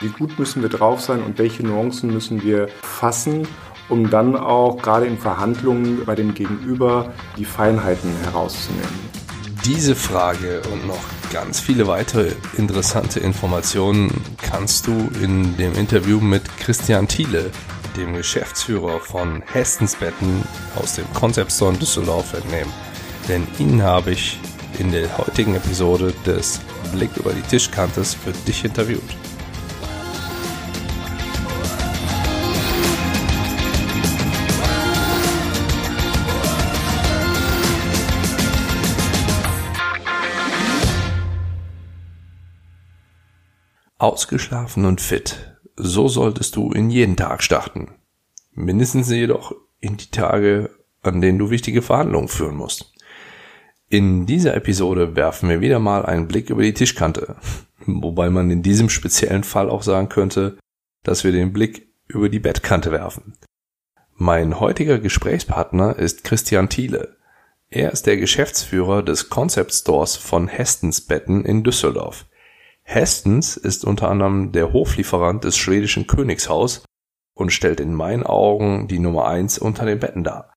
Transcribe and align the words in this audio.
Wie 0.00 0.08
gut 0.08 0.38
müssen 0.38 0.62
wir 0.62 0.70
drauf 0.70 1.02
sein 1.02 1.22
und 1.22 1.38
welche 1.38 1.62
Nuancen 1.62 2.10
müssen 2.10 2.42
wir 2.42 2.68
fassen, 2.80 3.46
um 3.90 4.08
dann 4.08 4.34
auch 4.34 4.80
gerade 4.80 5.04
in 5.04 5.18
Verhandlungen 5.18 6.06
bei 6.06 6.14
dem 6.14 6.32
Gegenüber 6.32 7.12
die 7.36 7.44
Feinheiten 7.44 8.10
herauszunehmen. 8.24 9.10
Diese 9.66 9.94
Frage 9.94 10.62
und 10.72 10.86
noch 10.86 11.04
ganz 11.30 11.60
viele 11.60 11.86
weitere 11.86 12.32
interessante 12.56 13.20
Informationen 13.20 14.10
kannst 14.38 14.86
du 14.86 15.10
in 15.22 15.54
dem 15.58 15.74
Interview 15.74 16.18
mit 16.18 16.42
Christian 16.56 17.06
Thiele, 17.06 17.50
dem 17.94 18.14
Geschäftsführer 18.14 19.00
von 19.00 19.42
Hestensbetten 19.52 20.44
aus 20.76 20.94
dem 20.94 21.12
Concept 21.12 21.52
Store 21.52 21.74
in 21.74 21.78
Düsseldorf 21.78 22.32
entnehmen. 22.32 22.72
Denn 23.28 23.46
ihn 23.58 23.82
habe 23.82 24.12
ich 24.12 24.40
in 24.78 24.92
der 24.92 25.18
heutigen 25.18 25.56
Episode 25.56 26.14
des 26.24 26.58
Blick 26.92 27.10
über 27.18 27.34
die 27.34 27.42
Tischkantes 27.42 28.14
für 28.14 28.32
dich 28.46 28.64
interviewt. 28.64 29.02
Ausgeschlafen 44.00 44.86
und 44.86 45.02
fit. 45.02 45.58
So 45.76 46.08
solltest 46.08 46.56
du 46.56 46.72
in 46.72 46.88
jeden 46.88 47.16
Tag 47.16 47.42
starten. 47.42 47.88
Mindestens 48.52 49.10
jedoch 49.10 49.54
in 49.78 49.98
die 49.98 50.10
Tage, 50.10 50.70
an 51.02 51.20
denen 51.20 51.38
du 51.38 51.50
wichtige 51.50 51.82
Verhandlungen 51.82 52.28
führen 52.28 52.56
musst. 52.56 52.94
In 53.90 54.24
dieser 54.24 54.54
Episode 54.54 55.16
werfen 55.16 55.50
wir 55.50 55.60
wieder 55.60 55.80
mal 55.80 56.06
einen 56.06 56.28
Blick 56.28 56.48
über 56.48 56.62
die 56.62 56.72
Tischkante. 56.72 57.36
Wobei 57.86 58.30
man 58.30 58.50
in 58.50 58.62
diesem 58.62 58.88
speziellen 58.88 59.44
Fall 59.44 59.68
auch 59.68 59.82
sagen 59.82 60.08
könnte, 60.08 60.56
dass 61.02 61.22
wir 61.22 61.32
den 61.32 61.52
Blick 61.52 61.88
über 62.08 62.30
die 62.30 62.38
Bettkante 62.38 62.92
werfen. 62.92 63.34
Mein 64.14 64.60
heutiger 64.60 64.98
Gesprächspartner 64.98 65.96
ist 65.96 66.24
Christian 66.24 66.70
Thiele. 66.70 67.16
Er 67.68 67.92
ist 67.92 68.06
der 68.06 68.16
Geschäftsführer 68.16 69.02
des 69.02 69.28
Concept 69.28 69.74
Stores 69.74 70.16
von 70.16 70.48
Hestens 70.48 71.02
Betten 71.02 71.44
in 71.44 71.64
Düsseldorf. 71.64 72.24
Hestens 72.92 73.56
ist 73.56 73.84
unter 73.84 74.08
anderem 74.08 74.50
der 74.50 74.72
Hoflieferant 74.72 75.44
des 75.44 75.56
schwedischen 75.56 76.08
Königshaus 76.08 76.82
und 77.36 77.52
stellt 77.52 77.78
in 77.78 77.94
meinen 77.94 78.24
Augen 78.24 78.88
die 78.88 78.98
Nummer 78.98 79.28
eins 79.28 79.60
unter 79.60 79.86
den 79.86 80.00
Betten 80.00 80.24
dar. 80.24 80.54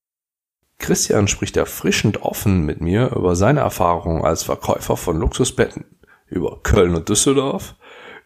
Christian 0.78 1.28
spricht 1.28 1.56
erfrischend 1.56 2.22
offen 2.22 2.66
mit 2.66 2.80
mir 2.80 3.12
über 3.14 3.36
seine 3.36 3.60
Erfahrungen 3.60 4.24
als 4.24 4.42
Verkäufer 4.42 4.96
von 4.96 5.16
Luxusbetten, 5.16 5.84
über 6.26 6.60
Köln 6.64 6.96
und 6.96 7.08
Düsseldorf, 7.08 7.76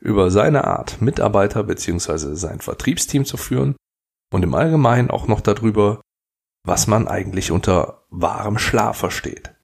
über 0.00 0.30
seine 0.30 0.64
Art, 0.64 1.02
Mitarbeiter 1.02 1.64
bzw. 1.64 2.34
sein 2.34 2.60
Vertriebsteam 2.60 3.26
zu 3.26 3.36
führen 3.36 3.76
und 4.32 4.42
im 4.42 4.54
Allgemeinen 4.54 5.10
auch 5.10 5.28
noch 5.28 5.42
darüber, 5.42 6.00
was 6.64 6.86
man 6.86 7.08
eigentlich 7.08 7.50
unter 7.50 8.06
wahrem 8.08 8.56
Schlaf 8.56 8.96
versteht. 8.96 9.54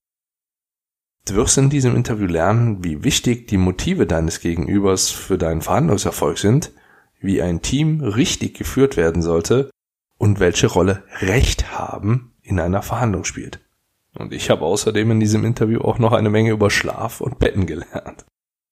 Du 1.27 1.37
wirst 1.37 1.57
in 1.57 1.71
diesem 1.71 1.97
Interview 1.97 2.27
lernen, 2.27 2.85
wie 2.85 3.03
wichtig 3.03 3.49
die 3.49 3.57
Motive 3.57 4.07
deines 4.07 4.41
Gegenübers 4.41 5.11
für 5.11 5.39
deinen 5.39 5.63
Verhandlungserfolg 5.63 6.37
sind, 6.37 6.73
wie 7.19 7.41
ein 7.41 7.63
Team 7.63 8.03
richtig 8.03 8.59
geführt 8.59 8.99
werden 8.99 9.23
sollte 9.23 9.71
und 10.19 10.39
welche 10.39 10.67
Rolle 10.67 11.03
Recht 11.21 11.73
haben 11.73 12.35
in 12.43 12.61
einer 12.61 12.83
Verhandlung 12.83 13.25
spielt. 13.25 13.61
Und 14.19 14.35
ich 14.35 14.51
habe 14.51 14.67
außerdem 14.67 15.13
in 15.13 15.21
diesem 15.21 15.45
Interview 15.45 15.81
auch 15.81 15.99
noch 15.99 16.13
eine 16.13 16.29
Menge 16.29 16.51
über 16.51 16.71
Schlaf 16.71 17.23
und 17.23 17.39
Betten 17.39 17.67
gelernt. 17.67 18.27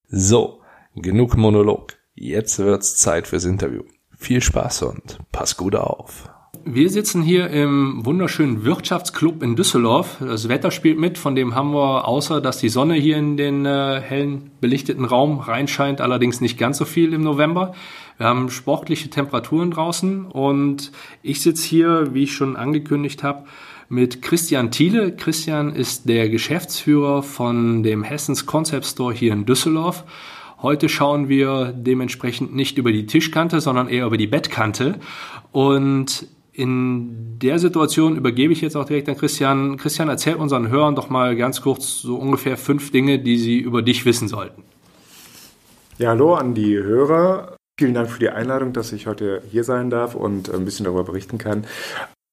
So, 0.09 0.61
genug 0.95 1.39
Monolog. 1.39 1.95
Jetzt 2.15 2.59
wird's 2.59 2.97
Zeit 2.97 3.27
fürs 3.27 3.47
Interview. 3.47 3.85
Viel 4.19 4.43
Spaß 4.43 4.83
und 4.83 5.19
pass 5.33 5.57
gut 5.57 5.75
auf. 5.75 6.32
Wir 6.65 6.91
sitzen 6.91 7.23
hier 7.23 7.51
im 7.51 8.07
wunderschönen 8.07 8.65
Wirtschaftsclub 8.65 9.43
in 9.43 9.57
Düsseldorf. 9.57 10.19
Das 10.21 10.49
Wetter 10.49 10.71
spielt 10.71 10.97
mit, 10.97 11.19
von 11.19 11.35
dem 11.35 11.57
haben 11.57 11.73
wir, 11.73 12.07
außer 12.07 12.41
dass 12.41 12.59
die 12.59 12.69
Sonne 12.69 12.95
hier 12.95 13.17
in 13.17 13.37
den 13.37 13.67
äh, 13.67 14.01
hellen, 14.01 14.53
belichteten 14.61 15.05
Raum 15.05 15.41
reinscheint, 15.41 16.01
allerdings 16.01 16.41
nicht 16.41 16.59
ganz 16.59 16.79
so 16.79 16.85
viel 16.85 17.15
im 17.15 17.23
November. 17.23 17.75
Wir 18.17 18.27
haben 18.27 18.49
sportliche 18.49 19.11
Temperaturen 19.11 19.73
draußen 19.73 20.27
und 20.27 20.93
ich 21.23 21.41
sitze 21.41 21.67
hier, 21.67 22.15
wie 22.15 22.23
ich 22.23 22.33
schon 22.33 22.55
angekündigt 22.55 23.25
habe, 23.25 23.45
mit 23.89 24.23
Christian 24.23 24.71
Thiele. 24.71 25.17
Christian 25.17 25.75
ist 25.75 26.09
der 26.09 26.29
Geschäftsführer 26.29 27.25
von 27.25 27.83
dem 27.83 28.05
Hessens 28.05 28.47
Concept 28.47 28.87
Store 28.87 29.13
hier 29.13 29.33
in 29.33 29.47
Düsseldorf. 29.47 30.05
Heute 30.63 30.89
schauen 30.89 31.29
wir 31.29 31.73
dementsprechend 31.77 32.55
nicht 32.55 32.79
über 32.79 32.93
die 32.93 33.07
Tischkante, 33.07 33.61
sondern 33.61 33.89
eher 33.89 34.07
über 34.07 34.17
die 34.17 34.29
Bettkante. 34.29 35.01
Und 35.51 36.29
in 36.53 37.39
der 37.39 37.59
Situation 37.59 38.17
übergebe 38.17 38.53
ich 38.53 38.61
jetzt 38.61 38.77
auch 38.77 38.85
direkt 38.85 39.09
an 39.09 39.17
Christian. 39.17 39.77
Christian, 39.79 40.09
erzähl 40.09 40.35
unseren 40.35 40.69
Hörern 40.69 40.95
doch 40.95 41.09
mal 41.09 41.35
ganz 41.35 41.63
kurz 41.63 42.01
so 42.01 42.17
ungefähr 42.17 42.57
fünf 42.57 42.91
Dinge, 42.91 43.19
die 43.19 43.39
sie 43.39 43.59
über 43.59 43.83
dich 43.83 44.05
wissen 44.05 44.29
sollten. 44.29 44.63
Ja, 45.99 46.11
hallo 46.11 46.35
an 46.35 46.55
die 46.55 46.77
Hörer. 46.77 47.57
Vielen 47.79 47.95
Dank 47.95 48.11
für 48.11 48.19
die 48.19 48.29
Einladung, 48.29 48.73
dass 48.73 48.93
ich 48.93 49.07
heute 49.07 49.43
hier 49.51 49.65
sein 49.65 49.89
darf 49.89 50.15
und 50.15 50.53
ein 50.53 50.65
bisschen 50.65 50.85
darüber 50.85 51.05
berichten 51.05 51.39
kann. 51.39 51.65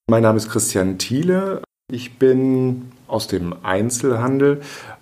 Mein 0.09 0.23
Name 0.23 0.37
ist 0.37 0.49
Christian 0.49 0.97
Thiele. 0.97 1.61
Ich 1.91 2.19
bin 2.19 2.91
aus 3.07 3.27
dem 3.27 3.55
Einzelhandel, 3.63 4.61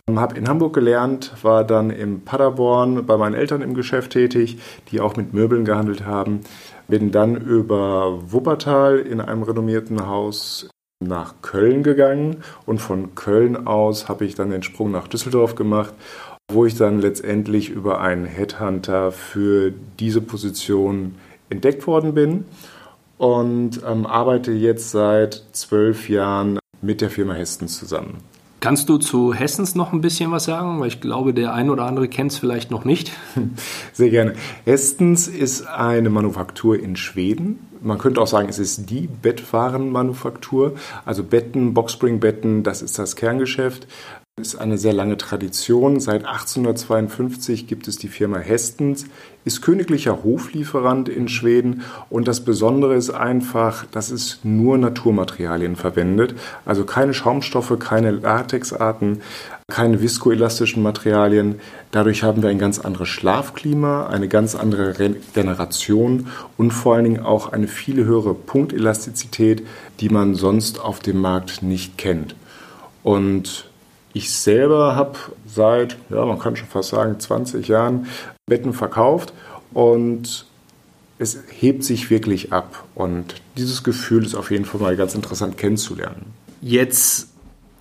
habe 0.09 0.37
in 0.37 0.47
Hamburg 0.47 0.73
gelernt, 0.73 1.33
war 1.41 1.65
dann 1.65 1.89
in 1.89 2.21
Paderborn 2.23 3.05
bei 3.05 3.17
meinen 3.17 3.35
Eltern 3.35 3.61
im 3.61 3.73
Geschäft 3.73 4.13
tätig, 4.13 4.57
die 4.91 5.01
auch 5.01 5.17
mit 5.17 5.33
Möbeln 5.33 5.65
gehandelt 5.65 6.05
haben. 6.05 6.41
Bin 6.87 7.11
dann 7.11 7.35
über 7.35 8.31
Wuppertal 8.31 8.99
in 8.99 9.19
einem 9.19 9.43
renommierten 9.43 10.07
Haus 10.07 10.69
nach 10.99 11.35
Köln 11.41 11.83
gegangen 11.83 12.37
und 12.65 12.79
von 12.79 13.13
Köln 13.13 13.67
aus 13.67 14.09
habe 14.09 14.25
ich 14.25 14.35
dann 14.35 14.49
den 14.49 14.63
Sprung 14.63 14.91
nach 14.91 15.07
Düsseldorf 15.07 15.55
gemacht, 15.55 15.93
wo 16.51 16.65
ich 16.65 16.75
dann 16.75 16.99
letztendlich 16.99 17.69
über 17.69 18.01
einen 18.01 18.25
Headhunter 18.25 19.11
für 19.11 19.73
diese 19.99 20.21
Position 20.21 21.15
entdeckt 21.49 21.85
worden 21.87 22.13
bin 22.13 22.45
und 23.17 23.81
ähm, 23.85 24.05
arbeite 24.05 24.51
jetzt 24.51 24.91
seit 24.91 25.43
zwölf 25.51 26.09
Jahren 26.09 26.59
mit 26.81 27.01
der 27.01 27.09
Firma 27.09 27.33
Hestens 27.33 27.77
zusammen. 27.77 28.17
Kannst 28.59 28.89
du 28.89 28.97
zu 28.97 29.33
Hessens 29.33 29.75
noch 29.75 29.93
ein 29.93 30.01
bisschen 30.01 30.31
was 30.31 30.45
sagen? 30.45 30.79
Weil 30.79 30.87
ich 30.87 30.99
glaube, 30.99 31.33
der 31.33 31.53
ein 31.53 31.69
oder 31.69 31.85
andere 31.85 32.07
kennt 32.07 32.31
es 32.31 32.39
vielleicht 32.39 32.71
noch 32.71 32.85
nicht. 32.85 33.11
Sehr 33.93 34.09
gerne. 34.09 34.33
Hestens 34.65 35.27
ist 35.27 35.67
eine 35.67 36.09
Manufaktur 36.09 36.79
in 36.79 36.95
Schweden. 36.95 37.59
Man 37.81 37.99
könnte 37.99 38.19
auch 38.19 38.27
sagen, 38.27 38.49
es 38.49 38.57
ist 38.57 38.89
die 38.89 39.07
Bettwarenmanufaktur. 39.07 40.73
Also 41.05 41.23
Betten, 41.23 41.75
Boxspringbetten, 41.75 42.63
das 42.63 42.81
ist 42.81 42.97
das 42.97 43.15
Kerngeschäft 43.15 43.87
ist 44.39 44.53
eine 44.53 44.77
sehr 44.77 44.93
lange 44.93 45.17
Tradition. 45.17 45.99
Seit 45.99 46.23
1852 46.27 47.65
gibt 47.65 47.87
es 47.87 47.97
die 47.97 48.07
Firma 48.07 48.37
Hestens, 48.37 49.07
ist 49.45 49.63
königlicher 49.63 50.23
Hoflieferant 50.23 51.09
in 51.09 51.27
Schweden 51.27 51.81
und 52.11 52.27
das 52.27 52.41
Besondere 52.41 52.93
ist 52.93 53.09
einfach, 53.09 53.85
dass 53.87 54.11
es 54.11 54.41
nur 54.43 54.77
Naturmaterialien 54.77 55.75
verwendet, 55.75 56.35
also 56.65 56.85
keine 56.85 57.15
Schaumstoffe, 57.15 57.79
keine 57.79 58.11
Latexarten, 58.11 59.23
keine 59.69 60.03
viskoelastischen 60.03 60.83
Materialien. 60.83 61.59
Dadurch 61.89 62.21
haben 62.21 62.43
wir 62.43 62.51
ein 62.51 62.59
ganz 62.59 62.77
anderes 62.77 63.09
Schlafklima, 63.09 64.05
eine 64.05 64.27
ganz 64.27 64.53
andere 64.53 64.99
Regeneration 64.99 66.27
und 66.57 66.69
vor 66.69 66.93
allen 66.93 67.05
Dingen 67.05 67.25
auch 67.25 67.53
eine 67.53 67.67
viel 67.67 68.05
höhere 68.05 68.35
Punktelastizität, 68.35 69.65
die 69.99 70.09
man 70.09 70.35
sonst 70.35 70.79
auf 70.79 70.99
dem 70.99 71.17
Markt 71.21 71.63
nicht 71.63 71.97
kennt. 71.97 72.35
Und 73.01 73.67
ich 74.17 74.31
selber 74.31 74.95
habe 74.95 75.17
seit, 75.45 75.97
ja, 76.09 76.25
man 76.25 76.39
kann 76.39 76.55
schon 76.55 76.67
fast 76.67 76.89
sagen, 76.89 77.19
20 77.19 77.67
Jahren 77.67 78.07
Betten 78.47 78.73
verkauft 78.73 79.33
und 79.73 80.45
es 81.19 81.39
hebt 81.49 81.83
sich 81.83 82.09
wirklich 82.09 82.51
ab. 82.51 82.83
Und 82.95 83.35
dieses 83.57 83.83
Gefühl 83.83 84.25
ist 84.25 84.35
auf 84.35 84.51
jeden 84.51 84.65
Fall 84.65 84.81
mal 84.81 84.95
ganz 84.95 85.15
interessant 85.15 85.57
kennenzulernen. 85.57 86.33
Jetzt 86.61 87.29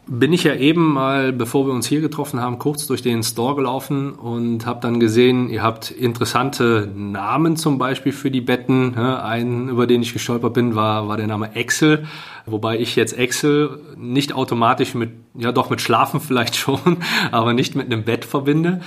bin 0.08 0.32
ich 0.32 0.44
ja 0.44 0.54
eben 0.54 0.92
mal, 0.92 1.32
bevor 1.32 1.66
wir 1.66 1.72
uns 1.72 1.86
hier 1.86 2.00
getroffen 2.00 2.40
haben, 2.40 2.58
kurz 2.58 2.86
durch 2.86 3.02
den 3.02 3.24
Store 3.24 3.56
gelaufen 3.56 4.12
und 4.12 4.64
habe 4.64 4.80
dann 4.80 5.00
gesehen, 5.00 5.48
ihr 5.48 5.62
habt 5.62 5.90
interessante 5.90 6.88
Namen 6.94 7.56
zum 7.56 7.78
Beispiel 7.78 8.12
für 8.12 8.30
die 8.30 8.40
Betten. 8.40 8.94
Einen, 8.96 9.68
über 9.68 9.86
den 9.86 10.02
ich 10.02 10.12
gestolpert 10.12 10.54
bin, 10.54 10.76
war, 10.76 11.08
war 11.08 11.16
der 11.16 11.26
Name 11.26 11.56
Excel, 11.56 12.06
wobei 12.46 12.78
ich 12.78 12.94
jetzt 12.94 13.18
Excel 13.18 13.80
nicht 13.96 14.32
automatisch 14.32 14.94
mit, 14.94 15.10
ja 15.34 15.50
doch 15.50 15.70
mit 15.70 15.80
Schlafen 15.80 16.20
vielleicht 16.20 16.54
schon, 16.56 16.98
aber 17.32 17.52
nicht 17.52 17.74
mit 17.74 17.86
einem 17.86 18.04
Bett 18.04 18.24
verbinde. 18.24 18.80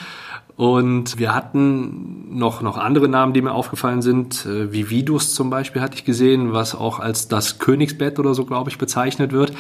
Und 0.59 1.17
wir 1.17 1.33
hatten 1.33 2.37
noch, 2.37 2.61
noch 2.61 2.77
andere 2.77 3.07
Namen, 3.07 3.31
die 3.31 3.41
mir 3.41 3.53
aufgefallen 3.53 4.01
sind, 4.01 4.45
äh, 4.45 4.73
wie 4.73 4.89
Vidus 4.89 5.33
zum 5.33 5.49
Beispiel 5.49 5.81
hatte 5.81 5.95
ich 5.95 6.03
gesehen, 6.03 6.51
was 6.51 6.75
auch 6.75 6.99
als 6.99 7.29
das 7.29 7.59
Königsbett 7.59 8.19
oder 8.19 8.33
so, 8.33 8.43
glaube 8.43 8.69
ich, 8.69 8.77
bezeichnet 8.77 9.31
wird. 9.31 9.53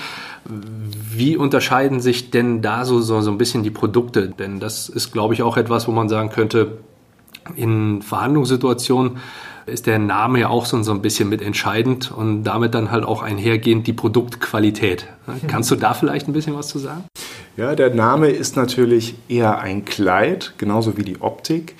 Wie 0.43 1.37
unterscheiden 1.37 2.01
sich 2.01 2.31
denn 2.31 2.61
da 2.61 2.83
so, 2.83 2.99
so, 2.99 3.21
so 3.21 3.31
ein 3.31 3.37
bisschen 3.37 3.63
die 3.63 3.71
Produkte? 3.71 4.27
Denn 4.27 4.59
das 4.59 4.89
ist, 4.89 5.13
glaube 5.13 5.33
ich, 5.33 5.41
auch 5.41 5.55
etwas, 5.55 5.87
wo 5.87 5.93
man 5.93 6.09
sagen 6.09 6.31
könnte, 6.31 6.79
In 7.55 8.01
Verhandlungssituationen 8.01 9.19
ist 9.69 9.87
der 9.87 9.99
Name 9.99 10.39
ja 10.39 10.49
auch 10.49 10.65
so, 10.65 10.77
ein 10.77 11.01
bisschen 11.01 11.29
mit 11.29 11.41
entscheidend 11.41 12.11
und 12.11 12.43
damit 12.43 12.73
dann 12.73 12.91
halt 12.91 13.05
auch 13.05 13.21
einhergehend 13.21 13.87
die 13.87 13.93
Produktqualität. 13.93 15.07
Kannst 15.47 15.71
du 15.71 15.75
da 15.75 15.93
vielleicht 15.93 16.27
ein 16.27 16.33
bisschen 16.33 16.55
was 16.55 16.67
zu 16.67 16.79
sagen? 16.79 17.05
Ja, 17.57 17.75
der 17.75 17.93
Name 17.93 18.29
ist 18.29 18.55
natürlich 18.55 19.15
eher 19.27 19.59
ein 19.59 19.85
Kleid, 19.85 20.53
genauso 20.57 20.97
wie 20.97 21.03
die 21.03 21.21
Optik. 21.21 21.75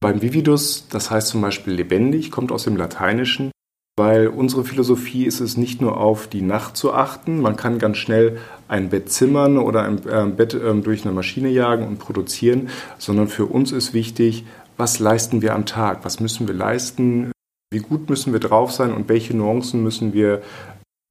Beim 0.00 0.22
Vividus, 0.22 0.88
das 0.88 1.10
heißt 1.10 1.28
zum 1.28 1.40
Beispiel 1.40 1.74
lebendig, 1.74 2.30
kommt 2.30 2.52
aus 2.52 2.64
dem 2.64 2.76
Lateinischen, 2.76 3.50
weil 3.98 4.28
unsere 4.28 4.64
Philosophie 4.64 5.24
ist 5.24 5.40
es 5.40 5.58
nicht 5.58 5.82
nur 5.82 5.98
auf 5.98 6.26
die 6.26 6.40
Nacht 6.40 6.76
zu 6.76 6.94
achten, 6.94 7.40
man 7.40 7.56
kann 7.56 7.78
ganz 7.78 7.98
schnell 7.98 8.38
ein 8.66 8.88
Bett 8.88 9.10
zimmern 9.10 9.58
oder 9.58 9.82
ein 9.82 9.98
äh, 10.08 10.24
Bett 10.34 10.54
ähm, 10.54 10.82
durch 10.82 11.04
eine 11.04 11.12
Maschine 11.12 11.50
jagen 11.50 11.86
und 11.86 11.98
produzieren, 11.98 12.70
sondern 12.98 13.28
für 13.28 13.44
uns 13.44 13.72
ist 13.72 13.92
wichtig, 13.92 14.44
was 14.80 14.98
leisten 14.98 15.42
wir 15.42 15.54
am 15.54 15.66
Tag, 15.66 16.04
was 16.04 16.20
müssen 16.20 16.48
wir 16.48 16.54
leisten, 16.54 17.30
wie 17.70 17.80
gut 17.80 18.08
müssen 18.08 18.32
wir 18.32 18.40
drauf 18.40 18.72
sein? 18.72 18.92
Und 18.92 19.08
welche 19.10 19.36
Nuancen 19.36 19.82
müssen 19.82 20.14
wir 20.14 20.40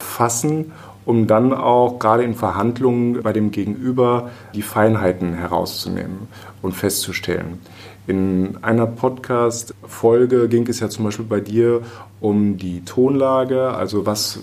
fassen, 0.03 0.73
um 1.05 1.27
dann 1.27 1.53
auch 1.53 1.99
gerade 1.99 2.23
in 2.23 2.33
Verhandlungen 2.33 3.21
bei 3.21 3.31
dem 3.31 3.51
Gegenüber 3.51 4.31
die 4.55 4.63
Feinheiten 4.63 5.35
herauszunehmen 5.35 6.27
und 6.63 6.73
festzustellen. 6.73 7.59
In 8.07 8.57
einer 8.63 8.87
Podcast-Folge 8.87 10.49
ging 10.49 10.67
es 10.67 10.79
ja 10.79 10.89
zum 10.89 11.05
Beispiel 11.05 11.25
bei 11.25 11.39
dir 11.39 11.83
um 12.19 12.57
die 12.57 12.83
Tonlage, 12.83 13.69
also 13.69 14.07
was, 14.07 14.39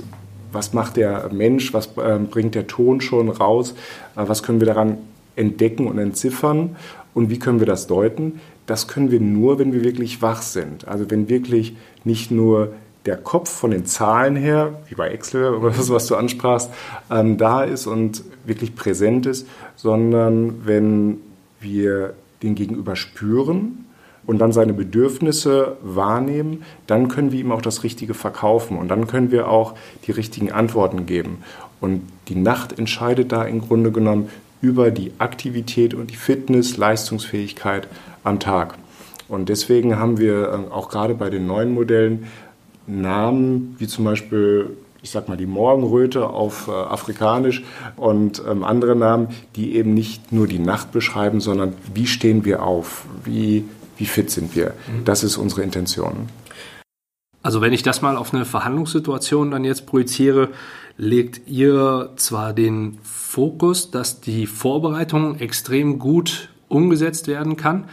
was 0.53 0.73
macht 0.73 0.97
der 0.97 1.33
Mensch, 1.33 1.75
was 1.75 1.89
äh, 1.97 2.19
bringt 2.19 2.55
der 2.55 2.69
Ton 2.69 3.01
schon 3.01 3.29
raus, 3.29 3.75
äh, 4.15 4.23
was 4.25 4.45
können 4.45 4.61
wir 4.61 4.69
daran 4.69 4.99
entdecken 5.35 5.89
und 5.89 5.99
entziffern? 5.99 6.77
Und 7.13 7.31
wie 7.31 7.39
können 7.39 7.61
wir 7.61 7.67
das 7.67 7.87
deuten 7.87 8.41
das 8.67 8.89
können 8.89 9.11
wir 9.11 9.21
nur, 9.21 9.59
wenn 9.59 9.73
wir 9.73 9.85
wirklich 9.85 10.23
wach 10.23 10.43
sind. 10.43 10.87
Also 10.89 11.11
wenn 11.11 11.29
wirklich 11.29 11.77
nicht 12.05 12.31
nur 12.31 12.73
der 13.07 13.17
Kopf 13.17 13.49
von 13.49 13.71
den 13.71 13.87
Zahlen 13.87 14.37
her, 14.37 14.81
wie 14.89 14.97
bei 14.97 15.09
Excel 15.09 15.55
oder 15.55 15.71
das, 15.77 15.91
was 15.91 16.07
du 16.07 16.17
ansprachst, 16.17 16.71
ähm, 17.11 17.39
da 17.39 17.63
ist 17.63 17.87
und 17.87 18.25
wirklich 18.45 18.75
präsent 18.75 19.27
ist, 19.27 19.47
sondern 19.77 20.67
wenn 20.67 21.19
wir 21.61 22.15
den 22.43 22.55
Gegenüber 22.55 22.97
spüren 22.97 23.87
und 24.27 24.39
dann 24.39 24.53
seine 24.53 24.73
Bedürfnisse 24.73 25.77
wahrnehmen, 25.83 26.65
dann 26.87 27.09
können 27.09 27.33
wir 27.33 27.41
ihm 27.41 27.53
auch 27.53 27.63
das 27.63 27.85
Richtige 27.85 28.15
verkaufen 28.15 28.77
und 28.77 28.89
dann 28.89 29.07
können 29.07 29.31
wir 29.31 29.49
auch 29.49 29.75
die 30.07 30.13
richtigen 30.13 30.53
Antworten 30.53 31.07
geben. 31.07 31.39
Und 31.81 32.03
die 32.29 32.35
Nacht 32.35 32.79
entscheidet 32.79 33.33
da 33.33 33.45
im 33.45 33.61
Grunde 33.61 33.93
genommen 33.93 34.29
über 34.61 34.91
die 34.91 35.13
Aktivität 35.19 35.95
und 35.95 36.11
die 36.11 36.17
Fitness, 36.17 36.77
Leistungsfähigkeit 36.77 37.89
am 38.27 38.41
Tag. 38.41 38.77
Und 39.29 39.49
deswegen 39.49 39.99
haben 39.99 40.19
wir 40.19 40.49
äh, 40.49 40.73
auch 40.73 40.89
gerade 40.89 41.15
bei 41.15 41.31
den 41.31 41.47
neuen 41.47 41.73
Modellen 41.73 42.27
Namen 42.87 43.75
wie 43.79 43.89
zum 43.89 44.05
Beispiel, 44.05 44.77
ich 45.03 45.11
sag 45.11 45.29
mal, 45.29 45.37
die 45.37 45.47
Morgenröte 45.47 46.29
auf 46.29 46.69
äh, 46.69 46.71
Afrikanisch 46.71 47.65
und 47.97 48.43
ähm, 48.49 48.63
andere 48.63 48.95
Namen, 48.95 49.29
die 49.57 49.75
eben 49.75 49.95
nicht 49.95 50.33
nur 50.33 50.47
die 50.47 50.61
Nacht 50.61 50.93
beschreiben, 50.93 51.41
sondern 51.41 51.75
wie 51.93 52.07
stehen 52.07 52.45
wir 52.45 52.63
auf, 52.63 53.07
wie, 53.25 53.65
wie 53.97 54.07
fit 54.07 54.31
sind 54.31 54.55
wir. 54.55 54.67
Mhm. 54.67 55.05
Das 55.05 55.25
ist 55.25 55.37
unsere 55.37 55.63
Intention. 55.63 56.29
Also 57.43 57.61
wenn 57.61 57.73
ich 57.73 57.83
das 57.83 58.03
mal 58.03 58.17
auf 58.17 58.35
eine 58.35 58.45
Verhandlungssituation 58.45 59.51
dann 59.51 59.65
jetzt 59.65 59.87
projiziere, 59.87 60.49
legt 60.97 61.49
ihr 61.49 62.11
zwar 62.17 62.53
den 62.53 62.99
Fokus, 63.03 63.91
dass 63.91 64.21
die 64.21 64.47
Vorbereitung 64.47 65.39
extrem 65.39 65.99
gut 65.99 66.49
umgesetzt 66.69 67.29
werden 67.29 67.57
kann, 67.57 67.85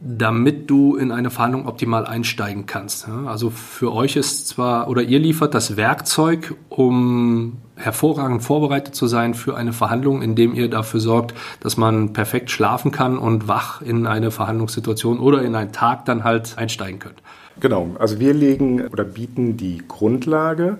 damit 0.00 0.70
du 0.70 0.96
in 0.96 1.10
eine 1.10 1.30
Verhandlung 1.30 1.66
optimal 1.66 2.06
einsteigen 2.06 2.66
kannst. 2.66 3.08
Also 3.08 3.50
für 3.50 3.92
euch 3.92 4.16
ist 4.16 4.46
zwar, 4.46 4.88
oder 4.88 5.02
ihr 5.02 5.18
liefert 5.18 5.54
das 5.54 5.76
Werkzeug, 5.76 6.54
um 6.68 7.56
hervorragend 7.74 8.42
vorbereitet 8.42 8.94
zu 8.94 9.06
sein 9.06 9.34
für 9.34 9.56
eine 9.56 9.72
Verhandlung, 9.72 10.22
indem 10.22 10.54
ihr 10.54 10.68
dafür 10.70 11.00
sorgt, 11.00 11.34
dass 11.60 11.76
man 11.76 12.12
perfekt 12.12 12.50
schlafen 12.50 12.92
kann 12.92 13.18
und 13.18 13.48
wach 13.48 13.82
in 13.82 14.06
eine 14.06 14.30
Verhandlungssituation 14.30 15.18
oder 15.18 15.42
in 15.42 15.54
einen 15.54 15.72
Tag 15.72 16.04
dann 16.04 16.24
halt 16.24 16.56
einsteigen 16.58 16.98
könnt. 17.00 17.22
Genau, 17.60 17.96
also 17.98 18.20
wir 18.20 18.34
legen 18.34 18.86
oder 18.86 19.02
bieten 19.02 19.56
die 19.56 19.82
Grundlage 19.88 20.78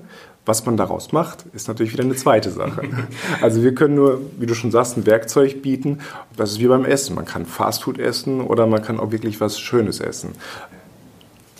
was 0.49 0.65
man 0.67 0.77
daraus 0.77 1.12
macht, 1.12 1.45
ist 1.53 1.69
natürlich 1.69 1.93
wieder 1.93 2.05
eine 2.05 2.17
zweite 2.17 2.50
Sache. 2.50 2.83
Also 3.43 3.62
wir 3.62 3.75
können 3.75 3.95
nur, 3.95 4.21
wie 4.39 4.47
du 4.47 4.55
schon 4.55 4.71
sagst, 4.71 4.97
ein 4.97 5.06
Werkzeug 5.06 5.62
bieten. 5.62 6.00
Das 6.37 6.50
ist 6.50 6.59
wie 6.59 6.67
beim 6.67 6.85
Essen. 6.85 7.15
Man 7.15 7.25
kann 7.25 7.47
Fastfood 7.47 7.99
essen 7.99 8.41
oder 8.41 8.67
man 8.67 8.83
kann 8.83 8.99
auch 8.99 9.12
wirklich 9.12 9.41
was 9.41 9.61
Schönes 9.61 10.00
essen. 10.00 10.31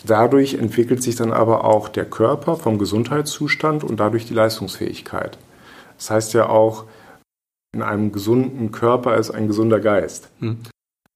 Dadurch 0.05 0.55
entwickelt 0.55 1.02
sich 1.02 1.17
dann 1.17 1.32
aber 1.32 1.64
auch 1.64 1.88
der 1.88 2.06
Körper 2.06 2.56
vom 2.56 2.79
Gesundheitszustand 2.79 3.85
und 3.85 4.00
dadurch 4.00 4.26
die 4.26 4.35
Leistungsfähigkeit. 4.35 5.38
Das 5.99 6.11
heißt 6.11 6.32
ja 6.34 6.49
auch, 6.49 6.84
in 7.75 7.82
einem 7.82 8.11
gesunden 8.12 8.73
Körper 8.73 9.17
ist 9.17 9.31
ein 9.31 9.46
gesunder 9.46 9.81
Geist. 9.81 10.31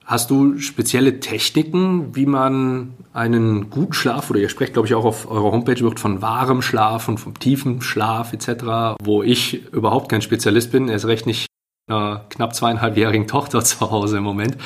Hm. 0.03 0.11
Hast 0.11 0.31
du 0.31 0.59
spezielle 0.59 1.21
Techniken, 1.21 2.15
wie 2.15 2.27
man 2.27 2.95
einen 3.13 3.71
guten 3.71 3.93
Schlaf, 3.93 4.31
oder 4.31 4.41
ihr 4.41 4.49
sprecht, 4.49 4.73
glaube 4.73 4.89
ich, 4.89 4.95
auch 4.95 5.05
auf 5.05 5.31
eurer 5.31 5.53
Homepage 5.53 5.81
wird 5.81 6.01
von 6.01 6.23
wahrem 6.23 6.63
Schlaf 6.63 7.09
und 7.09 7.19
vom 7.19 7.39
tiefen 7.39 7.83
Schlaf 7.83 8.33
etc., 8.33 8.97
wo 9.03 9.23
ich 9.23 9.67
überhaupt 9.73 10.09
kein 10.09 10.23
Spezialist 10.23 10.73
bin, 10.73 10.89
erst 10.89 11.07
recht 11.07 11.27
nicht 11.27 11.47
einer 11.89 12.25
knapp 12.31 12.55
zweieinhalbjährigen 12.55 13.27
Tochter 13.27 13.63
zu 13.65 13.91
Hause 13.91 14.19
im 14.19 14.25
Moment. 14.25 14.57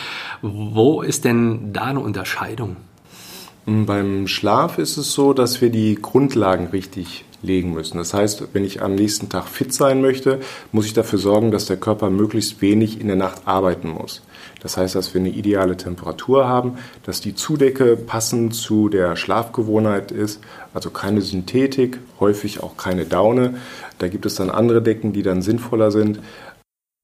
Wo 0.43 1.03
ist 1.03 1.25
denn 1.25 1.73
da 1.73 1.85
eine 1.85 2.01
Unterscheidung? 2.01 2.77
Beim 3.67 4.29
Schlaf 4.29 4.79
ist 4.79 4.97
es 4.97 5.13
so, 5.13 5.33
dass 5.33 5.61
wir 5.61 5.71
die 5.71 5.97
Grundlagen 5.97 6.69
richtig 6.69 7.25
legen 7.43 7.73
müssen. 7.73 7.99
Das 7.99 8.15
heißt, 8.15 8.49
wenn 8.53 8.65
ich 8.65 8.81
am 8.81 8.95
nächsten 8.95 9.29
Tag 9.29 9.49
fit 9.49 9.73
sein 9.73 10.01
möchte, 10.01 10.41
muss 10.71 10.87
ich 10.87 10.93
dafür 10.93 11.19
sorgen, 11.19 11.51
dass 11.51 11.67
der 11.67 11.77
Körper 11.77 12.11
möglichst 12.11 12.63
wenig 12.63 13.01
in 13.01 13.09
der 13.09 13.17
Nacht 13.17 13.43
arbeiten 13.45 13.89
muss. 13.89 14.23
Das 14.61 14.77
heißt, 14.77 14.95
dass 14.95 15.15
wir 15.15 15.21
eine 15.21 15.31
ideale 15.31 15.77
Temperatur 15.77 16.49
haben, 16.49 16.79
dass 17.05 17.21
die 17.21 17.35
Zudecke 17.35 17.97
passend 17.97 18.55
zu 18.55 18.89
der 18.89 19.17
Schlafgewohnheit 19.17 20.11
ist, 20.13 20.41
also 20.75 20.91
keine 20.91 21.21
Synthetik, 21.21 21.99
häufig 22.21 22.63
auch 22.63 22.77
keine 22.77 23.05
Daune. 23.05 23.59
Da 23.99 24.09
gibt 24.09 24.27
es 24.27 24.35
dann 24.35 24.51
andere 24.51 24.83
Decken, 24.83 25.13
die 25.13 25.23
dann 25.23 25.43
sinnvoller 25.43 25.91
sind. 25.91 26.21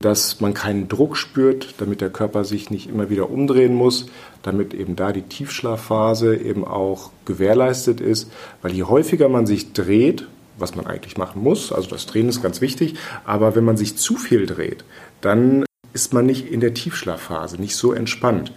Dass 0.01 0.41
man 0.41 0.53
keinen 0.53 0.89
Druck 0.89 1.17
spürt, 1.17 1.75
damit 1.79 2.01
der 2.01 2.11
Körper 2.11 2.43
sich 2.45 2.71
nicht 2.71 2.89
immer 2.89 3.09
wieder 3.09 3.31
umdrehen 3.31 3.75
muss, 3.75 4.07
damit 4.43 4.75
eben 4.75 4.97
da 4.97 5.13
die 5.13 5.23
Tiefschlafphase 5.23 6.37
eben 6.37 6.65
auch 6.65 7.11
gewährleistet 7.25 8.01
ist, 8.01 8.33
weil 8.63 8.73
je 8.73 8.83
häufiger 8.83 9.29
man 9.29 9.47
sich 9.47 9.73
dreht, 9.73 10.27
was 10.59 10.75
man 10.75 10.87
eigentlich 10.87 11.17
machen 11.17 11.43
muss, 11.43 11.73
also 11.73 11.89
das 11.89 12.07
Drehen 12.07 12.29
ist 12.29 12.43
ganz 12.43 12.61
wichtig, 12.61 12.97
aber 13.25 13.55
wenn 13.55 13.65
man 13.65 13.77
sich 13.77 13.97
zu 13.97 14.17
viel 14.17 14.47
dreht, 14.47 14.85
dann 15.21 15.65
ist 15.93 16.13
man 16.13 16.27
nicht 16.27 16.51
in 16.51 16.61
der 16.61 16.75
Tiefschlafphase, 16.75 17.61
nicht 17.61 17.77
so 17.77 17.93
entspannt. 17.93 18.53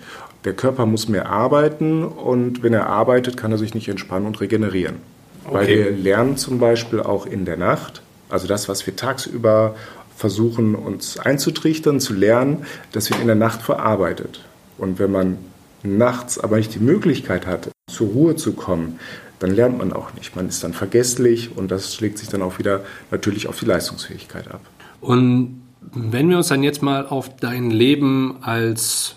Der 0.46 0.54
Körper 0.54 0.86
muss 0.86 1.08
mehr 1.10 1.30
arbeiten 1.30 2.04
und 2.04 2.62
wenn 2.62 2.74
er 2.74 2.88
arbeitet, 2.88 3.36
kann 3.36 3.52
er 3.52 3.58
sich 3.58 3.74
nicht 3.74 3.90
entspannen 3.90 4.28
und 4.28 4.40
regenerieren. 4.42 4.98
Okay. 5.44 5.54
Weil 5.54 5.68
wir 5.68 5.92
lernen 5.92 6.38
zum 6.38 6.60
Beispiel 6.60 7.00
auch 7.00 7.26
in 7.26 7.46
der 7.46 7.58
Nacht, 7.58 8.02
also 8.30 8.48
das, 8.48 8.70
was 8.70 8.86
wir 8.86 8.96
tagsüber 8.96 9.76
versuchen, 10.16 10.76
uns 10.76 11.20
einzutrichtern, 11.20 12.00
zu 12.00 12.14
lernen, 12.14 12.66
das 12.92 13.10
wird 13.10 13.20
in 13.20 13.28
der 13.28 13.36
Nacht 13.36 13.62
verarbeitet. 13.62 14.44
Und 14.78 15.00
wenn 15.00 15.12
man 15.12 15.38
nachts 15.84 16.40
aber 16.40 16.58
nicht 16.58 16.74
die 16.74 16.80
Möglichkeit 16.80 17.46
hat, 17.46 17.70
zur 17.92 18.08
Ruhe 18.08 18.36
zu 18.36 18.54
kommen, 18.54 19.00
dann 19.40 19.52
lernt 19.52 19.78
man 19.78 19.94
auch 19.94 20.14
nicht. 20.14 20.36
Man 20.36 20.48
ist 20.48 20.64
dann 20.64 20.74
vergesslich 20.74 21.56
und 21.56 21.70
das 21.70 21.94
schlägt 21.94 22.18
sich 22.18 22.30
dann 22.30 22.42
auch 22.42 22.58
wieder 22.60 22.82
natürlich 23.12 23.48
auf 23.48 23.60
die 23.60 23.66
Leistungsfähigkeit 23.66 24.50
ab. 24.50 24.62
Und 25.02 25.62
wenn 25.94 26.30
wir 26.30 26.38
uns 26.38 26.48
dann 26.48 26.64
jetzt 26.64 26.82
mal 26.82 27.08
auf 27.08 27.36
dein 27.38 27.72
Leben 27.72 28.38
als 28.42 29.16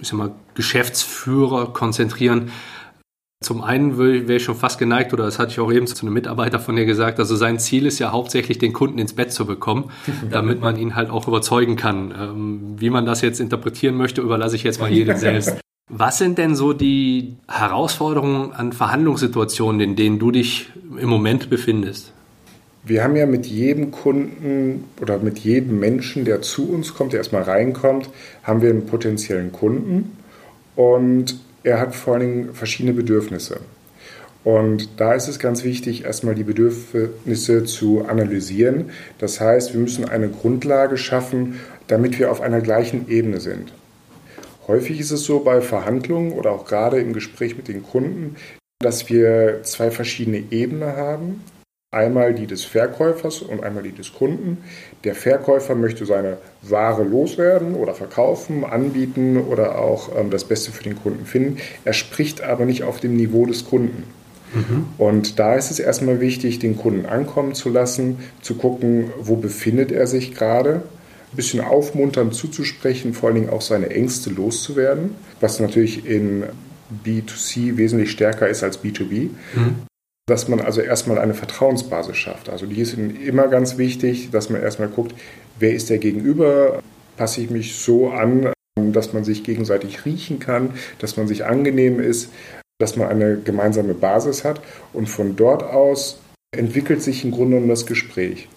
ich 0.00 0.08
sag 0.08 0.18
mal, 0.18 0.32
Geschäftsführer 0.54 1.72
konzentrieren, 1.72 2.50
zum 3.42 3.62
einen 3.62 3.96
wäre 3.96 4.34
ich 4.34 4.44
schon 4.44 4.54
fast 4.54 4.78
geneigt, 4.78 5.14
oder 5.14 5.24
das 5.24 5.38
hatte 5.38 5.52
ich 5.52 5.60
auch 5.60 5.72
eben 5.72 5.86
zu 5.86 6.04
einem 6.04 6.12
Mitarbeiter 6.12 6.60
von 6.60 6.76
dir 6.76 6.84
gesagt, 6.84 7.18
also 7.18 7.36
sein 7.36 7.58
Ziel 7.58 7.86
ist 7.86 7.98
ja 7.98 8.12
hauptsächlich, 8.12 8.58
den 8.58 8.74
Kunden 8.74 8.98
ins 8.98 9.14
Bett 9.14 9.32
zu 9.32 9.46
bekommen, 9.46 9.90
damit 10.30 10.60
man 10.60 10.76
ihn 10.76 10.94
halt 10.94 11.08
auch 11.08 11.26
überzeugen 11.26 11.76
kann. 11.76 12.14
Ähm, 12.18 12.74
wie 12.76 12.90
man 12.90 13.06
das 13.06 13.22
jetzt 13.22 13.40
interpretieren 13.40 13.94
möchte, 13.94 14.20
überlasse 14.20 14.56
ich 14.56 14.62
jetzt 14.62 14.78
mal 14.78 14.92
jedem 14.92 15.16
selbst. 15.16 15.58
Was 15.88 16.18
sind 16.18 16.36
denn 16.36 16.54
so 16.54 16.74
die 16.74 17.36
Herausforderungen 17.48 18.52
an 18.52 18.72
Verhandlungssituationen, 18.72 19.80
in 19.80 19.96
denen 19.96 20.18
du 20.18 20.30
dich 20.30 20.68
im 20.98 21.08
Moment 21.08 21.48
befindest? 21.48 22.12
Wir 22.82 23.04
haben 23.04 23.16
ja 23.16 23.26
mit 23.26 23.46
jedem 23.46 23.90
Kunden 23.90 24.84
oder 25.00 25.18
mit 25.18 25.38
jedem 25.38 25.78
Menschen, 25.78 26.24
der 26.24 26.40
zu 26.40 26.70
uns 26.70 26.94
kommt, 26.94 27.12
der 27.12 27.18
erstmal 27.18 27.42
reinkommt, 27.42 28.08
haben 28.42 28.62
wir 28.62 28.70
einen 28.70 28.86
potenziellen 28.86 29.52
Kunden. 29.52 30.16
Und 30.76 31.38
er 31.62 31.78
hat 31.78 31.94
vor 31.94 32.14
allen 32.14 32.22
Dingen 32.22 32.54
verschiedene 32.54 32.94
Bedürfnisse. 32.94 33.60
Und 34.42 34.88
da 34.96 35.12
ist 35.12 35.28
es 35.28 35.38
ganz 35.38 35.64
wichtig, 35.64 36.04
erstmal 36.04 36.34
die 36.34 36.44
Bedürfnisse 36.44 37.64
zu 37.64 38.06
analysieren. 38.06 38.90
Das 39.18 39.40
heißt, 39.40 39.74
wir 39.74 39.80
müssen 39.80 40.08
eine 40.08 40.30
Grundlage 40.30 40.96
schaffen, 40.96 41.60
damit 41.88 42.18
wir 42.18 42.30
auf 42.30 42.40
einer 42.40 42.62
gleichen 42.62 43.10
Ebene 43.10 43.40
sind. 43.40 43.72
Häufig 44.66 45.00
ist 45.00 45.10
es 45.10 45.24
so 45.24 45.40
bei 45.40 45.60
Verhandlungen 45.60 46.32
oder 46.32 46.52
auch 46.52 46.64
gerade 46.64 47.00
im 47.00 47.12
Gespräch 47.12 47.56
mit 47.56 47.68
den 47.68 47.82
Kunden, 47.82 48.36
dass 48.78 49.10
wir 49.10 49.60
zwei 49.64 49.90
verschiedene 49.90 50.42
Ebenen 50.50 50.96
haben. 50.96 51.42
Einmal 51.92 52.34
die 52.34 52.46
des 52.46 52.62
Verkäufers 52.62 53.42
und 53.42 53.64
einmal 53.64 53.82
die 53.82 53.90
des 53.90 54.12
Kunden. 54.12 54.58
Der 55.02 55.16
Verkäufer 55.16 55.74
möchte 55.74 56.06
seine 56.06 56.38
Ware 56.62 57.02
loswerden 57.02 57.74
oder 57.74 57.94
verkaufen, 57.94 58.64
anbieten 58.64 59.36
oder 59.36 59.76
auch 59.80 60.08
ähm, 60.16 60.30
das 60.30 60.44
Beste 60.44 60.70
für 60.70 60.84
den 60.84 60.94
Kunden 60.94 61.26
finden. 61.26 61.56
Er 61.84 61.92
spricht 61.92 62.42
aber 62.42 62.64
nicht 62.64 62.84
auf 62.84 63.00
dem 63.00 63.16
Niveau 63.16 63.44
des 63.44 63.64
Kunden. 63.64 64.04
Mhm. 64.54 64.86
Und 64.98 65.40
da 65.40 65.56
ist 65.56 65.72
es 65.72 65.80
erstmal 65.80 66.20
wichtig, 66.20 66.60
den 66.60 66.76
Kunden 66.76 67.06
ankommen 67.06 67.54
zu 67.54 67.70
lassen, 67.70 68.18
zu 68.40 68.54
gucken, 68.54 69.10
wo 69.18 69.34
befindet 69.34 69.90
er 69.90 70.06
sich 70.06 70.32
gerade, 70.32 70.82
ein 71.32 71.36
bisschen 71.36 71.60
aufmunternd 71.60 72.34
zuzusprechen, 72.34 73.14
vor 73.14 73.30
allen 73.30 73.36
Dingen 73.36 73.50
auch 73.50 73.62
seine 73.62 73.90
Ängste 73.90 74.30
loszuwerden, 74.30 75.16
was 75.40 75.58
natürlich 75.58 76.06
in 76.06 76.44
B2C 77.04 77.76
wesentlich 77.76 78.12
stärker 78.12 78.48
ist 78.48 78.62
als 78.62 78.80
B2B. 78.80 79.30
Mhm 79.56 79.89
dass 80.30 80.46
man 80.46 80.60
also 80.60 80.80
erstmal 80.80 81.18
eine 81.18 81.34
Vertrauensbasis 81.34 82.16
schafft. 82.16 82.48
Also 82.48 82.64
die 82.64 82.80
ist 82.80 82.94
immer 82.94 83.48
ganz 83.48 83.78
wichtig, 83.78 84.30
dass 84.30 84.48
man 84.48 84.62
erstmal 84.62 84.86
guckt, 84.86 85.12
wer 85.58 85.72
ist 85.72 85.90
der 85.90 85.98
Gegenüber, 85.98 86.80
passe 87.16 87.40
ich 87.40 87.50
mich 87.50 87.74
so 87.74 88.10
an, 88.10 88.52
dass 88.76 89.12
man 89.12 89.24
sich 89.24 89.42
gegenseitig 89.42 90.04
riechen 90.04 90.38
kann, 90.38 90.70
dass 91.00 91.16
man 91.16 91.26
sich 91.26 91.44
angenehm 91.44 91.98
ist, 91.98 92.30
dass 92.78 92.94
man 92.96 93.08
eine 93.08 93.38
gemeinsame 93.38 93.92
Basis 93.92 94.44
hat 94.44 94.60
und 94.92 95.08
von 95.08 95.34
dort 95.34 95.64
aus 95.64 96.20
entwickelt 96.56 97.02
sich 97.02 97.24
im 97.24 97.32
Grunde 97.32 97.54
genommen 97.56 97.68
das 97.68 97.84
Gespräch. 97.84 98.48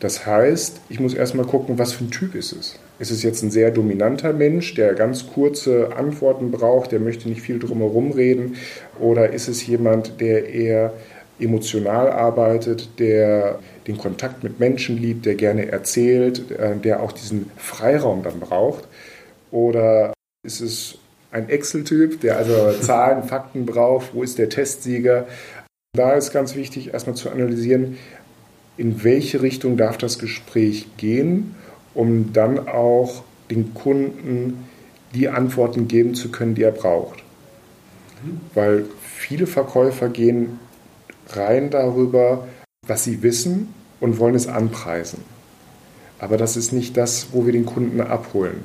Das 0.00 0.26
heißt, 0.26 0.80
ich 0.88 0.98
muss 0.98 1.14
erstmal 1.14 1.46
gucken, 1.46 1.78
was 1.78 1.92
für 1.92 2.04
ein 2.04 2.10
Typ 2.10 2.34
ist 2.34 2.52
es. 2.52 2.80
Ist 3.00 3.10
es 3.10 3.22
jetzt 3.22 3.42
ein 3.42 3.50
sehr 3.50 3.70
dominanter 3.70 4.34
Mensch, 4.34 4.74
der 4.74 4.92
ganz 4.92 5.26
kurze 5.26 5.96
Antworten 5.96 6.50
braucht, 6.50 6.92
der 6.92 7.00
möchte 7.00 7.30
nicht 7.30 7.40
viel 7.40 7.58
drumherum 7.58 8.12
reden? 8.12 8.56
Oder 9.00 9.32
ist 9.32 9.48
es 9.48 9.66
jemand, 9.66 10.20
der 10.20 10.50
eher 10.50 10.92
emotional 11.38 12.10
arbeitet, 12.10 12.90
der 12.98 13.58
den 13.86 13.96
Kontakt 13.96 14.44
mit 14.44 14.60
Menschen 14.60 14.98
liebt, 14.98 15.24
der 15.24 15.34
gerne 15.34 15.72
erzählt, 15.72 16.50
äh, 16.50 16.76
der 16.76 17.02
auch 17.02 17.12
diesen 17.12 17.50
Freiraum 17.56 18.22
dann 18.22 18.38
braucht? 18.38 18.86
Oder 19.50 20.12
ist 20.46 20.60
es 20.60 20.98
ein 21.32 21.48
Excel-Typ, 21.48 22.20
der 22.20 22.36
also 22.36 22.72
Zahlen, 22.82 23.22
Fakten 23.22 23.64
braucht? 23.64 24.12
Wo 24.12 24.22
ist 24.22 24.36
der 24.36 24.50
Testsieger? 24.50 25.26
Da 25.96 26.12
ist 26.12 26.34
ganz 26.34 26.54
wichtig, 26.54 26.92
erstmal 26.92 27.16
zu 27.16 27.30
analysieren, 27.30 27.96
in 28.76 29.02
welche 29.04 29.40
Richtung 29.40 29.78
darf 29.78 29.96
das 29.96 30.18
Gespräch 30.18 30.86
gehen 30.98 31.54
um 31.94 32.32
dann 32.32 32.68
auch 32.68 33.22
den 33.50 33.74
Kunden 33.74 34.68
die 35.14 35.28
Antworten 35.28 35.88
geben 35.88 36.14
zu 36.14 36.30
können, 36.30 36.54
die 36.54 36.62
er 36.62 36.72
braucht. 36.72 37.22
Weil 38.54 38.84
viele 39.02 39.46
Verkäufer 39.46 40.08
gehen 40.08 40.58
rein 41.30 41.70
darüber, 41.70 42.46
was 42.86 43.04
sie 43.04 43.22
wissen 43.22 43.74
und 44.00 44.18
wollen 44.18 44.34
es 44.34 44.46
anpreisen. 44.46 45.22
Aber 46.18 46.36
das 46.36 46.56
ist 46.56 46.72
nicht 46.72 46.96
das, 46.96 47.28
wo 47.32 47.46
wir 47.46 47.52
den 47.52 47.66
Kunden 47.66 48.00
abholen, 48.00 48.62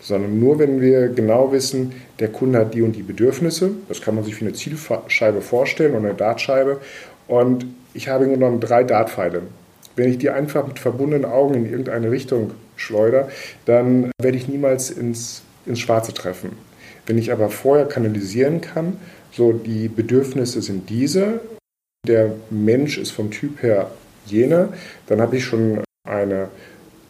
sondern 0.00 0.38
nur 0.38 0.58
wenn 0.58 0.80
wir 0.80 1.08
genau 1.08 1.52
wissen, 1.52 1.92
der 2.20 2.28
Kunde 2.28 2.60
hat 2.60 2.74
die 2.74 2.82
und 2.82 2.94
die 2.94 3.02
Bedürfnisse, 3.02 3.72
das 3.88 4.00
kann 4.00 4.14
man 4.14 4.24
sich 4.24 4.40
wie 4.40 4.44
eine 4.44 4.54
Zielscheibe 4.54 5.40
vorstellen 5.40 5.92
oder 5.92 6.10
eine 6.10 6.14
Dartscheibe, 6.14 6.80
und 7.26 7.66
ich 7.94 8.08
habe 8.08 8.28
genommen 8.28 8.60
drei 8.60 8.84
Dartpfeile. 8.84 9.42
Wenn 9.96 10.10
ich 10.10 10.18
die 10.18 10.30
einfach 10.30 10.66
mit 10.66 10.78
verbundenen 10.78 11.24
Augen 11.24 11.54
in 11.54 11.70
irgendeine 11.70 12.10
Richtung 12.10 12.52
schleuder, 12.76 13.28
dann 13.64 14.10
werde 14.20 14.36
ich 14.36 14.48
niemals 14.48 14.90
ins, 14.90 15.42
ins 15.66 15.80
Schwarze 15.80 16.14
treffen. 16.14 16.52
Wenn 17.06 17.18
ich 17.18 17.32
aber 17.32 17.50
vorher 17.50 17.86
kanalisieren 17.86 18.60
kann, 18.60 18.96
so 19.32 19.52
die 19.52 19.88
Bedürfnisse 19.88 20.62
sind 20.62 20.88
diese, 20.88 21.40
der 22.06 22.32
Mensch 22.50 22.98
ist 22.98 23.10
vom 23.10 23.30
Typ 23.30 23.62
her 23.62 23.90
jener, 24.26 24.72
dann 25.06 25.20
habe 25.20 25.36
ich 25.36 25.44
schon 25.44 25.82
eine 26.08 26.48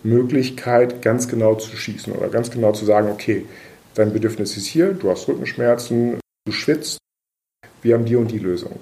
Möglichkeit, 0.03 1.03
ganz 1.03 1.29
genau 1.29 1.55
zu 1.55 1.77
schießen 1.77 2.13
oder 2.13 2.29
ganz 2.29 2.51
genau 2.51 2.73
zu 2.73 2.85
sagen, 2.85 3.09
okay, 3.11 3.47
dein 3.95 4.13
Bedürfnis 4.13 4.57
ist 4.57 4.67
hier, 4.67 4.93
du 4.93 5.11
hast 5.11 5.29
Rückenschmerzen, 5.29 6.19
du 6.45 6.53
schwitzt, 6.53 6.99
wir 7.83 7.95
haben 7.95 8.05
die 8.05 8.17
und 8.17 8.31
die 8.31 8.39
Lösung. 8.39 8.79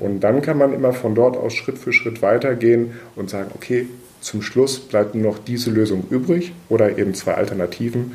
Und 0.00 0.20
dann 0.20 0.42
kann 0.42 0.58
man 0.58 0.72
immer 0.72 0.92
von 0.92 1.14
dort 1.14 1.36
aus 1.36 1.52
Schritt 1.52 1.78
für 1.78 1.92
Schritt 1.92 2.22
weitergehen 2.22 2.94
und 3.16 3.30
sagen, 3.30 3.50
okay, 3.54 3.86
zum 4.20 4.42
Schluss 4.42 4.80
bleibt 4.80 5.14
nur 5.14 5.32
noch 5.32 5.38
diese 5.38 5.70
Lösung 5.70 6.04
übrig 6.10 6.52
oder 6.68 6.98
eben 6.98 7.14
zwei 7.14 7.34
Alternativen 7.34 8.12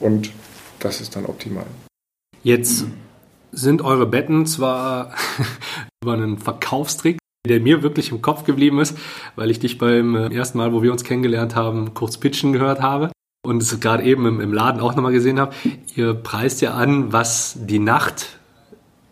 und 0.00 0.30
das 0.78 1.00
ist 1.00 1.16
dann 1.16 1.26
optimal. 1.26 1.66
Jetzt 2.42 2.86
sind 3.52 3.82
eure 3.82 4.06
Betten 4.06 4.46
zwar 4.46 5.14
über 6.02 6.14
einen 6.14 6.38
Verkaufstrick, 6.38 7.18
der 7.46 7.60
mir 7.60 7.82
wirklich 7.82 8.10
im 8.10 8.22
Kopf 8.22 8.44
geblieben 8.44 8.80
ist, 8.80 8.96
weil 9.36 9.50
ich 9.50 9.60
dich 9.60 9.78
beim 9.78 10.14
ersten 10.14 10.58
Mal, 10.58 10.72
wo 10.72 10.82
wir 10.82 10.92
uns 10.92 11.04
kennengelernt 11.04 11.54
haben, 11.54 11.94
kurz 11.94 12.18
pitchen 12.18 12.52
gehört 12.52 12.80
habe 12.80 13.10
und 13.44 13.62
es 13.62 13.78
gerade 13.80 14.02
eben 14.04 14.40
im, 14.40 14.52
Laden 14.52 14.80
auch 14.80 14.94
nochmal 14.94 15.12
gesehen 15.12 15.38
habe. 15.38 15.54
Ihr 15.94 16.14
preist 16.14 16.60
ja 16.62 16.74
an, 16.74 17.12
was 17.12 17.56
die 17.58 17.78
Nacht 17.78 18.38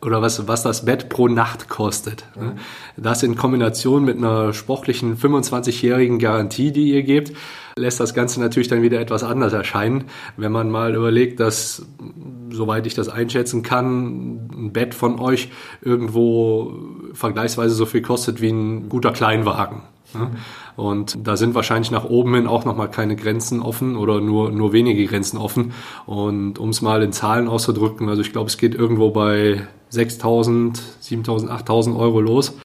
oder 0.02 0.23
was, 0.23 0.49
was 0.49 0.62
das 0.62 0.85
Bett 0.85 1.09
pro 1.09 1.28
Nacht 1.28 1.69
kostet. 1.69 2.25
Mhm. 2.38 2.52
Das 2.97 3.23
in 3.23 3.37
Kombination 3.37 4.04
mit 4.04 4.16
einer 4.16 4.52
sportlichen 4.52 5.16
25-jährigen 5.16 6.19
Garantie, 6.19 6.73
die 6.73 6.92
ihr 6.92 7.02
gebt, 7.02 7.33
lässt 7.76 8.00
das 8.00 8.14
Ganze 8.14 8.40
natürlich 8.40 8.69
dann 8.69 8.83
wieder 8.83 9.00
etwas 9.00 9.23
anders 9.23 9.52
erscheinen. 9.52 10.04
Wenn 10.37 10.52
man 10.52 10.71
mal 10.71 10.95
überlegt, 10.95 11.40
dass, 11.40 11.87
soweit 12.50 12.87
ich 12.87 12.95
das 12.95 13.09
einschätzen 13.09 13.62
kann, 13.62 14.49
ein 14.52 14.73
Bett 14.73 14.95
von 14.95 15.19
euch 15.19 15.50
irgendwo 15.83 16.75
vergleichsweise 17.12 17.75
so 17.75 17.87
viel 17.87 18.02
kostet 18.02 18.40
wie 18.40 18.50
ein 18.50 18.88
guter 18.88 19.12
Kleinwagen. 19.12 19.83
Und 20.76 21.26
da 21.26 21.36
sind 21.36 21.54
wahrscheinlich 21.54 21.90
nach 21.90 22.04
oben 22.04 22.34
hin 22.34 22.46
auch 22.46 22.64
nochmal 22.64 22.90
keine 22.90 23.16
Grenzen 23.16 23.60
offen 23.60 23.96
oder 23.96 24.20
nur, 24.20 24.50
nur 24.50 24.72
wenige 24.72 25.04
Grenzen 25.06 25.38
offen. 25.38 25.72
Und 26.06 26.58
um 26.58 26.70
es 26.70 26.80
mal 26.82 27.02
in 27.02 27.12
Zahlen 27.12 27.48
auszudrücken, 27.48 28.08
also 28.08 28.22
ich 28.22 28.32
glaube, 28.32 28.48
es 28.48 28.58
geht 28.58 28.74
irgendwo 28.74 29.10
bei 29.10 29.62
6.000, 29.92 30.78
7.000, 31.02 31.48
8.000 31.48 31.98
Euro 31.98 32.20
los 32.20 32.58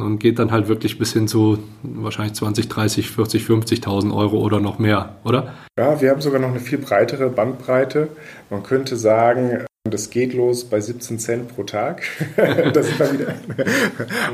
und 0.00 0.20
geht 0.20 0.38
dann 0.38 0.52
halt 0.52 0.68
wirklich 0.68 0.98
bis 0.98 1.12
hin 1.12 1.26
zu 1.26 1.58
wahrscheinlich 1.82 2.34
20, 2.34 2.68
30, 2.68 3.10
40, 3.10 3.42
50.000 3.42 4.14
Euro 4.14 4.38
oder 4.38 4.60
noch 4.60 4.78
mehr, 4.78 5.16
oder? 5.24 5.54
Ja, 5.78 6.00
wir 6.00 6.10
haben 6.10 6.20
sogar 6.20 6.40
noch 6.40 6.48
eine 6.48 6.60
viel 6.60 6.78
breitere 6.78 7.28
Bandbreite. 7.28 8.08
Man 8.48 8.62
könnte 8.62 8.96
sagen, 8.96 9.64
das 9.84 10.10
geht 10.10 10.34
los 10.34 10.64
bei 10.64 10.80
17 10.80 11.18
Cent 11.18 11.54
pro 11.54 11.64
Tag. 11.64 12.02
das 12.36 12.88
ist 12.88 13.00
dann 13.00 13.18
wieder. 13.18 13.34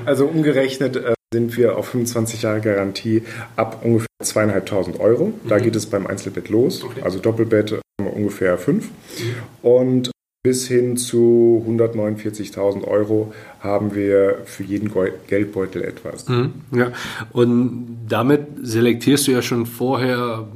Also 0.04 0.26
umgerechnet 0.26 0.96
äh, 0.96 1.14
sind 1.34 1.56
wir 1.56 1.76
auf 1.76 1.88
25 1.88 2.42
Jahre 2.42 2.60
Garantie 2.60 3.22
ab 3.56 3.80
ungefähr 3.82 4.06
zweieinhalbtausend 4.22 5.00
Euro. 5.00 5.32
Da 5.48 5.58
mhm. 5.58 5.62
geht 5.62 5.74
es 5.74 5.86
beim 5.86 6.06
Einzelbett 6.06 6.48
los. 6.48 6.84
Okay. 6.84 7.02
Also 7.02 7.18
Doppelbett 7.18 7.72
äh, 7.72 8.02
ungefähr 8.02 8.56
fünf. 8.56 8.84
Mhm. 8.84 9.68
Und 9.68 10.10
bis 10.44 10.68
hin 10.68 10.96
zu 10.96 11.64
149.000 11.66 12.84
Euro 12.86 13.32
haben 13.60 13.94
wir 13.94 14.42
für 14.44 14.62
jeden 14.62 14.92
Geldbeutel 15.26 15.82
etwas. 15.82 16.28
Mhm, 16.28 16.52
ja, 16.70 16.92
und 17.32 17.96
damit 18.06 18.42
selektierst 18.62 19.26
du 19.26 19.32
ja 19.32 19.40
schon 19.40 19.64
vorher 19.64 20.46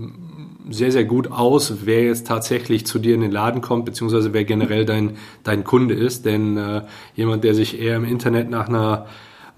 sehr, 0.71 0.93
sehr 0.93 1.05
gut 1.05 1.33
aus, 1.33 1.87
wer 1.87 2.05
jetzt 2.05 2.27
tatsächlich 2.27 2.85
zu 2.85 2.99
dir 2.99 3.15
in 3.15 3.23
den 3.23 3.33
Laden 3.33 3.63
kommt, 3.63 3.87
beziehungsweise 3.87 4.35
wer 4.35 4.45
generell 4.45 4.85
dein, 4.85 5.17
dein 5.43 5.65
Kunde 5.65 5.95
ist. 5.95 6.27
Denn 6.27 6.59
äh, 6.59 6.83
jemand, 7.15 7.45
der 7.45 7.55
sich 7.55 7.81
eher 7.81 7.97
im 7.97 8.05
Internet 8.05 8.51
nach 8.51 8.69
einer 8.69 9.07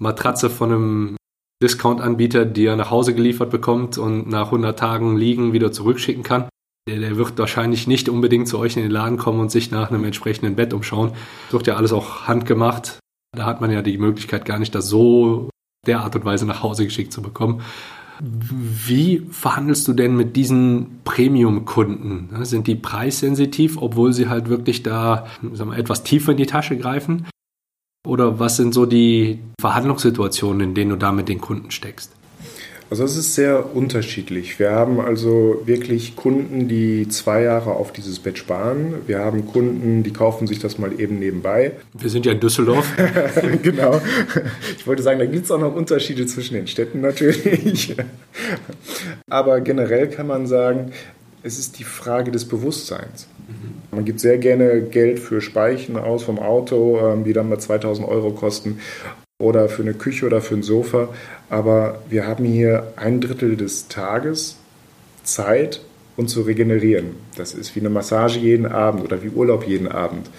Matratze 0.01 0.49
von 0.49 0.71
einem 0.71 1.15
Discount-Anbieter, 1.61 2.45
die 2.45 2.65
er 2.65 2.75
nach 2.75 2.89
Hause 2.89 3.13
geliefert 3.13 3.51
bekommt 3.51 3.97
und 3.97 4.27
nach 4.27 4.47
100 4.47 4.77
Tagen 4.77 5.15
liegen 5.15 5.53
wieder 5.53 5.71
zurückschicken 5.71 6.23
kann, 6.23 6.49
der, 6.89 6.99
der 6.99 7.17
wird 7.17 7.37
wahrscheinlich 7.37 7.85
nicht 7.87 8.09
unbedingt 8.09 8.47
zu 8.47 8.57
euch 8.57 8.75
in 8.75 8.83
den 8.83 8.91
Laden 8.91 9.17
kommen 9.17 9.39
und 9.39 9.51
sich 9.51 9.69
nach 9.69 9.91
einem 9.91 10.03
entsprechenden 10.03 10.55
Bett 10.55 10.73
umschauen. 10.73 11.11
Das 11.45 11.53
wird 11.53 11.67
ja 11.67 11.75
alles 11.75 11.93
auch 11.93 12.27
handgemacht. 12.27 12.99
Da 13.37 13.45
hat 13.45 13.61
man 13.61 13.71
ja 13.71 13.83
die 13.83 13.99
Möglichkeit 13.99 14.45
gar 14.45 14.57
nicht, 14.57 14.73
das 14.73 14.87
so 14.87 15.49
der 15.85 16.01
Art 16.01 16.15
und 16.15 16.25
Weise 16.25 16.45
nach 16.47 16.63
Hause 16.63 16.85
geschickt 16.85 17.13
zu 17.13 17.21
bekommen. 17.21 17.61
Wie 18.19 19.25
verhandelst 19.31 19.87
du 19.87 19.93
denn 19.93 20.15
mit 20.15 20.35
diesen 20.35 21.01
Premium-Kunden? 21.03 22.29
Sind 22.43 22.67
die 22.67 22.75
preissensitiv, 22.75 23.77
obwohl 23.77 24.13
sie 24.13 24.29
halt 24.29 24.49
wirklich 24.49 24.83
da 24.83 25.27
wir, 25.41 25.73
etwas 25.73 26.03
tiefer 26.03 26.31
in 26.31 26.37
die 26.37 26.45
Tasche 26.45 26.77
greifen? 26.77 27.25
Oder 28.07 28.39
was 28.39 28.57
sind 28.57 28.73
so 28.73 28.85
die 28.85 29.39
Verhandlungssituationen, 29.59 30.69
in 30.69 30.73
denen 30.73 30.89
du 30.91 30.95
da 30.95 31.11
mit 31.11 31.29
den 31.29 31.39
Kunden 31.39 31.69
steckst? 31.69 32.11
Also 32.89 33.05
es 33.05 33.15
ist 33.15 33.35
sehr 33.35 33.73
unterschiedlich. 33.73 34.59
Wir 34.59 34.71
haben 34.71 34.99
also 34.99 35.61
wirklich 35.63 36.17
Kunden, 36.17 36.67
die 36.67 37.07
zwei 37.07 37.43
Jahre 37.43 37.71
auf 37.71 37.93
dieses 37.93 38.19
Bett 38.19 38.37
sparen. 38.37 38.95
Wir 39.07 39.19
haben 39.19 39.47
Kunden, 39.47 40.03
die 40.03 40.11
kaufen 40.11 40.45
sich 40.45 40.59
das 40.59 40.77
mal 40.77 40.99
eben 40.99 41.17
nebenbei. 41.17 41.71
Wir 41.93 42.09
sind 42.09 42.25
ja 42.25 42.33
in 42.33 42.41
Düsseldorf. 42.41 42.91
genau. 43.63 44.01
Ich 44.77 44.85
wollte 44.85 45.03
sagen, 45.03 45.19
da 45.19 45.25
gibt 45.25 45.45
es 45.45 45.51
auch 45.51 45.59
noch 45.59 45.73
Unterschiede 45.73 46.25
zwischen 46.25 46.55
den 46.55 46.67
Städten 46.67 46.99
natürlich. 46.99 47.95
Aber 49.29 49.61
generell 49.61 50.09
kann 50.09 50.27
man 50.27 50.45
sagen, 50.45 50.91
es 51.43 51.59
ist 51.59 51.79
die 51.79 51.85
Frage 51.85 52.31
des 52.31 52.43
Bewusstseins. 52.43 53.27
Man 53.91 54.05
gibt 54.05 54.19
sehr 54.19 54.37
gerne 54.37 54.81
Geld 54.81 55.19
für 55.19 55.41
Speichen 55.41 55.97
aus 55.97 56.23
vom 56.23 56.39
Auto, 56.39 56.99
ähm, 56.99 57.23
die 57.23 57.33
dann 57.33 57.49
mal 57.49 57.59
2000 57.59 58.07
Euro 58.07 58.31
kosten 58.31 58.79
oder 59.39 59.69
für 59.69 59.81
eine 59.81 59.93
Küche 59.93 60.25
oder 60.25 60.41
für 60.41 60.55
ein 60.55 60.63
Sofa. 60.63 61.09
Aber 61.49 62.01
wir 62.09 62.27
haben 62.27 62.45
hier 62.45 62.93
ein 62.95 63.19
Drittel 63.21 63.57
des 63.57 63.87
Tages 63.87 64.57
Zeit, 65.23 65.81
uns 66.17 66.31
zu 66.33 66.41
regenerieren. 66.41 67.15
Das 67.35 67.53
ist 67.53 67.75
wie 67.75 67.79
eine 67.79 67.89
Massage 67.89 68.39
jeden 68.39 68.65
Abend 68.65 69.03
oder 69.03 69.23
wie 69.23 69.29
Urlaub 69.29 69.67
jeden 69.67 69.87
Abend. 69.87 70.29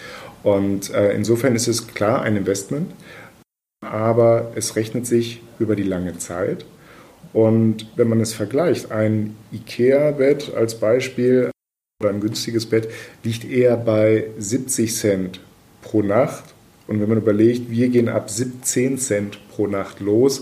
Und 0.42 0.92
äh, 0.92 1.12
insofern 1.12 1.54
ist 1.54 1.68
es 1.68 1.88
klar 1.88 2.22
ein 2.22 2.36
Investment, 2.36 2.92
aber 3.80 4.52
es 4.54 4.76
rechnet 4.76 5.06
sich 5.06 5.42
über 5.58 5.76
die 5.76 5.82
lange 5.82 6.18
Zeit. 6.18 6.64
Und 7.32 7.86
wenn 7.96 8.08
man 8.08 8.20
es 8.20 8.34
vergleicht, 8.34 8.90
ein 8.90 9.36
IKEA-Bett 9.52 10.52
als 10.54 10.74
Beispiel 10.74 11.51
oder 12.02 12.10
ein 12.10 12.20
günstiges 12.20 12.66
Bett 12.66 12.88
liegt 13.22 13.44
eher 13.44 13.76
bei 13.76 14.26
70 14.38 14.94
Cent 14.94 15.40
pro 15.82 16.02
Nacht. 16.02 16.44
Und 16.88 17.00
wenn 17.00 17.08
man 17.08 17.18
überlegt, 17.18 17.70
wir 17.70 17.88
gehen 17.88 18.08
ab 18.08 18.28
17 18.28 18.98
Cent 18.98 19.38
pro 19.48 19.66
Nacht 19.66 20.00
los, 20.00 20.40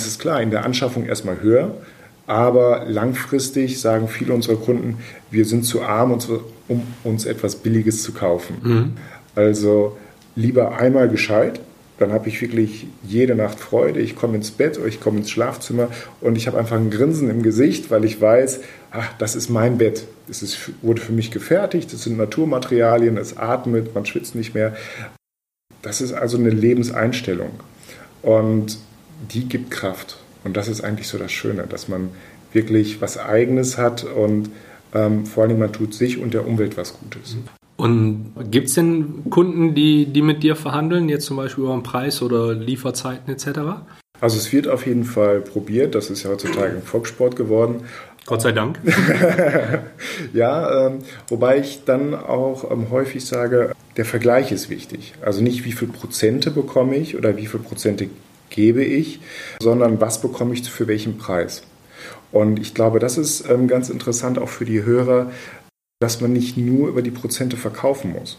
ist 0.00 0.08
es 0.08 0.18
klar, 0.18 0.42
in 0.42 0.50
der 0.50 0.64
Anschaffung 0.64 1.06
erstmal 1.06 1.40
höher, 1.40 1.76
aber 2.26 2.84
langfristig 2.86 3.80
sagen 3.80 4.08
viele 4.08 4.34
unserer 4.34 4.56
Kunden, 4.56 4.98
wir 5.30 5.44
sind 5.44 5.64
zu 5.64 5.82
arm, 5.82 6.18
um 6.68 6.82
uns 7.04 7.24
etwas 7.24 7.56
Billiges 7.56 8.02
zu 8.02 8.12
kaufen. 8.12 8.56
Mhm. 8.62 8.92
Also 9.34 9.96
lieber 10.34 10.76
einmal 10.76 11.08
gescheit, 11.08 11.60
dann 12.02 12.12
habe 12.12 12.28
ich 12.28 12.40
wirklich 12.42 12.86
jede 13.02 13.34
Nacht 13.34 13.60
Freude. 13.60 14.00
Ich 14.00 14.16
komme 14.16 14.36
ins 14.36 14.50
Bett 14.50 14.76
oder 14.78 14.88
ich 14.88 15.00
komme 15.00 15.18
ins 15.18 15.30
Schlafzimmer 15.30 15.88
und 16.20 16.36
ich 16.36 16.46
habe 16.46 16.58
einfach 16.58 16.76
ein 16.76 16.90
Grinsen 16.90 17.30
im 17.30 17.42
Gesicht, 17.42 17.90
weil 17.90 18.04
ich 18.04 18.20
weiß, 18.20 18.60
ach, 18.90 19.12
das 19.18 19.36
ist 19.36 19.48
mein 19.48 19.78
Bett. 19.78 20.06
Es 20.28 20.42
ist, 20.42 20.72
wurde 20.82 21.00
für 21.00 21.12
mich 21.12 21.30
gefertigt, 21.30 21.92
es 21.92 22.02
sind 22.02 22.18
Naturmaterialien, 22.18 23.16
es 23.16 23.36
atmet, 23.36 23.94
man 23.94 24.04
schwitzt 24.04 24.34
nicht 24.34 24.54
mehr. 24.54 24.74
Das 25.80 26.00
ist 26.00 26.12
also 26.12 26.36
eine 26.36 26.50
Lebenseinstellung 26.50 27.50
und 28.22 28.78
die 29.32 29.48
gibt 29.48 29.70
Kraft. 29.70 30.18
Und 30.44 30.56
das 30.56 30.68
ist 30.68 30.82
eigentlich 30.82 31.06
so 31.06 31.18
das 31.18 31.30
Schöne, 31.30 31.66
dass 31.68 31.88
man 31.88 32.10
wirklich 32.52 33.00
was 33.00 33.16
Eigenes 33.16 33.78
hat 33.78 34.04
und 34.04 34.50
ähm, 34.94 35.24
vor 35.24 35.44
allem 35.44 35.60
man 35.60 35.72
tut 35.72 35.94
sich 35.94 36.18
und 36.18 36.34
der 36.34 36.46
Umwelt 36.46 36.76
was 36.76 36.94
Gutes. 36.98 37.36
Und 37.82 38.30
gibt 38.52 38.68
es 38.68 38.74
denn 38.74 39.28
Kunden, 39.28 39.74
die, 39.74 40.06
die 40.06 40.22
mit 40.22 40.44
dir 40.44 40.54
verhandeln, 40.54 41.08
jetzt 41.08 41.26
zum 41.26 41.36
Beispiel 41.36 41.64
über 41.64 41.72
den 41.72 41.82
Preis 41.82 42.22
oder 42.22 42.54
Lieferzeiten 42.54 43.34
etc.? 43.34 43.58
Also 44.20 44.36
es 44.36 44.52
wird 44.52 44.68
auf 44.68 44.86
jeden 44.86 45.02
Fall 45.02 45.40
probiert, 45.40 45.96
das 45.96 46.08
ist 46.08 46.22
ja 46.22 46.30
heutzutage 46.30 46.76
ein 46.76 46.82
Volkssport 46.84 47.34
geworden. 47.34 47.82
Gott 48.24 48.40
sei 48.40 48.52
Dank. 48.52 48.78
ja, 50.32 50.86
ähm, 50.86 50.98
wobei 51.26 51.58
ich 51.58 51.82
dann 51.84 52.14
auch 52.14 52.70
ähm, 52.70 52.88
häufig 52.92 53.26
sage, 53.26 53.72
der 53.96 54.04
Vergleich 54.04 54.52
ist 54.52 54.70
wichtig. 54.70 55.14
Also 55.20 55.42
nicht 55.42 55.64
wie 55.64 55.72
viel 55.72 55.88
Prozente 55.88 56.52
bekomme 56.52 56.94
ich 56.94 57.16
oder 57.16 57.36
wie 57.36 57.46
viel 57.46 57.58
Prozente 57.58 58.06
gebe 58.50 58.84
ich, 58.84 59.18
sondern 59.58 60.00
was 60.00 60.20
bekomme 60.20 60.54
ich 60.54 60.70
für 60.70 60.86
welchen 60.86 61.18
Preis. 61.18 61.64
Und 62.30 62.60
ich 62.60 62.74
glaube, 62.74 63.00
das 63.00 63.18
ist 63.18 63.50
ähm, 63.50 63.66
ganz 63.66 63.90
interessant 63.90 64.38
auch 64.38 64.48
für 64.48 64.66
die 64.66 64.84
Hörer, 64.84 65.32
dass 66.02 66.20
man 66.20 66.32
nicht 66.32 66.56
nur 66.56 66.88
über 66.88 67.00
die 67.00 67.12
Prozente 67.12 67.56
verkaufen 67.56 68.12
muss. 68.12 68.36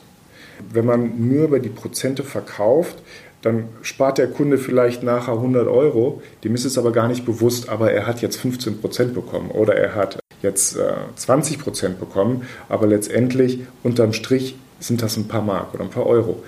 Wenn 0.72 0.86
man 0.86 1.30
nur 1.30 1.46
über 1.46 1.60
die 1.60 1.70
Prozente 1.70 2.24
verkauft, 2.24 2.98
dann 3.42 3.70
spart 3.82 4.18
der 4.18 4.28
Kunde 4.28 4.58
vielleicht 4.58 5.02
nachher 5.02 5.36
100 5.36 5.68
Euro, 5.68 6.22
dem 6.44 6.56
ist 6.56 6.66
es 6.66 6.78
aber 6.78 6.92
gar 6.92 7.08
nicht 7.08 7.26
bewusst, 7.26 7.70
aber 7.70 7.92
er 7.92 8.06
hat 8.06 8.22
jetzt 8.22 8.36
15 8.38 8.82
Prozent 8.82 9.14
bekommen 9.14 9.50
oder 9.50 9.76
er 9.76 9.96
hat 9.96 10.20
jetzt 10.42 10.76
äh, 10.76 10.94
20 11.16 11.60
Prozent 11.60 12.00
bekommen, 12.02 12.44
aber 12.68 12.86
letztendlich 12.86 13.60
unterm 13.82 14.12
Strich 14.12 14.58
sind 14.82 15.02
das 15.02 15.16
ein 15.16 15.30
paar 15.30 15.42
Mark 15.42 15.74
oder 15.74 15.84
ein 15.84 15.90
paar 15.90 16.06
Euro. 16.06 16.44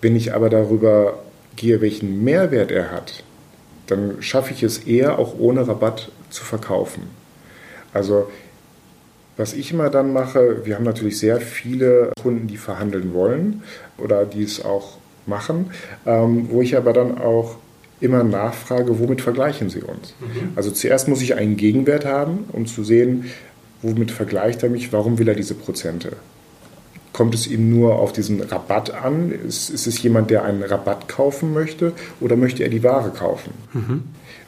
Wenn 0.00 0.14
ich 0.14 0.32
aber 0.32 0.48
darüber 0.48 1.18
gehe, 1.56 1.80
welchen 1.80 2.22
Mehrwert 2.22 2.70
er 2.70 2.92
hat, 2.92 3.24
dann 3.88 4.22
schaffe 4.22 4.52
ich 4.52 4.62
es 4.62 4.78
eher 4.78 5.18
auch 5.18 5.38
ohne 5.38 5.66
Rabatt 5.66 6.12
zu 6.30 6.44
verkaufen. 6.44 7.02
Also 7.92 8.28
was 9.36 9.52
ich 9.52 9.72
immer 9.72 9.90
dann 9.90 10.12
mache, 10.12 10.64
wir 10.64 10.76
haben 10.76 10.84
natürlich 10.84 11.18
sehr 11.18 11.40
viele 11.40 12.12
Kunden, 12.22 12.46
die 12.46 12.56
verhandeln 12.56 13.12
wollen 13.12 13.62
oder 13.98 14.24
die 14.24 14.42
es 14.42 14.64
auch 14.64 14.98
machen, 15.26 15.70
ähm, 16.06 16.48
wo 16.50 16.62
ich 16.62 16.76
aber 16.76 16.92
dann 16.92 17.18
auch 17.18 17.56
immer 18.00 18.24
nachfrage, 18.24 18.98
womit 18.98 19.20
vergleichen 19.20 19.70
Sie 19.70 19.80
uns? 19.80 20.14
Mhm. 20.20 20.52
Also 20.54 20.70
zuerst 20.70 21.08
muss 21.08 21.22
ich 21.22 21.34
einen 21.34 21.56
Gegenwert 21.56 22.04
haben, 22.04 22.44
um 22.52 22.66
zu 22.66 22.84
sehen, 22.84 23.26
womit 23.82 24.10
vergleicht 24.10 24.62
er 24.62 24.70
mich, 24.70 24.92
warum 24.92 25.18
will 25.18 25.28
er 25.28 25.34
diese 25.34 25.54
Prozente? 25.54 26.12
Kommt 27.12 27.34
es 27.34 27.46
ihm 27.46 27.70
nur 27.70 27.98
auf 27.98 28.12
diesen 28.12 28.42
Rabatt 28.42 28.90
an? 28.90 29.32
Ist, 29.32 29.70
ist 29.70 29.86
es 29.86 30.02
jemand, 30.02 30.30
der 30.30 30.44
einen 30.44 30.62
Rabatt 30.62 31.08
kaufen 31.08 31.54
möchte 31.54 31.92
oder 32.20 32.36
möchte 32.36 32.62
er 32.62 32.68
die 32.68 32.82
Ware 32.82 33.10
kaufen? 33.10 33.52
Mhm. 33.72 34.02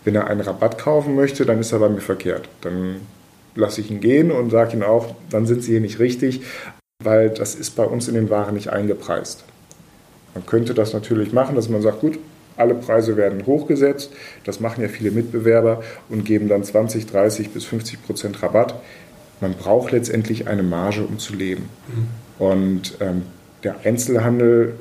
Wenn 0.05 0.15
er 0.15 0.27
einen 0.27 0.43
Rabatt 0.43 0.79
kaufen 0.79 1.15
möchte, 1.15 1.47
dann 1.47 1.61
ist 1.61 1.73
er 1.73 1.79
bei 1.79 1.89
mir 1.89 2.01
verkehrt. 2.01 2.49
Dann 2.61 2.97
lasse 3.59 3.81
ich 3.81 3.91
ihn 3.91 4.01
gehen 4.01 4.31
und 4.31 4.51
sage 4.51 4.77
ihm 4.77 4.83
auch, 4.83 5.15
dann 5.31 5.47
sind 5.47 5.63
Sie 5.63 5.73
hier 5.73 5.81
nicht 5.81 5.99
richtig, 5.99 6.43
weil 7.03 7.31
das 7.31 7.55
ist 7.55 7.77
bei 7.77 7.85
uns 7.85 8.09
in 8.09 8.15
den 8.15 8.31
Waren 8.31 8.55
nicht 8.55 8.71
eingepreist. 8.71 9.45
Man 10.35 10.47
könnte 10.47 10.75
das 10.75 10.93
natürlich 10.93 11.33
machen, 11.33 11.57
dass 11.57 11.69
man 11.69 11.83
sagt, 11.83 12.01
gut, 12.01 12.19
alle 12.57 12.75
Preise 12.75 13.17
werden 13.17 13.47
hochgesetzt. 13.47 14.11
Das 14.45 14.61
machen 14.61 14.83
ja 14.83 14.89
viele 14.89 15.11
Mitbewerber 15.11 15.83
und 16.09 16.25
geben 16.25 16.49
dann 16.49 16.63
20, 16.65 17.07
30 17.07 17.51
bis 17.51 17.65
50 17.65 18.05
Prozent 18.05 18.43
Rabatt. 18.43 18.75
Man 19.41 19.55
braucht 19.55 19.93
letztendlich 19.93 20.49
eine 20.49 20.63
Marge, 20.63 21.03
um 21.03 21.19
zu 21.19 21.35
leben. 21.35 21.69
Mhm. 21.89 22.45
Und 22.45 22.99
ähm, 23.01 23.23
der 23.65 23.77
Einzelhandel 23.85 24.75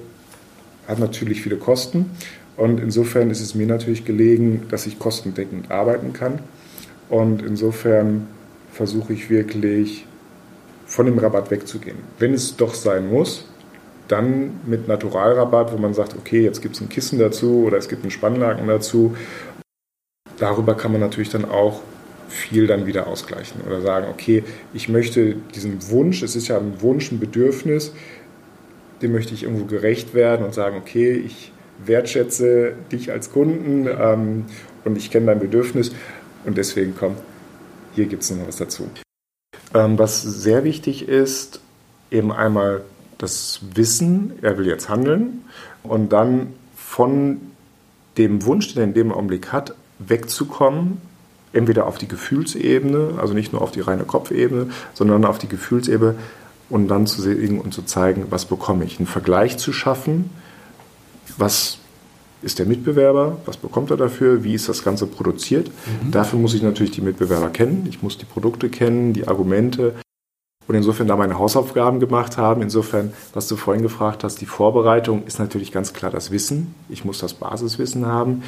hat 0.87 0.99
natürlich 0.99 1.41
viele 1.41 1.57
Kosten. 1.57 2.11
Und 2.55 2.79
insofern 2.79 3.29
ist 3.29 3.41
es 3.41 3.53
mir 3.53 3.67
natürlich 3.67 4.05
gelegen, 4.05 4.65
dass 4.69 4.87
ich 4.87 4.97
kostendeckend 4.97 5.69
arbeiten 5.69 6.13
kann. 6.13 6.39
Und 7.09 7.43
insofern 7.43 8.27
versuche 8.77 9.13
ich 9.13 9.29
wirklich 9.29 10.05
von 10.85 11.05
dem 11.07 11.17
Rabatt 11.17 11.51
wegzugehen. 11.51 11.97
Wenn 12.19 12.33
es 12.33 12.55
doch 12.55 12.73
sein 12.73 13.09
muss, 13.09 13.45
dann 14.07 14.61
mit 14.65 14.87
Naturalrabatt, 14.87 15.73
wo 15.73 15.77
man 15.77 15.93
sagt, 15.93 16.15
okay, 16.15 16.43
jetzt 16.43 16.61
gibt 16.61 16.75
es 16.75 16.81
ein 16.81 16.87
Kissen 16.87 17.19
dazu 17.19 17.65
oder 17.65 17.77
es 17.77 17.89
gibt 17.89 18.03
einen 18.03 18.11
Spannlaken 18.11 18.67
dazu. 18.67 19.17
Darüber 20.37 20.75
kann 20.75 20.91
man 20.91 21.01
natürlich 21.01 21.29
dann 21.29 21.43
auch 21.43 21.81
viel 22.29 22.67
dann 22.67 22.85
wieder 22.85 23.07
ausgleichen 23.07 23.61
oder 23.65 23.81
sagen, 23.81 24.07
okay, 24.09 24.43
ich 24.73 24.87
möchte 24.89 25.35
diesem 25.55 25.89
Wunsch, 25.89 26.21
es 26.21 26.35
ist 26.35 26.47
ja 26.47 26.57
ein 26.57 26.81
Wunsch, 26.81 27.11
ein 27.11 27.19
Bedürfnis, 27.19 27.93
dem 29.01 29.11
möchte 29.11 29.33
ich 29.33 29.43
irgendwo 29.43 29.65
gerecht 29.65 30.13
werden 30.13 30.45
und 30.45 30.53
sagen, 30.53 30.77
okay, 30.77 31.11
ich 31.13 31.51
wertschätze 31.85 32.73
dich 32.91 33.11
als 33.11 33.31
Kunden 33.31 33.87
ähm, 33.87 34.45
und 34.85 34.97
ich 34.97 35.09
kenne 35.09 35.27
dein 35.27 35.39
Bedürfnis 35.39 35.91
und 36.45 36.57
deswegen 36.57 36.95
kommt, 36.95 37.17
hier 37.97 38.05
gibt 38.05 38.21
es 38.21 38.29
noch 38.29 38.47
was 38.47 38.57
dazu. 38.57 38.87
Ähm, 39.73 39.97
was 39.97 40.21
sehr 40.21 40.63
wichtig 40.63 41.07
ist, 41.07 41.61
eben 42.11 42.31
einmal 42.31 42.83
das 43.17 43.61
Wissen, 43.73 44.33
er 44.43 44.59
will 44.59 44.67
jetzt 44.67 44.87
handeln 44.87 45.45
und 45.81 46.13
dann 46.13 46.53
von 46.75 47.41
dem 48.19 48.45
Wunsch, 48.45 48.73
den 48.73 48.77
er 48.77 48.83
in 48.83 48.93
dem 48.93 49.11
Augenblick 49.11 49.51
hat, 49.51 49.73
wegzukommen, 49.97 51.01
entweder 51.53 51.87
auf 51.87 51.97
die 51.97 52.07
Gefühlsebene, 52.07 53.15
also 53.19 53.33
nicht 53.33 53.51
nur 53.51 53.63
auf 53.63 53.71
die 53.71 53.81
reine 53.81 54.03
Kopfebene, 54.03 54.69
sondern 54.93 55.25
auf 55.25 55.39
die 55.39 55.49
Gefühlsebene 55.49 56.13
und 56.69 56.87
dann 56.89 57.07
zu 57.07 57.23
sehen 57.23 57.59
und 57.59 57.73
zu 57.73 57.81
zeigen, 57.81 58.27
was 58.29 58.45
bekomme 58.45 58.85
ich. 58.85 58.99
Einen 58.99 59.07
Vergleich 59.07 59.57
zu 59.57 59.73
schaffen, 59.73 60.29
was 61.35 61.79
ist 62.41 62.59
der 62.59 62.65
Mitbewerber, 62.65 63.37
was 63.45 63.57
bekommt 63.57 63.91
er 63.91 63.97
dafür, 63.97 64.43
wie 64.43 64.53
ist 64.53 64.69
das 64.69 64.83
Ganze 64.83 65.07
produziert. 65.07 65.69
Mhm. 66.03 66.11
Dafür 66.11 66.39
muss 66.39 66.53
ich 66.53 66.61
natürlich 66.61 66.91
die 66.91 67.01
Mitbewerber 67.01 67.49
kennen, 67.49 67.87
ich 67.89 68.03
muss 68.03 68.17
die 68.17 68.25
Produkte 68.25 68.69
kennen, 68.69 69.13
die 69.13 69.27
Argumente, 69.27 69.95
und 70.67 70.75
insofern 70.75 71.07
da 71.07 71.15
meine 71.15 71.39
Hausaufgaben 71.39 71.99
gemacht 71.99 72.37
haben. 72.37 72.61
Insofern, 72.61 73.13
was 73.33 73.47
du 73.47 73.55
vorhin 73.55 73.81
gefragt 73.81 74.23
hast, 74.23 74.41
die 74.41 74.45
Vorbereitung 74.45 75.23
ist 75.25 75.39
natürlich 75.39 75.71
ganz 75.71 75.93
klar 75.93 76.11
das 76.11 76.29
Wissen. 76.29 76.75
Ich 76.89 77.05
muss 77.05 77.19
das 77.19 77.33
Basiswissen 77.33 78.05
haben. 78.05 78.43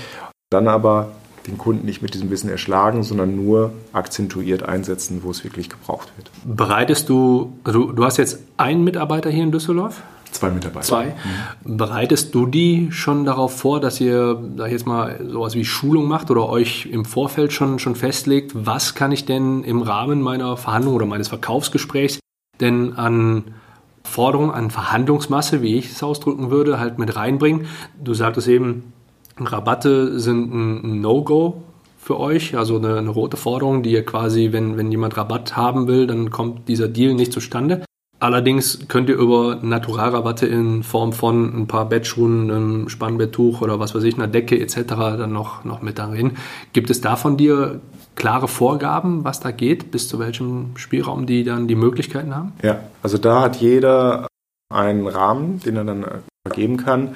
Dann 0.49 0.67
aber 0.67 1.11
den 1.47 1.57
Kunden 1.57 1.85
nicht 1.85 2.01
mit 2.01 2.13
diesem 2.13 2.29
Wissen 2.29 2.49
erschlagen, 2.49 3.03
sondern 3.03 3.35
nur 3.35 3.71
akzentuiert 3.93 4.63
einsetzen, 4.63 5.21
wo 5.23 5.31
es 5.31 5.45
wirklich 5.45 5.69
gebraucht 5.69 6.11
wird. 6.17 6.29
Bereitest 6.43 7.07
du, 7.07 7.53
also 7.63 7.91
du 7.91 8.03
hast 8.03 8.17
jetzt 8.17 8.39
einen 8.57 8.83
Mitarbeiter 8.83 9.29
hier 9.29 9.43
in 9.43 9.51
Düsseldorf? 9.51 10.01
Zwei 10.31 10.51
Mitarbeiter. 10.51 10.85
Zwei. 10.85 11.15
Mhm. 11.63 11.77
Bereitest 11.77 12.35
du 12.35 12.45
die 12.45 12.91
schon 12.91 13.25
darauf 13.25 13.57
vor, 13.57 13.79
dass 13.79 13.99
ihr, 13.99 14.41
sag 14.57 14.67
ich 14.67 14.73
jetzt 14.73 14.87
mal, 14.87 15.19
sowas 15.27 15.55
wie 15.55 15.65
Schulung 15.65 16.07
macht 16.07 16.31
oder 16.31 16.47
euch 16.49 16.87
im 16.91 17.05
Vorfeld 17.05 17.51
schon, 17.51 17.79
schon 17.79 17.95
festlegt, 17.95 18.51
was 18.53 18.95
kann 18.95 19.11
ich 19.11 19.25
denn 19.25 19.63
im 19.63 19.81
Rahmen 19.81 20.21
meiner 20.21 20.55
Verhandlung 20.57 20.95
oder 20.95 21.05
meines 21.05 21.27
Verkaufsgesprächs 21.27 22.19
denn 22.59 22.93
an 22.93 23.55
Forderungen, 24.03 24.51
an 24.51 24.69
Verhandlungsmasse, 24.71 25.61
wie 25.61 25.75
ich 25.75 25.91
es 25.91 26.03
ausdrücken 26.03 26.51
würde, 26.51 26.79
halt 26.79 26.99
mit 26.99 27.15
reinbringen? 27.15 27.65
Du 28.01 28.13
sagtest 28.13 28.47
eben, 28.47 28.93
Rabatte 29.37 30.19
sind 30.19 30.53
ein 30.53 31.01
No-Go 31.01 31.63
für 31.97 32.19
euch, 32.19 32.57
also 32.57 32.77
eine, 32.77 32.97
eine 32.97 33.09
rote 33.09 33.37
Forderung, 33.37 33.83
die 33.83 33.91
ihr 33.91 34.05
quasi, 34.05 34.51
wenn, 34.51 34.77
wenn 34.77 34.91
jemand 34.91 35.17
Rabatt 35.17 35.55
haben 35.55 35.87
will, 35.87 36.07
dann 36.07 36.29
kommt 36.29 36.67
dieser 36.67 36.87
Deal 36.87 37.13
nicht 37.13 37.33
zustande. 37.33 37.83
Allerdings 38.21 38.79
könnt 38.89 39.07
ihr 39.07 39.15
über 39.15 39.59
Naturalrabatte 39.61 40.45
in 40.45 40.83
Form 40.83 41.13
von 41.13 41.61
ein 41.61 41.67
paar 41.67 41.87
Bettschuhen, 41.87 42.51
einem 42.51 42.89
Spannbetttuch 42.89 43.61
oder 43.61 43.79
was 43.79 43.95
weiß 43.95 44.03
ich, 44.03 44.15
einer 44.15 44.27
Decke 44.27 44.59
etc. 44.59 44.75
dann 44.87 45.31
noch, 45.31 45.63
noch 45.63 45.81
mit 45.81 45.99
darin. 45.99 46.33
Gibt 46.73 46.89
es 46.89 46.99
da 46.99 47.15
von 47.15 47.37
dir 47.37 47.79
klare 48.15 48.49
Vorgaben, 48.49 49.23
was 49.23 49.39
da 49.39 49.51
geht, 49.51 49.91
bis 49.91 50.09
zu 50.09 50.19
welchem 50.19 50.75
Spielraum 50.75 51.25
die 51.25 51.45
dann 51.45 51.69
die 51.69 51.75
Möglichkeiten 51.75 52.35
haben? 52.35 52.51
Ja, 52.61 52.81
also 53.01 53.17
da 53.17 53.41
hat 53.41 53.55
jeder 53.55 54.27
einen 54.69 55.07
Rahmen, 55.07 55.61
den 55.61 55.77
er 55.77 55.85
dann 55.85 56.05
vergeben 56.45 56.75
kann, 56.75 57.15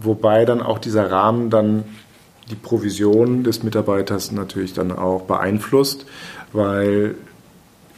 wobei 0.00 0.44
dann 0.44 0.62
auch 0.62 0.78
dieser 0.78 1.10
Rahmen 1.10 1.50
dann 1.50 1.82
die 2.50 2.54
Provision 2.54 3.42
des 3.42 3.64
Mitarbeiters 3.64 4.30
natürlich 4.30 4.74
dann 4.74 4.92
auch 4.92 5.22
beeinflusst, 5.22 6.06
weil 6.52 7.16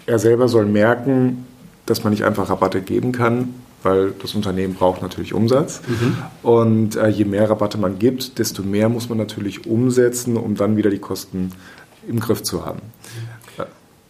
er 0.06 0.18
selber 0.18 0.48
soll 0.48 0.64
merken, 0.64 1.46
dass 1.86 2.04
man 2.04 2.12
nicht 2.12 2.24
einfach 2.24 2.50
Rabatte 2.50 2.82
geben 2.82 3.12
kann, 3.12 3.54
weil 3.82 4.12
das 4.20 4.34
Unternehmen 4.34 4.74
braucht 4.74 5.02
natürlich 5.02 5.32
Umsatz. 5.32 5.80
Mhm. 5.86 6.16
Und 6.42 6.96
äh, 6.96 7.08
je 7.08 7.24
mehr 7.24 7.48
Rabatte 7.48 7.78
man 7.78 7.98
gibt, 7.98 8.38
desto 8.38 8.62
mehr 8.62 8.88
muss 8.88 9.08
man 9.08 9.18
natürlich 9.18 9.66
umsetzen, 9.66 10.36
um 10.36 10.56
dann 10.56 10.76
wieder 10.76 10.90
die 10.90 10.98
Kosten 10.98 11.52
im 12.08 12.20
Griff 12.20 12.42
zu 12.42 12.66
haben. 12.66 12.80
Mhm. 12.80 13.36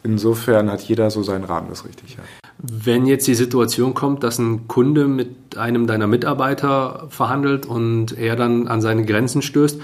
Insofern 0.06 0.70
hat 0.70 0.82
jeder 0.82 1.10
so 1.10 1.24
seinen 1.24 1.42
Rahmen, 1.42 1.68
das 1.68 1.80
ist 1.80 1.88
richtig. 1.88 2.16
Ja. 2.16 2.22
Wenn 2.58 3.06
jetzt 3.06 3.26
die 3.26 3.34
Situation 3.34 3.92
kommt, 3.92 4.22
dass 4.22 4.38
ein 4.38 4.68
Kunde 4.68 5.08
mit 5.08 5.56
einem 5.56 5.88
deiner 5.88 6.06
Mitarbeiter 6.06 7.08
verhandelt 7.10 7.66
und 7.66 8.16
er 8.16 8.36
dann 8.36 8.68
an 8.68 8.80
seine 8.80 9.04
Grenzen 9.04 9.42
stößt, 9.42 9.80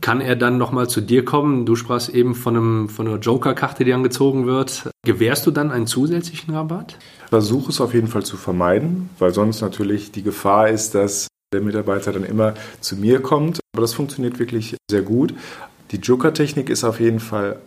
kann 0.00 0.20
er 0.20 0.36
dann 0.36 0.58
nochmal 0.58 0.88
zu 0.88 1.00
dir 1.00 1.24
kommen? 1.24 1.66
Du 1.66 1.76
sprachst 1.76 2.08
eben 2.08 2.34
von, 2.34 2.56
einem, 2.56 2.88
von 2.88 3.06
einer 3.06 3.18
Joker-Karte, 3.18 3.84
die 3.84 3.92
angezogen 3.92 4.46
wird. 4.46 4.90
Gewährst 5.04 5.46
du 5.46 5.50
dann 5.50 5.70
einen 5.70 5.86
zusätzlichen 5.86 6.54
Rabatt? 6.54 6.96
Versuche 7.28 7.70
es 7.70 7.80
auf 7.80 7.94
jeden 7.94 8.08
Fall 8.08 8.24
zu 8.24 8.36
vermeiden, 8.36 9.10
weil 9.18 9.34
sonst 9.34 9.60
natürlich 9.60 10.12
die 10.12 10.22
Gefahr 10.22 10.68
ist, 10.68 10.94
dass 10.94 11.28
der 11.52 11.60
Mitarbeiter 11.60 12.12
dann 12.12 12.24
immer 12.24 12.54
zu 12.80 12.96
mir 12.96 13.20
kommt. 13.20 13.60
Aber 13.74 13.82
das 13.82 13.94
funktioniert 13.94 14.38
wirklich 14.38 14.76
sehr 14.90 15.02
gut. 15.02 15.34
Die 15.90 15.96
Joker-Technik 15.96 16.70
ist 16.70 16.84
auf 16.84 17.00
jeden 17.00 17.20
Fall 17.20 17.58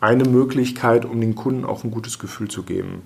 eine 0.00 0.24
Möglichkeit, 0.24 1.04
um 1.04 1.20
den 1.20 1.34
Kunden 1.34 1.64
auch 1.64 1.84
ein 1.84 1.90
gutes 1.90 2.18
Gefühl 2.18 2.48
zu 2.48 2.62
geben. 2.62 3.02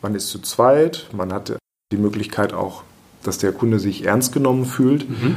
Man 0.00 0.14
ist 0.14 0.28
zu 0.28 0.38
zweit, 0.40 1.08
man 1.12 1.32
hat 1.32 1.56
die 1.92 1.96
Möglichkeit 1.96 2.54
auch, 2.54 2.84
dass 3.22 3.38
der 3.38 3.52
Kunde 3.52 3.78
sich 3.78 4.04
ernst 4.04 4.32
genommen 4.32 4.64
fühlt. 4.64 5.08
Mhm 5.08 5.36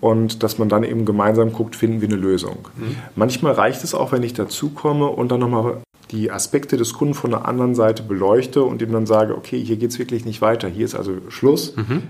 und 0.00 0.42
dass 0.42 0.58
man 0.58 0.68
dann 0.68 0.84
eben 0.84 1.04
gemeinsam 1.04 1.52
guckt, 1.52 1.76
finden 1.76 2.00
wir 2.00 2.08
eine 2.08 2.16
Lösung. 2.16 2.68
Mhm. 2.76 2.96
Manchmal 3.16 3.52
reicht 3.52 3.84
es 3.84 3.94
auch, 3.94 4.12
wenn 4.12 4.22
ich 4.22 4.34
dazukomme 4.34 5.06
und 5.06 5.30
dann 5.30 5.40
nochmal 5.40 5.78
die 6.10 6.30
Aspekte 6.30 6.76
des 6.76 6.92
Kunden 6.94 7.14
von 7.14 7.30
der 7.30 7.46
anderen 7.46 7.74
Seite 7.74 8.02
beleuchte 8.02 8.62
und 8.62 8.82
ihm 8.82 8.92
dann 8.92 9.06
sage, 9.06 9.36
okay, 9.36 9.62
hier 9.62 9.76
geht 9.76 9.90
es 9.90 9.98
wirklich 9.98 10.24
nicht 10.24 10.40
weiter, 10.42 10.68
hier 10.68 10.84
ist 10.84 10.94
also 10.94 11.12
Schluss, 11.28 11.74
mhm. 11.76 12.02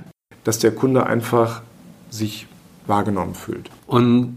dass 0.42 0.58
der 0.58 0.72
Kunde 0.72 1.06
einfach 1.06 1.62
sich 2.10 2.46
wahrgenommen 2.86 3.34
fühlt. 3.34 3.70
Und 3.86 4.36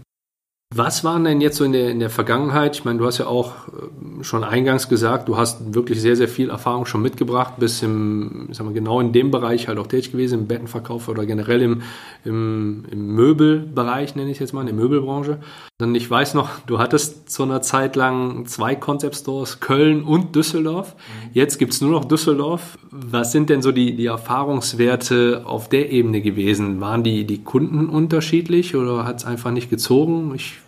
was 0.74 1.02
waren 1.02 1.24
denn 1.24 1.40
jetzt 1.40 1.56
so 1.56 1.64
in 1.64 1.72
der, 1.72 1.90
in 1.90 1.98
der 1.98 2.10
Vergangenheit? 2.10 2.76
Ich 2.76 2.84
meine, 2.84 2.98
du 2.98 3.06
hast 3.06 3.18
ja 3.18 3.26
auch 3.26 3.68
äh, 3.68 4.22
schon 4.22 4.44
eingangs 4.44 4.88
gesagt, 4.88 5.28
du 5.28 5.36
hast 5.36 5.74
wirklich 5.74 6.00
sehr, 6.00 6.14
sehr 6.14 6.28
viel 6.28 6.50
Erfahrung 6.50 6.86
schon 6.86 7.02
mitgebracht, 7.02 7.54
bis 7.58 7.82
im, 7.82 8.48
sag 8.52 8.66
mal, 8.66 8.74
genau 8.74 9.00
in 9.00 9.12
dem 9.12 9.30
Bereich 9.30 9.68
halt 9.68 9.78
auch 9.78 9.86
tätig 9.86 10.12
gewesen, 10.12 10.40
im 10.40 10.46
Bettenverkauf 10.46 11.08
oder 11.08 11.26
generell 11.26 11.62
im, 11.62 11.82
im, 12.24 12.84
im 12.90 13.14
Möbelbereich, 13.14 14.14
nenne 14.14 14.30
ich 14.30 14.36
es 14.36 14.40
jetzt 14.40 14.52
mal, 14.52 14.60
in 14.60 14.66
der 14.66 14.76
Möbelbranche. 14.76 15.38
Dann 15.80 15.94
ich 15.94 16.10
weiß 16.10 16.34
noch, 16.34 16.58
du 16.66 16.80
hattest 16.80 17.30
zu 17.30 17.44
einer 17.44 17.62
Zeit 17.62 17.94
lang 17.94 18.46
zwei 18.46 18.74
Concept 18.74 19.14
Stores, 19.14 19.60
Köln 19.60 20.02
und 20.02 20.34
Düsseldorf. 20.34 20.96
Jetzt 21.32 21.58
gibt's 21.58 21.80
nur 21.80 21.92
noch 21.92 22.04
Düsseldorf. 22.04 22.76
Was 22.90 23.30
sind 23.30 23.48
denn 23.48 23.62
so 23.62 23.70
die, 23.70 23.94
die 23.94 24.06
Erfahrungswerte 24.06 25.42
auf 25.44 25.68
der 25.68 25.92
Ebene 25.92 26.20
gewesen? 26.20 26.80
Waren 26.80 27.04
die, 27.04 27.24
die 27.26 27.44
Kunden 27.44 27.88
unterschiedlich 27.88 28.74
oder 28.74 29.04
hat 29.04 29.18
es 29.18 29.24
einfach 29.24 29.52
nicht 29.52 29.70
gezogen? 29.70 30.32
Ich 30.34 30.58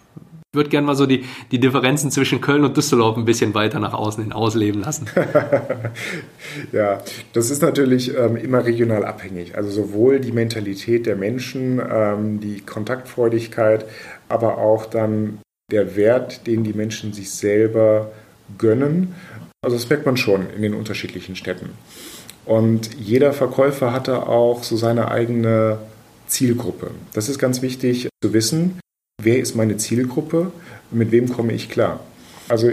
würde 0.53 0.70
gerne 0.70 0.87
mal 0.87 0.94
so 0.94 1.07
die, 1.07 1.25
die 1.51 1.59
Differenzen 1.59 2.12
zwischen 2.12 2.40
Köln 2.40 2.64
und 2.64 2.77
Düsseldorf 2.77 3.16
ein 3.16 3.25
bisschen 3.25 3.55
weiter 3.55 3.79
nach 3.81 3.94
außen 3.94 4.23
hin 4.23 4.33
ausleben 4.33 4.83
lassen. 4.83 5.07
ja, 6.73 7.01
das 7.33 7.51
ist 7.51 7.62
natürlich 7.62 8.16
ähm, 8.16 8.37
immer 8.37 8.64
regional 8.64 9.05
abhängig. 9.05 9.57
Also 9.57 9.70
sowohl 9.70 10.20
die 10.20 10.33
Mentalität 10.33 11.07
der 11.07 11.16
Menschen, 11.16 11.81
ähm, 11.88 12.40
die 12.40 12.61
Kontaktfreudigkeit, 12.61 13.87
aber 14.30 14.58
auch 14.58 14.86
dann 14.86 15.40
der 15.70 15.96
Wert, 15.96 16.46
den 16.46 16.64
die 16.64 16.72
Menschen 16.72 17.12
sich 17.12 17.30
selber 17.30 18.10
gönnen. 18.58 19.14
Also 19.62 19.76
das 19.76 19.88
merkt 19.88 20.06
man 20.06 20.16
schon 20.16 20.50
in 20.50 20.62
den 20.62 20.74
unterschiedlichen 20.74 21.36
Städten. 21.36 21.70
Und 22.44 22.94
jeder 22.98 23.32
Verkäufer 23.32 23.92
hatte 23.92 24.26
auch 24.26 24.64
so 24.64 24.76
seine 24.76 25.10
eigene 25.10 25.78
Zielgruppe. 26.26 26.90
Das 27.12 27.28
ist 27.28 27.38
ganz 27.38 27.62
wichtig 27.62 28.08
zu 28.22 28.32
wissen 28.32 28.80
wer 29.22 29.38
ist 29.38 29.54
meine 29.54 29.76
Zielgruppe, 29.76 30.52
mit 30.90 31.12
wem 31.12 31.32
komme 31.32 31.52
ich 31.52 31.68
klar. 31.68 32.00
Also 32.48 32.70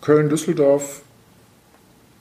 Köln, 0.00 0.28
Düsseldorf 0.28 1.02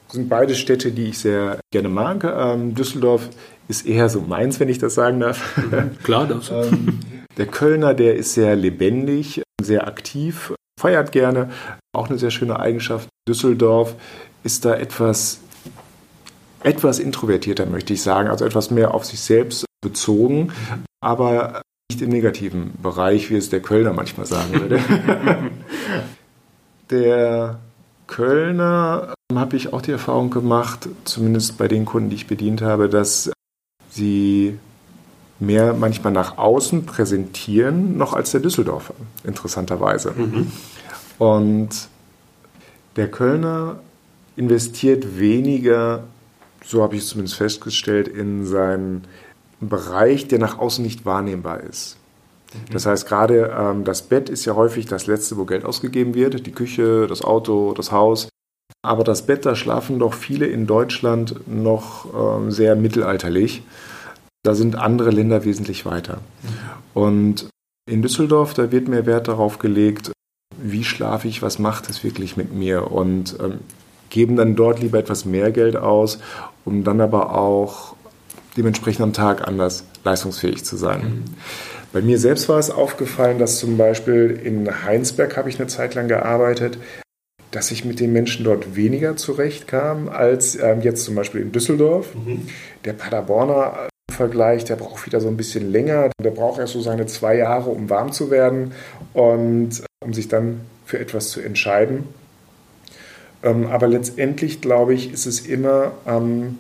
sind 0.10 0.30
beide 0.30 0.56
Städte, 0.56 0.92
die 0.92 1.06
ich 1.06 1.20
sehr 1.20 1.60
gerne 1.72 1.90
mag. 1.90 2.24
Ähm, 2.24 2.76
Düsseldorf 2.76 3.30
ist 3.68 3.86
eher 3.86 4.10
so 4.10 4.22
meins, 4.22 4.60
wenn 4.60 4.70
ich 4.70 4.78
das 4.78 4.96
sagen 4.96 5.20
darf. 5.20 5.58
Mhm, 5.58 5.98
klar, 6.04 6.28
das. 6.30 6.50
ähm, 6.50 7.00
der 7.38 7.48
Kölner, 7.48 7.94
der 7.94 8.16
ist 8.16 8.34
sehr 8.34 8.56
lebendig, 8.56 9.42
sehr 9.62 9.88
aktiv, 9.88 10.54
feiert 10.80 11.12
gerne. 11.12 11.52
Auch 11.96 12.10
eine 12.10 12.18
sehr 12.18 12.32
schöne 12.32 12.60
Eigenschaft. 12.60 13.08
Düsseldorf 13.28 13.96
ist 14.44 14.66
da 14.66 14.76
etwas, 14.76 15.40
etwas 16.64 17.00
introvertierter, 17.00 17.66
möchte 17.66 17.94
ich 17.94 18.02
sagen, 18.02 18.30
also 18.30 18.46
etwas 18.46 18.72
mehr 18.72 18.94
auf 18.94 19.06
sich 19.06 19.20
selbst 19.20 19.66
bezogen, 19.82 20.52
aber 21.02 21.62
nicht 21.92 22.02
im 22.02 22.10
negativen 22.10 22.74
Bereich, 22.82 23.30
wie 23.30 23.36
es 23.36 23.50
der 23.50 23.62
Kölner 23.62 23.94
manchmal 23.94 24.26
sagen 24.26 24.60
würde. 24.60 24.80
der 26.90 27.60
Kölner 28.08 29.14
ähm, 29.32 29.40
habe 29.40 29.56
ich 29.56 29.74
auch 29.74 29.82
die 29.82 29.92
Erfahrung 29.92 30.30
gemacht, 30.30 30.90
zumindest 31.04 31.58
bei 31.58 31.68
den 31.68 31.86
Kunden, 31.86 32.10
die 32.10 32.16
ich 32.16 32.28
bedient 32.28 32.62
habe, 32.62 32.90
dass 32.90 33.32
sie 33.90 34.58
mehr 35.40 35.74
manchmal 35.74 36.14
nach 36.14 36.38
außen 36.38 36.86
präsentieren, 36.86 37.98
noch 37.98 38.14
als 38.14 38.32
der 38.32 38.42
Düsseldorfer, 38.42 38.96
interessanterweise. 39.24 40.12
Mhm. 40.12 40.52
Und 41.20 41.70
der 42.96 43.10
Kölner 43.10 43.80
investiert 44.36 45.20
weniger, 45.20 46.04
so 46.66 46.82
habe 46.82 46.96
ich 46.96 47.02
es 47.04 47.10
zumindest 47.10 47.38
festgestellt, 47.38 48.08
in 48.08 48.46
sein 48.46 49.04
ein 49.62 49.70
Bereich, 49.70 50.28
der 50.28 50.40
nach 50.40 50.60
außen 50.60 50.84
nicht 50.84 51.06
wahrnehmbar 51.06 51.62
ist. 51.62 51.98
Das 52.72 52.86
heißt, 52.86 53.08
gerade 53.08 53.56
ähm, 53.58 53.84
das 53.84 54.04
Bett 54.04 54.30
ist 54.30 54.46
ja 54.46 54.56
häufig 54.56 54.86
das 54.86 55.08
Letzte, 55.08 55.38
wo 55.38 55.46
Geld 55.46 55.66
ausgegeben 55.66 56.14
wird, 56.14 56.46
die 56.46 56.52
Küche, 56.52 57.08
das 57.08 57.22
Auto, 57.22 57.74
das 57.74 57.92
Haus. 57.92 58.30
Aber 58.84 59.04
das 59.04 59.26
Bett, 59.26 59.46
da 59.46 59.56
schlafen 59.56 60.00
doch 60.00 60.14
viele 60.14 60.46
in 60.46 60.68
Deutschland 60.68 61.48
noch 61.48 62.06
ähm, 62.14 62.52
sehr 62.52 62.76
mittelalterlich. 62.76 63.64
Da 64.44 64.56
sind 64.56 64.76
andere 64.76 65.12
Länder 65.12 65.44
wesentlich 65.44 65.86
weiter. 65.86 66.20
Und 66.94 67.50
in 67.90 68.02
Düsseldorf, 68.02 68.54
da 68.54 68.72
wird 68.72 68.88
mehr 68.88 69.06
Wert 69.06 69.28
darauf 69.28 69.60
gelegt, 69.60 70.12
wie 70.58 70.84
schlafe 70.84 71.28
ich, 71.28 71.42
was 71.42 71.60
macht 71.60 71.90
es 71.90 72.04
wirklich 72.04 72.38
mit 72.38 72.54
mir 72.54 72.92
und 72.92 73.38
ähm, 73.40 73.60
geben 74.10 74.36
dann 74.36 74.56
dort 74.56 74.82
lieber 74.82 75.00
etwas 75.00 75.26
mehr 75.26 75.52
Geld 75.52 75.76
aus, 75.76 76.20
um 76.66 76.84
dann 76.84 77.02
aber 77.02 77.36
auch 77.36 77.96
dementsprechend 78.56 79.04
am 79.04 79.14
Tag 79.14 79.48
anders 79.48 79.86
leistungsfähig 80.04 80.64
zu 80.64 80.78
sein. 80.78 81.02
Mhm. 81.02 81.24
Bei 81.94 82.02
mir 82.02 82.18
selbst 82.20 82.50
war 82.50 82.60
es 82.60 82.70
aufgefallen, 82.70 83.40
dass 83.40 83.60
zum 83.60 83.78
Beispiel 83.78 84.40
in 84.44 84.84
Heinsberg 84.84 85.38
habe 85.38 85.50
ich 85.50 85.60
eine 85.60 85.68
Zeit 85.68 85.96
lang 85.96 86.08
gearbeitet, 86.08 86.78
dass 87.52 87.72
ich 87.72 87.86
mit 87.86 88.00
den 88.00 88.12
Menschen 88.12 88.44
dort 88.44 88.76
weniger 88.76 89.16
zurechtkam 89.16 90.10
als 90.10 90.56
ähm, 90.56 90.82
jetzt 90.82 91.06
zum 91.06 91.16
Beispiel 91.16 91.42
in 91.42 91.52
Düsseldorf. 91.52 92.14
Mhm. 92.16 92.48
Der 92.84 92.94
Paderborner 92.94 93.88
Vergleich, 94.12 94.66
der 94.66 94.78
braucht 94.78 95.06
wieder 95.06 95.20
so 95.22 95.28
ein 95.28 95.38
bisschen 95.38 95.72
länger. 95.72 96.10
Der 96.24 96.32
braucht 96.32 96.60
erst 96.60 96.74
so 96.74 96.82
seine 96.82 97.06
zwei 97.06 97.36
Jahre, 97.38 97.70
um 97.70 97.90
warm 97.90 98.12
zu 98.12 98.32
werden 98.32 98.72
und 99.14 99.80
äh, 99.80 100.06
um 100.06 100.14
sich 100.14 100.28
dann 100.28 100.62
für 100.86 101.00
etwas 101.00 101.30
zu 101.30 101.42
entscheiden. 101.42 102.06
Ähm, 103.44 103.68
aber 103.68 103.88
letztendlich, 103.88 104.62
glaube 104.62 104.94
ich, 104.94 105.12
ist 105.12 105.26
es 105.26 105.42
immer 105.42 105.92
am 106.06 106.58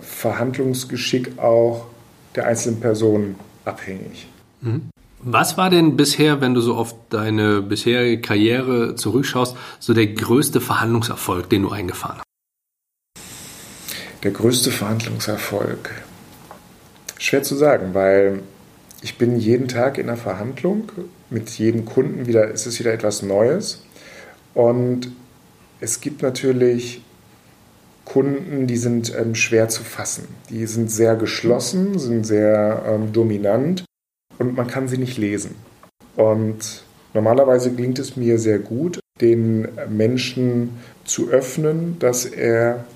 Verhandlungsgeschick 0.00 1.38
auch 1.38 1.86
der 2.34 2.46
einzelnen 2.46 2.80
Personen 2.80 3.36
abhängig. 3.64 4.28
Mhm. 4.60 4.90
Was 5.20 5.56
war 5.56 5.68
denn 5.68 5.96
bisher, 5.96 6.40
wenn 6.40 6.54
du 6.54 6.60
so 6.60 6.76
auf 6.76 6.94
deine 7.10 7.60
bisherige 7.60 8.20
Karriere 8.20 8.94
zurückschaust, 8.94 9.56
so 9.80 9.92
der 9.92 10.06
größte 10.06 10.60
Verhandlungserfolg, 10.60 11.50
den 11.50 11.62
du 11.62 11.70
eingefahren 11.70 12.18
hast? 12.18 13.22
Der 14.22 14.30
größte 14.30 14.70
Verhandlungserfolg? 14.70 15.90
Schwer 17.18 17.42
zu 17.42 17.56
sagen, 17.56 17.94
weil 17.94 18.40
ich 19.02 19.18
bin 19.18 19.38
jeden 19.38 19.68
Tag 19.68 19.98
in 19.98 20.08
einer 20.08 20.16
Verhandlung. 20.16 20.90
Mit 21.30 21.50
jedem 21.50 21.84
Kunden 21.84 22.26
wieder 22.26 22.48
ist 22.48 22.66
es 22.66 22.78
wieder 22.78 22.92
etwas 22.92 23.22
Neues. 23.22 23.84
Und 24.54 25.12
es 25.80 26.00
gibt 26.00 26.22
natürlich 26.22 27.02
Kunden, 28.04 28.66
die 28.66 28.76
sind 28.76 29.14
ähm, 29.14 29.34
schwer 29.34 29.68
zu 29.68 29.82
fassen. 29.82 30.26
Die 30.48 30.66
sind 30.66 30.90
sehr 30.90 31.16
geschlossen, 31.16 31.98
sind 31.98 32.24
sehr 32.24 32.82
ähm, 32.86 33.12
dominant 33.12 33.84
und 34.38 34.56
man 34.56 34.66
kann 34.66 34.88
sie 34.88 34.96
nicht 34.96 35.18
lesen. 35.18 35.56
Und 36.16 36.84
normalerweise 37.12 37.70
gelingt 37.70 37.98
es 37.98 38.16
mir 38.16 38.38
sehr 38.38 38.58
gut, 38.58 38.98
den 39.20 39.68
Menschen 39.90 40.78
zu 41.04 41.28
öffnen, 41.28 41.98
dass 41.98 42.24
er 42.24 42.86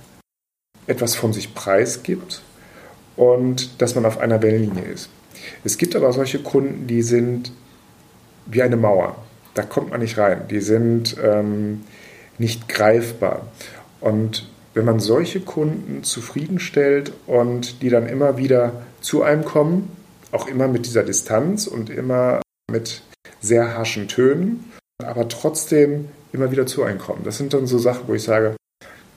etwas 0.87 1.14
von 1.14 1.32
sich 1.32 1.54
preisgibt 1.54 2.42
und 3.16 3.81
dass 3.81 3.94
man 3.94 4.05
auf 4.05 4.18
einer 4.18 4.42
Wellenlinie 4.42 4.85
ist. 4.85 5.11
Es 5.64 5.79
gibt 5.79 5.96
aber 5.96 6.12
solche 6.12 6.38
Kunden, 6.40 6.87
die 6.87 7.03
sind 7.03 7.53
wie 8.46 8.62
eine 8.62 8.77
Mauer. 8.77 9.16
Da 9.55 9.62
kommt 9.62 9.90
man 9.90 10.01
nicht 10.01 10.18
rein. 10.18 10.48
Die 10.51 10.61
sind 10.61 11.16
ähm, 11.22 11.83
nicht 12.38 12.68
greifbar. 12.68 13.46
Und 14.01 14.48
wenn 14.75 14.85
man 14.85 15.01
solche 15.01 15.40
Kunden 15.40 16.03
zufriedenstellt 16.03 17.12
und 17.27 17.83
die 17.83 17.90
dann 17.90 18.07
immer 18.07 18.38
wieder 18.38 18.83
zu 19.01 19.22
einem 19.22 19.44
kommen, 19.44 19.90
auch 20.33 20.48
immer 20.48 20.68
mit 20.68 20.87
dieser 20.87 21.03
Distanz 21.03 21.66
und 21.66 21.90
immer 21.90 22.40
mit 22.70 23.03
sehr 23.40 23.77
harschen 23.77 24.09
Tönen, 24.09 24.72
aber 25.05 25.29
trotzdem 25.29 26.09
immer 26.33 26.51
wieder 26.51 26.66
zu 26.66 26.85
einem 26.85 26.98
kommen. 26.98 27.22
Das 27.25 27.37
sind 27.37 27.53
dann 27.53 27.66
so 27.66 27.79
Sachen, 27.79 28.09
wo 28.09 28.14
ich 28.14 28.22
sage, 28.22 28.57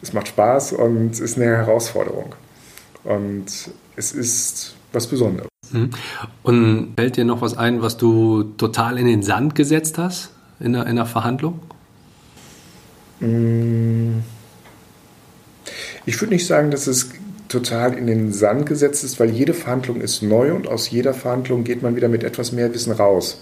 es 0.01 0.11
macht 0.11 0.27
Spaß 0.27 0.73
und 0.73 1.11
es 1.11 1.19
ist 1.19 1.37
eine 1.37 1.45
Herausforderung. 1.45 2.35
Und 3.03 3.45
es 3.95 4.11
ist 4.11 4.75
was 4.91 5.07
Besonderes. 5.07 5.49
Mhm. 5.71 5.89
Und 6.43 6.93
fällt 6.95 7.17
dir 7.17 7.25
noch 7.25 7.41
was 7.41 7.57
ein, 7.57 7.81
was 7.81 7.97
du 7.97 8.43
total 8.57 8.97
in 8.97 9.07
den 9.07 9.23
Sand 9.23 9.55
gesetzt 9.55 9.97
hast 9.97 10.31
in 10.59 10.73
der, 10.73 10.87
in 10.87 10.95
der 10.95 11.05
Verhandlung? 11.05 11.59
Mm. 13.19 14.19
Ich 16.05 16.21
würde 16.21 16.33
nicht 16.33 16.45
sagen, 16.45 16.71
dass 16.71 16.87
es 16.87 17.09
total 17.47 17.93
in 17.93 18.07
den 18.07 18.31
Sand 18.31 18.65
gesetzt 18.65 19.03
ist, 19.03 19.19
weil 19.19 19.29
jede 19.29 19.53
Verhandlung 19.53 20.01
ist 20.01 20.21
neu 20.21 20.53
und 20.53 20.67
aus 20.67 20.89
jeder 20.89 21.13
Verhandlung 21.13 21.63
geht 21.63 21.81
man 21.81 21.95
wieder 21.95 22.07
mit 22.07 22.23
etwas 22.23 22.51
mehr 22.51 22.73
Wissen 22.73 22.91
raus. 22.91 23.41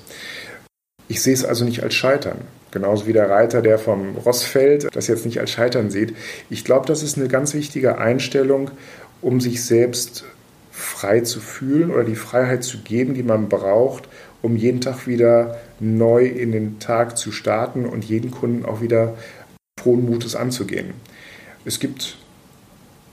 Ich 1.08 1.22
sehe 1.22 1.34
es 1.34 1.44
also 1.44 1.66
nicht 1.66 1.84
als 1.84 1.94
Scheitern. 1.94 2.40
Genauso 2.72 3.06
wie 3.06 3.14
der 3.14 3.30
Reiter, 3.30 3.62
der 3.62 3.78
vom 3.78 4.16
Ross 4.16 4.44
fällt, 4.44 4.96
das 4.96 5.08
jetzt 5.08 5.26
nicht 5.26 5.40
als 5.40 5.52
Scheitern 5.52 5.92
sieht. 5.92 6.16
Ich 6.50 6.64
glaube, 6.66 6.88
das 6.88 7.04
ist 7.04 7.18
eine 7.18 7.28
ganz 7.28 7.54
wichtige 7.54 7.98
Einstellung, 7.98 8.72
um 9.22 9.40
sich 9.40 9.64
selbst 9.64 10.26
frei 10.84 11.22
zu 11.22 11.40
fühlen 11.40 11.92
oder 11.92 12.04
die 12.04 12.16
Freiheit 12.16 12.64
zu 12.64 12.80
geben, 12.80 13.14
die 13.14 13.24
man 13.24 13.50
braucht, 13.50 14.08
um 14.42 14.56
jeden 14.56 14.82
Tag 14.82 15.08
wieder 15.08 15.60
neu 15.80 16.26
in 16.26 16.52
den 16.52 16.80
Tag 16.80 17.18
zu 17.18 17.32
starten 17.32 17.86
und 17.86 18.04
jeden 18.04 18.32
Kunden 18.32 18.66
auch 18.66 18.82
wieder 18.82 19.16
frohen 19.80 20.06
Mutes 20.06 20.36
anzugehen. 20.36 20.94
Es 21.66 21.80
gibt 21.80 22.18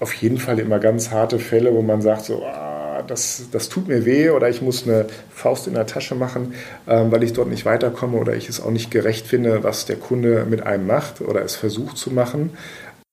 auf 0.00 0.12
jeden 0.14 0.38
Fall 0.38 0.59
immer 0.59 0.78
ganz 0.78 1.11
harte 1.11 1.38
Fälle, 1.38 1.72
wo 1.74 1.83
man 1.83 2.02
sagt, 2.02 2.24
so, 2.24 2.44
ah, 2.44 3.02
das, 3.06 3.44
das 3.52 3.68
tut 3.68 3.88
mir 3.88 4.04
weh 4.04 4.30
oder 4.30 4.48
ich 4.48 4.62
muss 4.62 4.85
eine 4.87 5.06
Faust 5.30 5.66
in 5.66 5.74
der 5.74 5.87
Tasche 5.87 6.14
machen, 6.14 6.54
ähm, 6.88 7.11
weil 7.12 7.22
ich 7.22 7.33
dort 7.33 7.48
nicht 7.48 7.64
weiterkomme 7.64 8.18
oder 8.18 8.35
ich 8.35 8.48
es 8.48 8.61
auch 8.61 8.70
nicht 8.70 8.90
gerecht 8.90 9.26
finde, 9.26 9.62
was 9.62 9.87
der 9.87 9.96
Kunde 9.96 10.46
mit 10.48 10.62
einem 10.62 10.87
macht 10.87 11.20
oder 11.20 11.42
es 11.42 11.54
versucht 11.54 11.96
zu 11.96 12.11
machen. 12.11 12.50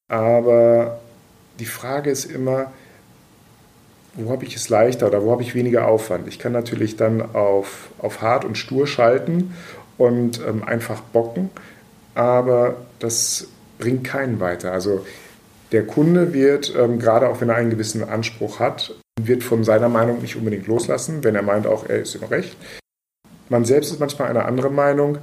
Aber 0.09 0.99
die 1.59 1.65
Frage 1.65 2.09
ist 2.09 2.25
immer, 2.25 2.71
wo 4.17 4.31
habe 4.31 4.45
ich 4.45 4.55
es 4.55 4.67
leichter 4.69 5.07
oder 5.07 5.23
wo 5.23 5.31
habe 5.31 5.43
ich 5.43 5.55
weniger 5.55 5.87
Aufwand? 5.87 6.27
Ich 6.27 6.39
kann 6.39 6.51
natürlich 6.51 6.97
dann 6.97 7.21
auf, 7.35 7.89
auf 7.99 8.21
hart 8.21 8.43
und 8.43 8.57
stur 8.57 8.87
schalten 8.87 9.53
und 9.97 10.41
ähm, 10.45 10.63
einfach 10.63 11.01
bocken, 11.01 11.49
aber 12.15 12.75
das 12.99 13.47
bringt 13.77 14.03
keinen 14.03 14.39
weiter. 14.39 14.71
Also 14.71 15.05
der 15.71 15.85
Kunde 15.85 16.33
wird, 16.33 16.73
ähm, 16.75 16.99
gerade 16.99 17.29
auch 17.29 17.41
wenn 17.41 17.49
er 17.49 17.55
einen 17.55 17.69
gewissen 17.69 18.03
Anspruch 18.03 18.59
hat, 18.59 18.95
wird 19.21 19.43
von 19.43 19.63
seiner 19.63 19.89
Meinung 19.89 20.21
nicht 20.21 20.35
unbedingt 20.35 20.67
loslassen, 20.67 21.23
wenn 21.23 21.35
er 21.35 21.41
meint 21.41 21.67
auch, 21.67 21.87
er 21.87 22.01
ist 22.01 22.15
im 22.15 22.23
Recht. 22.23 22.55
Man 23.49 23.65
selbst 23.65 23.91
ist 23.91 23.99
manchmal 23.99 24.29
einer 24.29 24.45
anderen 24.45 24.75
Meinung, 24.75 25.19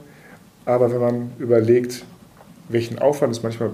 aber 0.65 0.93
wenn 0.93 1.01
man 1.01 1.33
überlegt, 1.39 2.05
welchen 2.69 2.99
Aufwand 2.99 3.33
es 3.33 3.43
manchmal 3.43 3.71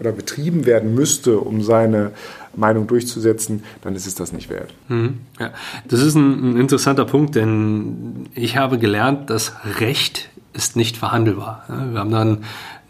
oder 0.00 0.12
betrieben 0.12 0.66
werden 0.66 0.94
müsste, 0.94 1.38
um 1.40 1.62
seine 1.62 2.12
Meinung 2.56 2.86
durchzusetzen, 2.86 3.62
dann 3.82 3.94
ist 3.94 4.06
es 4.06 4.14
das 4.14 4.32
nicht 4.32 4.50
wert. 4.50 4.74
Mhm. 4.88 5.18
Ja, 5.38 5.52
das 5.86 6.00
ist 6.00 6.14
ein, 6.14 6.52
ein 6.52 6.56
interessanter 6.60 7.04
Punkt, 7.04 7.34
denn 7.34 8.26
ich 8.34 8.56
habe 8.56 8.78
gelernt, 8.78 9.30
dass 9.30 9.52
Recht 9.80 10.28
ist 10.52 10.76
nicht 10.76 10.96
verhandelbar. 10.96 11.64
Wir 11.68 12.00
haben 12.00 12.10
dann 12.10 12.38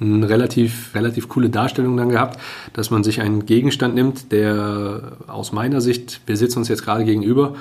eine 0.00 0.28
relativ, 0.28 0.94
relativ 0.94 1.28
coole 1.28 1.50
Darstellung 1.50 1.96
dann 1.96 2.08
gehabt, 2.08 2.40
dass 2.72 2.90
man 2.90 3.04
sich 3.04 3.20
einen 3.20 3.46
Gegenstand 3.46 3.94
nimmt, 3.94 4.32
der 4.32 5.18
aus 5.26 5.52
meiner 5.52 5.80
Sicht, 5.80 6.20
wir 6.26 6.36
sitzen 6.36 6.60
uns 6.60 6.68
jetzt 6.68 6.84
gerade 6.84 7.04
gegenüber, 7.04 7.56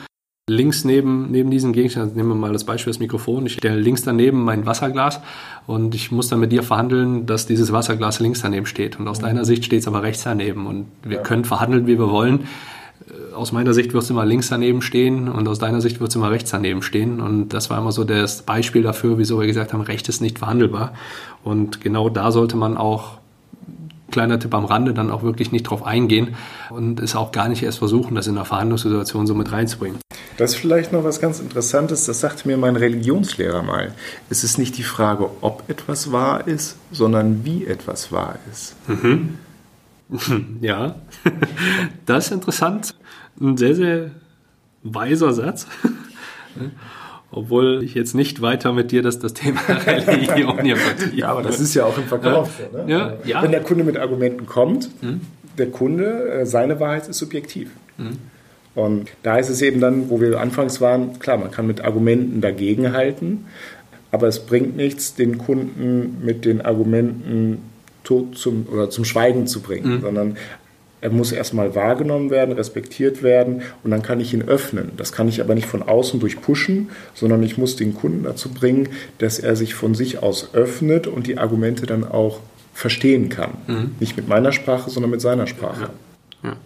links 0.49 0.85
neben, 0.85 1.29
neben 1.29 1.51
diesem 1.51 1.73
Gegenstand, 1.73 2.15
nehmen 2.15 2.29
wir 2.29 2.35
mal 2.35 2.53
das 2.53 2.63
Beispiel 2.63 2.91
das 2.91 2.99
Mikrofon, 2.99 3.45
ich 3.45 3.53
stelle 3.53 3.79
links 3.79 4.03
daneben 4.03 4.45
mein 4.45 4.65
Wasserglas 4.65 5.19
und 5.65 5.93
ich 5.93 6.09
muss 6.11 6.29
dann 6.29 6.39
mit 6.39 6.53
dir 6.53 6.63
verhandeln, 6.63 7.25
dass 7.25 7.45
dieses 7.47 7.73
Wasserglas 7.73 8.21
links 8.21 8.41
daneben 8.41 8.65
steht. 8.65 8.97
Und 8.97 9.09
aus 9.09 9.19
mhm. 9.19 9.25
deiner 9.25 9.45
Sicht 9.45 9.65
steht 9.65 9.81
es 9.81 9.87
aber 9.87 10.03
rechts 10.03 10.23
daneben. 10.23 10.65
Und 10.65 10.85
wir 11.03 11.17
ja. 11.17 11.23
können 11.23 11.43
verhandeln, 11.43 11.85
wie 11.85 11.99
wir 11.99 12.09
wollen. 12.09 12.47
Äh, 13.09 13.33
aus 13.35 13.51
meiner 13.51 13.73
Sicht 13.73 13.93
wird 13.93 14.03
es 14.03 14.09
immer 14.09 14.25
links 14.25 14.47
daneben 14.47 14.81
stehen 14.81 15.27
und 15.27 15.49
aus 15.49 15.59
deiner 15.59 15.81
Sicht 15.81 15.99
wird 15.99 16.11
es 16.11 16.15
immer 16.15 16.31
rechts 16.31 16.49
daneben 16.49 16.81
stehen. 16.81 17.19
Und 17.19 17.49
das 17.49 17.69
war 17.69 17.77
immer 17.77 17.91
so 17.91 18.05
das 18.05 18.43
Beispiel 18.43 18.83
dafür, 18.83 19.17
wieso 19.17 19.41
wir 19.41 19.47
gesagt 19.47 19.73
haben, 19.73 19.81
Recht 19.81 20.07
ist 20.07 20.21
nicht 20.21 20.39
verhandelbar. 20.39 20.93
Und 21.43 21.81
genau 21.81 22.07
da 22.07 22.31
sollte 22.31 22.55
man 22.55 22.77
auch 22.77 23.17
kleiner 24.11 24.39
Tipp 24.39 24.53
am 24.53 24.63
Rande, 24.63 24.93
dann 24.93 25.11
auch 25.11 25.23
wirklich 25.23 25.51
nicht 25.51 25.63
drauf 25.63 25.85
eingehen 25.85 26.35
und 26.69 27.01
es 27.01 27.17
auch 27.17 27.33
gar 27.33 27.49
nicht 27.49 27.61
erst 27.61 27.79
versuchen, 27.79 28.15
das 28.15 28.27
in 28.27 28.37
einer 28.37 28.45
Verhandlungssituation 28.45 29.27
so 29.27 29.35
mit 29.35 29.51
reinzubringen. 29.51 29.99
Das 30.37 30.51
ist 30.51 30.57
vielleicht 30.57 30.93
noch 30.93 31.03
was 31.03 31.19
ganz 31.19 31.39
Interessantes, 31.39 32.05
das 32.05 32.19
sagte 32.19 32.47
mir 32.47 32.57
mein 32.57 32.75
Religionslehrer 32.75 33.63
mal. 33.63 33.93
Es 34.29 34.43
ist 34.43 34.59
nicht 34.59 34.77
die 34.77 34.83
Frage, 34.83 35.29
ob 35.41 35.67
etwas 35.67 36.11
wahr 36.11 36.47
ist, 36.47 36.77
sondern 36.91 37.43
wie 37.43 37.65
etwas 37.65 38.11
wahr 38.11 38.37
ist. 38.51 38.75
Mhm. 38.87 39.39
Ja, 40.61 40.95
das 42.05 42.27
ist 42.27 42.31
interessant. 42.31 42.95
Ein 43.41 43.57
sehr, 43.57 43.75
sehr 43.75 44.11
weiser 44.81 45.33
Satz. 45.33 45.67
Obwohl 47.31 47.83
ich 47.83 47.93
jetzt 47.93 48.15
nicht 48.15 48.41
weiter 48.41 48.71
mit 48.71 48.91
dir 48.91 49.01
das, 49.01 49.19
das 49.19 49.33
Thema 49.33 49.59
Religion 49.67 50.61
hier 50.61 50.77
vertiefe. 50.77 51.13
Ja, 51.13 51.27
aber 51.27 51.41
das 51.41 51.59
ist 51.59 51.73
ja 51.73 51.83
auch 51.83 51.97
im 51.97 52.05
Verkauf. 52.05 52.49
Ne? 52.71 52.85
Ja, 52.87 53.17
ja. 53.25 53.41
Wenn 53.41 53.51
der 53.51 53.63
Kunde 53.63 53.83
mit 53.83 53.97
Argumenten 53.97 54.45
kommt, 54.45 54.89
mhm. 55.03 55.19
der 55.57 55.71
Kunde, 55.71 56.29
äh, 56.29 56.45
seine 56.45 56.79
Wahrheit 56.79 57.09
ist 57.09 57.17
subjektiv. 57.17 57.71
Mhm. 57.97 58.17
Und 58.77 59.09
da 59.23 59.39
ist 59.39 59.49
es 59.49 59.63
eben 59.63 59.81
dann, 59.81 60.11
wo 60.11 60.21
wir 60.21 60.39
anfangs 60.39 60.79
waren, 60.81 61.17
klar, 61.17 61.37
man 61.37 61.49
kann 61.49 61.65
mit 61.65 61.81
Argumenten 61.81 62.41
dagegenhalten, 62.41 63.45
aber 64.11 64.27
es 64.27 64.45
bringt 64.45 64.77
nichts, 64.77 65.15
den 65.15 65.39
Kunden 65.39 66.23
mit 66.23 66.45
den 66.45 66.61
Argumenten 66.61 67.57
tot 68.03 68.37
zum, 68.37 68.67
oder 68.71 68.91
zum 68.91 69.03
Schweigen 69.03 69.47
zu 69.47 69.61
bringen, 69.61 69.95
mhm. 69.95 70.01
sondern 70.01 70.37
er 71.01 71.09
muss 71.09 71.31
erstmal 71.31 71.73
wahrgenommen 71.73 72.29
werden, 72.29 72.53
respektiert 72.53 73.23
werden 73.23 73.63
und 73.83 73.89
dann 73.89 74.03
kann 74.03 74.19
ich 74.19 74.31
ihn 74.35 74.43
öffnen. 74.43 74.91
Das 74.95 75.11
kann 75.11 75.27
ich 75.27 75.41
aber 75.41 75.55
nicht 75.55 75.67
von 75.67 75.81
außen 75.81 76.19
durch 76.19 76.39
pushen, 76.39 76.89
sondern 77.15 77.41
ich 77.41 77.57
muss 77.57 77.77
den 77.77 77.95
Kunden 77.95 78.25
dazu 78.25 78.49
bringen, 78.49 78.89
dass 79.17 79.39
er 79.39 79.55
sich 79.55 79.73
von 79.73 79.95
sich 79.95 80.21
aus 80.21 80.53
öffnet 80.53 81.07
und 81.07 81.25
die 81.25 81.39
Argumente 81.39 81.87
dann 81.87 82.03
auch 82.03 82.41
verstehen 82.75 83.29
kann. 83.29 83.53
Mhm. 83.65 83.95
Nicht 83.99 84.17
mit 84.17 84.27
meiner 84.27 84.51
Sprache, 84.51 84.91
sondern 84.91 85.09
mit 85.09 85.21
seiner 85.21 85.47
Sprache. 85.47 85.89
Ja. 86.43 86.49
Ja. 86.51 86.57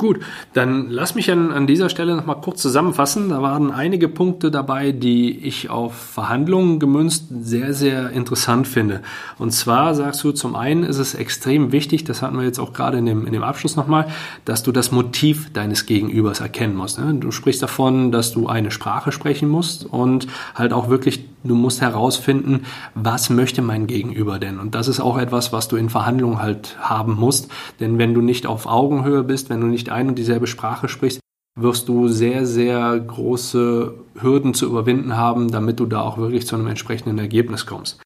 Gut, 0.00 0.20
dann 0.54 0.88
lass 0.88 1.14
mich 1.14 1.30
an, 1.30 1.52
an 1.52 1.66
dieser 1.66 1.90
Stelle 1.90 2.16
noch 2.16 2.24
mal 2.24 2.36
kurz 2.36 2.62
zusammenfassen. 2.62 3.28
Da 3.28 3.42
waren 3.42 3.70
einige 3.70 4.08
Punkte 4.08 4.50
dabei, 4.50 4.92
die 4.92 5.30
ich 5.40 5.68
auf 5.68 5.94
Verhandlungen 5.94 6.78
gemünzt 6.78 7.26
sehr, 7.28 7.74
sehr 7.74 8.08
interessant 8.08 8.66
finde. 8.66 9.02
Und 9.36 9.50
zwar 9.50 9.94
sagst 9.94 10.24
du, 10.24 10.32
zum 10.32 10.56
einen 10.56 10.84
ist 10.84 10.96
es 10.96 11.14
extrem 11.14 11.70
wichtig, 11.70 12.04
das 12.04 12.22
hatten 12.22 12.38
wir 12.38 12.44
jetzt 12.44 12.58
auch 12.58 12.72
gerade 12.72 12.96
in 12.96 13.04
dem, 13.04 13.26
in 13.26 13.34
dem 13.34 13.42
Abschluss 13.42 13.76
nochmal, 13.76 14.06
dass 14.46 14.62
du 14.62 14.72
das 14.72 14.90
Motiv 14.90 15.52
deines 15.52 15.84
Gegenübers 15.84 16.40
erkennen 16.40 16.76
musst. 16.76 16.98
Ne? 16.98 17.12
Du 17.20 17.30
sprichst 17.30 17.62
davon, 17.62 18.10
dass 18.10 18.32
du 18.32 18.46
eine 18.46 18.70
Sprache 18.70 19.12
sprechen 19.12 19.50
musst 19.50 19.84
und 19.84 20.28
halt 20.54 20.72
auch 20.72 20.88
wirklich, 20.88 21.26
du 21.44 21.54
musst 21.54 21.82
herausfinden, 21.82 22.64
was 22.94 23.28
möchte 23.28 23.60
mein 23.60 23.86
Gegenüber 23.86 24.38
denn? 24.38 24.60
Und 24.60 24.74
das 24.74 24.88
ist 24.88 25.00
auch 25.00 25.18
etwas, 25.18 25.52
was 25.52 25.68
du 25.68 25.76
in 25.76 25.90
Verhandlungen 25.90 26.40
halt 26.40 26.78
haben 26.80 27.16
musst. 27.16 27.50
Denn 27.80 27.98
wenn 27.98 28.14
du 28.14 28.22
nicht 28.22 28.46
auf 28.46 28.64
Augenhöhe 28.64 29.24
bist, 29.24 29.50
wenn 29.50 29.60
du 29.60 29.66
nicht 29.66 29.89
ein 29.90 30.08
und 30.08 30.18
dieselbe 30.18 30.46
Sprache 30.46 30.88
sprichst, 30.88 31.20
wirst 31.58 31.88
du 31.88 32.08
sehr, 32.08 32.46
sehr 32.46 32.98
große 32.98 33.94
Hürden 34.20 34.54
zu 34.54 34.66
überwinden 34.66 35.16
haben, 35.16 35.50
damit 35.50 35.80
du 35.80 35.86
da 35.86 36.00
auch 36.02 36.18
wirklich 36.18 36.46
zu 36.46 36.56
einem 36.56 36.68
entsprechenden 36.68 37.18
Ergebnis 37.18 37.66
kommst. 37.66 38.00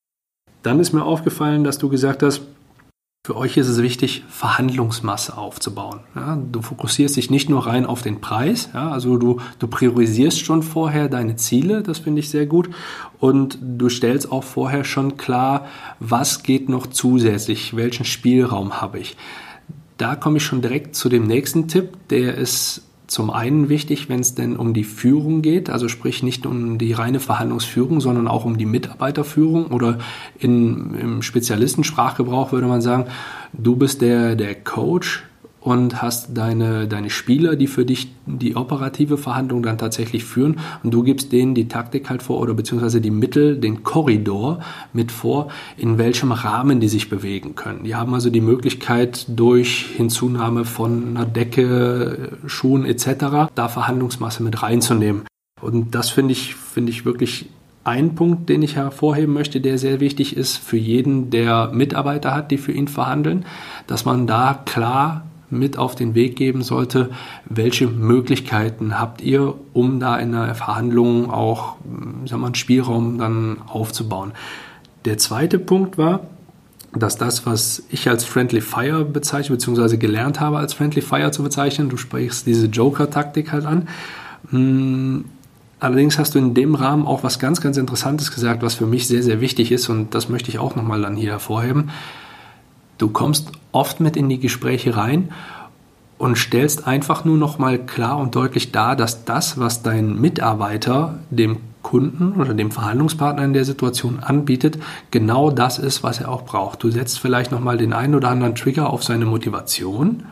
Dann 0.62 0.80
ist 0.80 0.92
mir 0.92 1.04
aufgefallen, 1.04 1.62
dass 1.62 1.78
du 1.78 1.88
gesagt 1.88 2.22
hast, 2.22 2.42
für 3.26 3.36
euch 3.36 3.56
ist 3.56 3.68
es 3.68 3.80
wichtig, 3.80 4.22
Verhandlungsmasse 4.28 5.38
aufzubauen. 5.38 6.00
Ja, 6.14 6.36
du 6.36 6.60
fokussierst 6.60 7.16
dich 7.16 7.30
nicht 7.30 7.48
nur 7.48 7.66
rein 7.66 7.86
auf 7.86 8.02
den 8.02 8.20
Preis, 8.20 8.68
ja, 8.74 8.90
also 8.90 9.16
du, 9.16 9.40
du 9.58 9.66
priorisierst 9.66 10.40
schon 10.40 10.62
vorher 10.62 11.08
deine 11.08 11.36
Ziele, 11.36 11.82
das 11.82 12.00
finde 12.00 12.20
ich 12.20 12.28
sehr 12.28 12.44
gut, 12.44 12.68
und 13.20 13.58
du 13.62 13.88
stellst 13.88 14.30
auch 14.30 14.44
vorher 14.44 14.84
schon 14.84 15.16
klar, 15.16 15.66
was 16.00 16.42
geht 16.42 16.68
noch 16.68 16.86
zusätzlich, 16.86 17.74
welchen 17.76 18.04
Spielraum 18.04 18.82
habe 18.82 18.98
ich 18.98 19.16
da 19.96 20.16
komme 20.16 20.38
ich 20.38 20.44
schon 20.44 20.62
direkt 20.62 20.96
zu 20.96 21.08
dem 21.08 21.26
nächsten 21.26 21.68
Tipp. 21.68 21.96
Der 22.10 22.34
ist 22.36 22.82
zum 23.06 23.30
einen 23.30 23.68
wichtig, 23.68 24.08
wenn 24.08 24.20
es 24.20 24.34
denn 24.34 24.56
um 24.56 24.74
die 24.74 24.84
Führung 24.84 25.42
geht, 25.42 25.70
also 25.70 25.88
sprich 25.88 26.22
nicht 26.22 26.46
um 26.46 26.78
die 26.78 26.92
reine 26.92 27.20
Verhandlungsführung, 27.20 28.00
sondern 28.00 28.26
auch 28.26 28.44
um 28.44 28.56
die 28.56 28.66
Mitarbeiterführung 28.66 29.66
oder 29.66 29.98
in, 30.38 30.94
im 30.94 31.22
Spezialistensprachgebrauch 31.22 32.52
würde 32.52 32.66
man 32.66 32.80
sagen, 32.80 33.06
du 33.52 33.76
bist 33.76 34.00
der, 34.00 34.36
der 34.36 34.54
Coach, 34.54 35.24
und 35.64 36.02
hast 36.02 36.36
deine, 36.36 36.86
deine 36.86 37.08
Spieler, 37.08 37.56
die 37.56 37.66
für 37.66 37.86
dich 37.86 38.12
die 38.26 38.54
operative 38.54 39.16
Verhandlung 39.16 39.62
dann 39.62 39.78
tatsächlich 39.78 40.22
führen 40.22 40.60
und 40.82 40.92
du 40.92 41.02
gibst 41.02 41.32
denen 41.32 41.54
die 41.54 41.68
Taktik 41.68 42.10
halt 42.10 42.22
vor 42.22 42.38
oder 42.40 42.52
beziehungsweise 42.52 43.00
die 43.00 43.10
Mittel, 43.10 43.56
den 43.56 43.82
Korridor 43.82 44.60
mit 44.92 45.10
vor, 45.10 45.48
in 45.78 45.96
welchem 45.96 46.32
Rahmen 46.32 46.80
die 46.80 46.88
sich 46.88 47.08
bewegen 47.08 47.54
können. 47.54 47.84
Die 47.84 47.94
haben 47.94 48.12
also 48.12 48.28
die 48.28 48.42
Möglichkeit 48.42 49.24
durch 49.28 49.86
Hinzunahme 49.96 50.66
von 50.66 51.16
einer 51.16 51.24
Decke, 51.24 52.32
Schuhen 52.46 52.84
etc. 52.84 53.50
da 53.54 53.68
Verhandlungsmasse 53.68 54.42
mit 54.42 54.62
reinzunehmen. 54.62 55.22
Und 55.62 55.94
das 55.94 56.10
finde 56.10 56.32
ich, 56.32 56.54
finde 56.54 56.92
ich 56.92 57.06
wirklich 57.06 57.48
ein 57.84 58.14
Punkt, 58.14 58.50
den 58.50 58.60
ich 58.62 58.76
hervorheben 58.76 59.32
möchte, 59.32 59.62
der 59.62 59.78
sehr 59.78 60.00
wichtig 60.00 60.36
ist 60.36 60.58
für 60.58 60.76
jeden, 60.76 61.30
der 61.30 61.70
Mitarbeiter 61.72 62.34
hat, 62.34 62.50
die 62.50 62.58
für 62.58 62.72
ihn 62.72 62.88
verhandeln, 62.88 63.46
dass 63.86 64.04
man 64.04 64.26
da 64.26 64.60
klar 64.66 65.24
mit 65.54 65.78
auf 65.78 65.94
den 65.94 66.14
Weg 66.14 66.36
geben 66.36 66.62
sollte, 66.62 67.10
welche 67.46 67.86
Möglichkeiten 67.86 68.98
habt 68.98 69.22
ihr, 69.22 69.54
um 69.72 70.00
da 70.00 70.16
in 70.18 70.32
der 70.32 70.54
Verhandlung 70.54 71.30
auch 71.30 71.76
sagen 72.26 72.42
wir, 72.42 72.46
einen 72.46 72.54
Spielraum 72.54 73.18
dann 73.18 73.58
aufzubauen. 73.66 74.32
Der 75.04 75.18
zweite 75.18 75.58
Punkt 75.58 75.98
war, 75.98 76.20
dass 76.94 77.16
das, 77.16 77.44
was 77.46 77.82
ich 77.90 78.08
als 78.08 78.24
Friendly 78.24 78.60
Fire 78.60 79.04
bezeichne, 79.04 79.56
beziehungsweise 79.56 79.98
gelernt 79.98 80.40
habe 80.40 80.58
als 80.58 80.74
Friendly 80.74 81.02
Fire 81.02 81.30
zu 81.30 81.42
bezeichnen, 81.42 81.88
du 81.88 81.96
sprichst 81.96 82.46
diese 82.46 82.66
Joker-Taktik 82.66 83.52
halt 83.52 83.66
an. 83.66 83.88
Hm, 84.50 85.24
allerdings 85.80 86.18
hast 86.18 86.34
du 86.34 86.38
in 86.38 86.54
dem 86.54 86.74
Rahmen 86.74 87.06
auch 87.06 87.24
was 87.24 87.38
ganz, 87.38 87.60
ganz 87.60 87.76
Interessantes 87.76 88.30
gesagt, 88.32 88.62
was 88.62 88.74
für 88.74 88.86
mich 88.86 89.08
sehr, 89.08 89.22
sehr 89.22 89.40
wichtig 89.40 89.72
ist 89.72 89.88
und 89.88 90.14
das 90.14 90.28
möchte 90.28 90.50
ich 90.50 90.58
auch 90.58 90.76
nochmal 90.76 91.02
dann 91.02 91.16
hier 91.16 91.32
hervorheben. 91.32 91.90
Du 92.98 93.08
kommst 93.08 93.52
oft 93.72 94.00
mit 94.00 94.16
in 94.16 94.28
die 94.28 94.38
Gespräche 94.38 94.96
rein 94.96 95.30
und 96.18 96.38
stellst 96.38 96.86
einfach 96.86 97.24
nur 97.24 97.36
noch 97.36 97.58
mal 97.58 97.78
klar 97.78 98.18
und 98.18 98.34
deutlich 98.34 98.72
dar, 98.72 98.96
dass 98.96 99.24
das, 99.24 99.58
was 99.58 99.82
dein 99.82 100.20
Mitarbeiter 100.20 101.18
dem 101.30 101.58
Kunden 101.82 102.40
oder 102.40 102.54
dem 102.54 102.70
Verhandlungspartner 102.70 103.44
in 103.44 103.52
der 103.52 103.64
Situation 103.64 104.20
anbietet, 104.20 104.78
genau 105.10 105.50
das 105.50 105.78
ist, 105.78 106.02
was 106.02 106.20
er 106.20 106.30
auch 106.30 106.44
braucht. 106.44 106.82
Du 106.82 106.90
setzt 106.90 107.18
vielleicht 107.18 107.50
noch 107.50 107.60
mal 107.60 107.76
den 107.76 107.92
einen 107.92 108.14
oder 108.14 108.30
anderen 108.30 108.54
Trigger 108.54 108.90
auf 108.90 109.04
seine 109.04 109.26
Motivation 109.26 110.24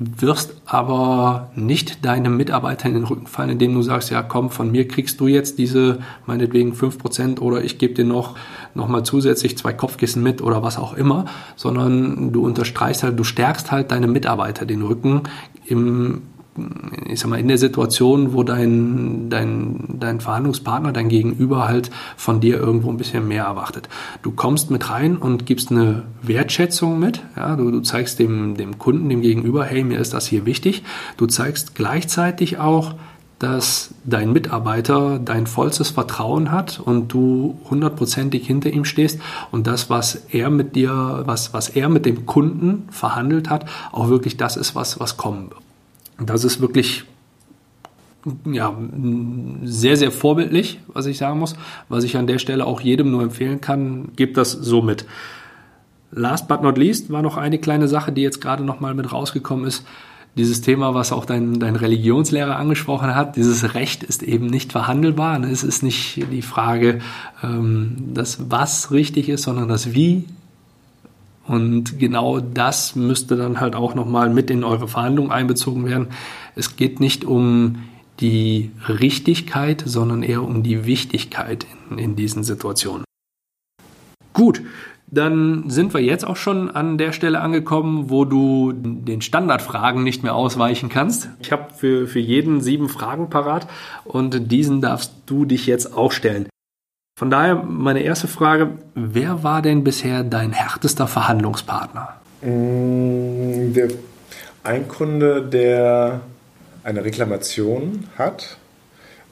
wirst 0.00 0.62
aber 0.64 1.50
nicht 1.56 2.04
deinem 2.04 2.36
Mitarbeiter 2.36 2.88
in 2.88 2.94
den 2.94 3.04
Rücken 3.04 3.26
fallen, 3.26 3.50
indem 3.50 3.74
du 3.74 3.82
sagst, 3.82 4.10
ja 4.10 4.22
komm, 4.22 4.50
von 4.50 4.70
mir 4.70 4.86
kriegst 4.86 5.18
du 5.20 5.26
jetzt 5.26 5.58
diese 5.58 5.98
meinetwegen 6.26 6.72
5% 6.72 7.40
oder 7.40 7.64
ich 7.64 7.78
gebe 7.78 7.94
dir 7.94 8.04
noch, 8.04 8.36
noch 8.78 8.88
mal 8.88 9.04
zusätzlich 9.04 9.58
zwei 9.58 9.74
Kopfkissen 9.74 10.22
mit 10.22 10.40
oder 10.40 10.62
was 10.62 10.78
auch 10.78 10.94
immer, 10.94 11.26
sondern 11.56 12.32
du 12.32 12.44
unterstreichst 12.44 13.02
halt, 13.02 13.18
du 13.18 13.24
stärkst 13.24 13.70
halt 13.70 13.90
deinem 13.90 14.12
Mitarbeiter 14.12 14.64
den 14.64 14.82
Rücken 14.82 15.24
im 15.66 16.22
ich 17.06 17.20
sag 17.20 17.30
mal, 17.30 17.38
in 17.38 17.48
der 17.48 17.58
Situation, 17.58 18.32
wo 18.32 18.42
dein, 18.42 19.30
dein, 19.30 19.96
dein 19.98 20.20
Verhandlungspartner, 20.20 20.92
dein 20.92 21.08
Gegenüber 21.08 21.68
halt 21.68 21.90
von 22.16 22.40
dir 22.40 22.58
irgendwo 22.58 22.90
ein 22.90 22.96
bisschen 22.96 23.28
mehr 23.28 23.44
erwartet. 23.44 23.88
Du 24.22 24.32
kommst 24.32 24.70
mit 24.70 24.90
rein 24.90 25.16
und 25.16 25.46
gibst 25.46 25.70
eine 25.70 26.04
Wertschätzung 26.22 26.98
mit. 26.98 27.22
Ja, 27.36 27.56
du, 27.56 27.70
du 27.70 27.80
zeigst 27.80 28.18
dem, 28.18 28.56
dem 28.56 28.78
Kunden, 28.78 29.08
dem 29.08 29.22
Gegenüber, 29.22 29.64
hey, 29.64 29.84
mir 29.84 29.98
ist 29.98 30.14
das 30.14 30.26
hier 30.26 30.46
wichtig. 30.46 30.82
Du 31.16 31.26
zeigst 31.26 31.74
gleichzeitig 31.74 32.58
auch, 32.58 32.94
dass 33.38 33.94
dein 34.04 34.32
Mitarbeiter 34.32 35.20
dein 35.20 35.46
vollstes 35.46 35.90
Vertrauen 35.90 36.50
hat 36.50 36.80
und 36.80 37.12
du 37.12 37.58
hundertprozentig 37.70 38.46
hinter 38.46 38.70
ihm 38.70 38.84
stehst 38.84 39.20
und 39.52 39.66
das, 39.66 39.88
was 39.90 40.16
er 40.30 40.50
mit 40.50 40.74
dir, 40.74 41.22
was, 41.24 41.52
was 41.52 41.68
er 41.68 41.88
mit 41.88 42.04
dem 42.04 42.26
Kunden 42.26 42.88
verhandelt 42.90 43.48
hat, 43.48 43.66
auch 43.92 44.08
wirklich 44.08 44.36
das 44.36 44.56
ist, 44.56 44.74
was, 44.74 44.98
was 44.98 45.16
kommen 45.16 45.50
wird. 45.50 46.28
Das 46.28 46.42
ist 46.42 46.60
wirklich 46.60 47.04
ja, 48.44 48.76
sehr, 49.62 49.96
sehr 49.96 50.10
vorbildlich, 50.10 50.80
was 50.88 51.06
ich 51.06 51.18
sagen 51.18 51.38
muss, 51.38 51.54
was 51.88 52.02
ich 52.02 52.16
an 52.16 52.26
der 52.26 52.38
Stelle 52.38 52.66
auch 52.66 52.80
jedem 52.80 53.10
nur 53.10 53.22
empfehlen 53.22 53.60
kann, 53.60 54.08
gebt 54.16 54.36
das 54.36 54.52
so 54.52 54.82
mit. 54.82 55.06
Last 56.10 56.48
but 56.48 56.62
not 56.62 56.78
least 56.78 57.10
war 57.10 57.22
noch 57.22 57.36
eine 57.36 57.58
kleine 57.58 57.86
Sache, 57.86 58.12
die 58.12 58.22
jetzt 58.22 58.40
gerade 58.40 58.64
noch 58.64 58.80
mal 58.80 58.94
mit 58.94 59.12
rausgekommen 59.12 59.66
ist. 59.66 59.84
Dieses 60.36 60.60
Thema, 60.60 60.94
was 60.94 61.10
auch 61.10 61.24
dein, 61.24 61.58
dein 61.58 61.74
Religionslehrer 61.74 62.56
angesprochen 62.56 63.14
hat, 63.14 63.36
dieses 63.36 63.74
Recht 63.74 64.04
ist 64.04 64.22
eben 64.22 64.46
nicht 64.46 64.70
verhandelbar. 64.70 65.42
Es 65.42 65.64
ist 65.64 65.82
nicht 65.82 66.16
die 66.30 66.42
Frage, 66.42 67.00
ähm, 67.42 68.10
das 68.14 68.50
was 68.50 68.92
richtig 68.92 69.28
ist, 69.28 69.42
sondern 69.42 69.68
das 69.68 69.94
wie 69.94 70.24
und 71.48 71.98
genau 71.98 72.40
das 72.40 72.94
müsste 72.94 73.34
dann 73.34 73.58
halt 73.58 73.74
auch 73.74 73.94
nochmal 73.94 74.28
mit 74.28 74.50
in 74.50 74.64
eure 74.64 74.86
Verhandlungen 74.86 75.32
einbezogen 75.32 75.86
werden. 75.86 76.08
Es 76.54 76.76
geht 76.76 77.00
nicht 77.00 77.24
um 77.24 77.84
die 78.20 78.70
Richtigkeit, 78.86 79.82
sondern 79.86 80.22
eher 80.22 80.42
um 80.42 80.62
die 80.62 80.84
Wichtigkeit 80.84 81.66
in, 81.90 81.98
in 81.98 82.16
diesen 82.16 82.44
Situationen. 82.44 83.04
Gut, 84.34 84.60
dann 85.10 85.70
sind 85.70 85.94
wir 85.94 86.00
jetzt 86.00 86.26
auch 86.26 86.36
schon 86.36 86.70
an 86.70 86.98
der 86.98 87.12
Stelle 87.12 87.40
angekommen, 87.40 88.10
wo 88.10 88.24
du 88.24 88.72
den 88.72 89.22
Standardfragen 89.22 90.02
nicht 90.02 90.22
mehr 90.22 90.34
ausweichen 90.34 90.88
kannst. 90.88 91.30
Ich 91.40 91.50
habe 91.50 91.72
für, 91.74 92.06
für 92.06 92.18
jeden 92.18 92.60
sieben 92.60 92.88
Fragen 92.88 93.30
parat 93.30 93.66
und 94.04 94.50
diesen 94.52 94.80
darfst 94.80 95.14
du 95.26 95.44
dich 95.44 95.66
jetzt 95.66 95.96
auch 95.96 96.12
stellen. 96.12 96.48
Von 97.18 97.30
daher 97.30 97.56
meine 97.56 98.02
erste 98.02 98.28
Frage, 98.28 98.70
wer 98.94 99.42
war 99.42 99.62
denn 99.62 99.82
bisher 99.82 100.22
dein 100.22 100.52
härtester 100.52 101.08
Verhandlungspartner? 101.08 102.14
Mm, 102.42 103.72
der, 103.72 103.88
ein 104.62 104.86
Kunde, 104.86 105.42
der 105.42 106.20
eine 106.84 107.04
Reklamation 107.04 108.04
hat, 108.16 108.58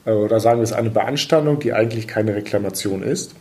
äh, 0.05 0.11
oder 0.11 0.39
sagen 0.39 0.59
wir 0.59 0.63
es 0.63 0.73
eine 0.73 0.89
Beanstandung, 0.89 1.59
die 1.59 1.71
eigentlich 1.71 2.07
keine 2.07 2.35
Reklamation 2.35 3.03
ist, 3.03 3.35